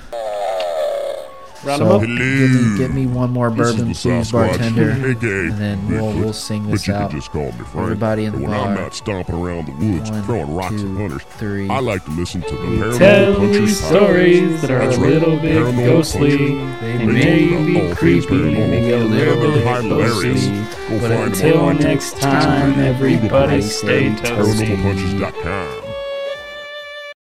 Round 1.63 1.79
so 1.81 1.87
'em 1.87 1.93
up. 1.93 2.01
give 2.01 2.09
me, 2.11 2.79
get 2.79 2.91
me 2.93 3.07
one 3.07 3.31
more 3.33 3.51
bourbon, 3.51 3.93
please, 3.95 4.33
bartender. 4.33 4.93
aka 5.11 5.47
And 5.49 5.59
then 5.59 5.89
we'll, 5.89 6.13
Bigfoot, 6.13 6.19
we'll 6.21 6.33
sing 6.33 6.63
But 6.65 6.71
this 6.73 6.87
you 6.89 6.95
out. 6.95 7.11
can 7.11 7.19
just 7.21 7.31
call 7.33 7.47
me 7.47 7.53
Frank. 7.53 7.75
Everybody 7.77 8.25
in 8.25 8.33
the 8.33 8.39
and 8.39 8.47
when 8.49 8.55
I'm 8.59 8.75
bar. 8.75 8.85
not 8.85 8.95
stomping 8.95 9.35
around 9.35 9.67
the 9.67 9.73
woods 9.73 10.11
One, 10.11 10.23
throwing 10.23 10.55
rocks 10.55 10.71
two, 10.81 10.87
and 10.87 10.97
hunters, 10.99 11.23
three. 11.37 11.69
I 11.69 11.81
like 11.81 12.05
to 12.07 12.11
listen 12.13 12.41
to 12.43 12.55
the 12.57 12.61
We 12.67 12.77
Paranormal 12.79 12.99
tell 12.99 13.35
Punchers 13.37 13.59
these 13.61 13.85
stories 13.85 14.61
that 14.63 14.71
are 14.71 14.81
a 14.81 14.87
That's 14.87 14.97
right, 14.99 15.09
little 15.11 15.37
bit 15.37 15.53
Paranormal 15.57 15.85
ghostly. 15.87 16.39
Punchers. 16.39 16.81
They 16.81 16.97
They 16.97 17.05
may 17.07 17.67
be 17.89 17.95
creepy, 17.95 18.27
paranormal. 18.27 18.71
maybe 18.71 18.93
a 18.93 18.99
little 19.05 19.37
bit 19.53 19.83
hilarious. 19.83 20.49
But 21.03 21.11
Until 21.13 21.75
next 21.75 22.19
time, 22.21 22.79
everybody 22.81 23.61
stay 23.63 24.11
toasty. 24.15 24.77
ParanormalPunches.com. 24.77 25.90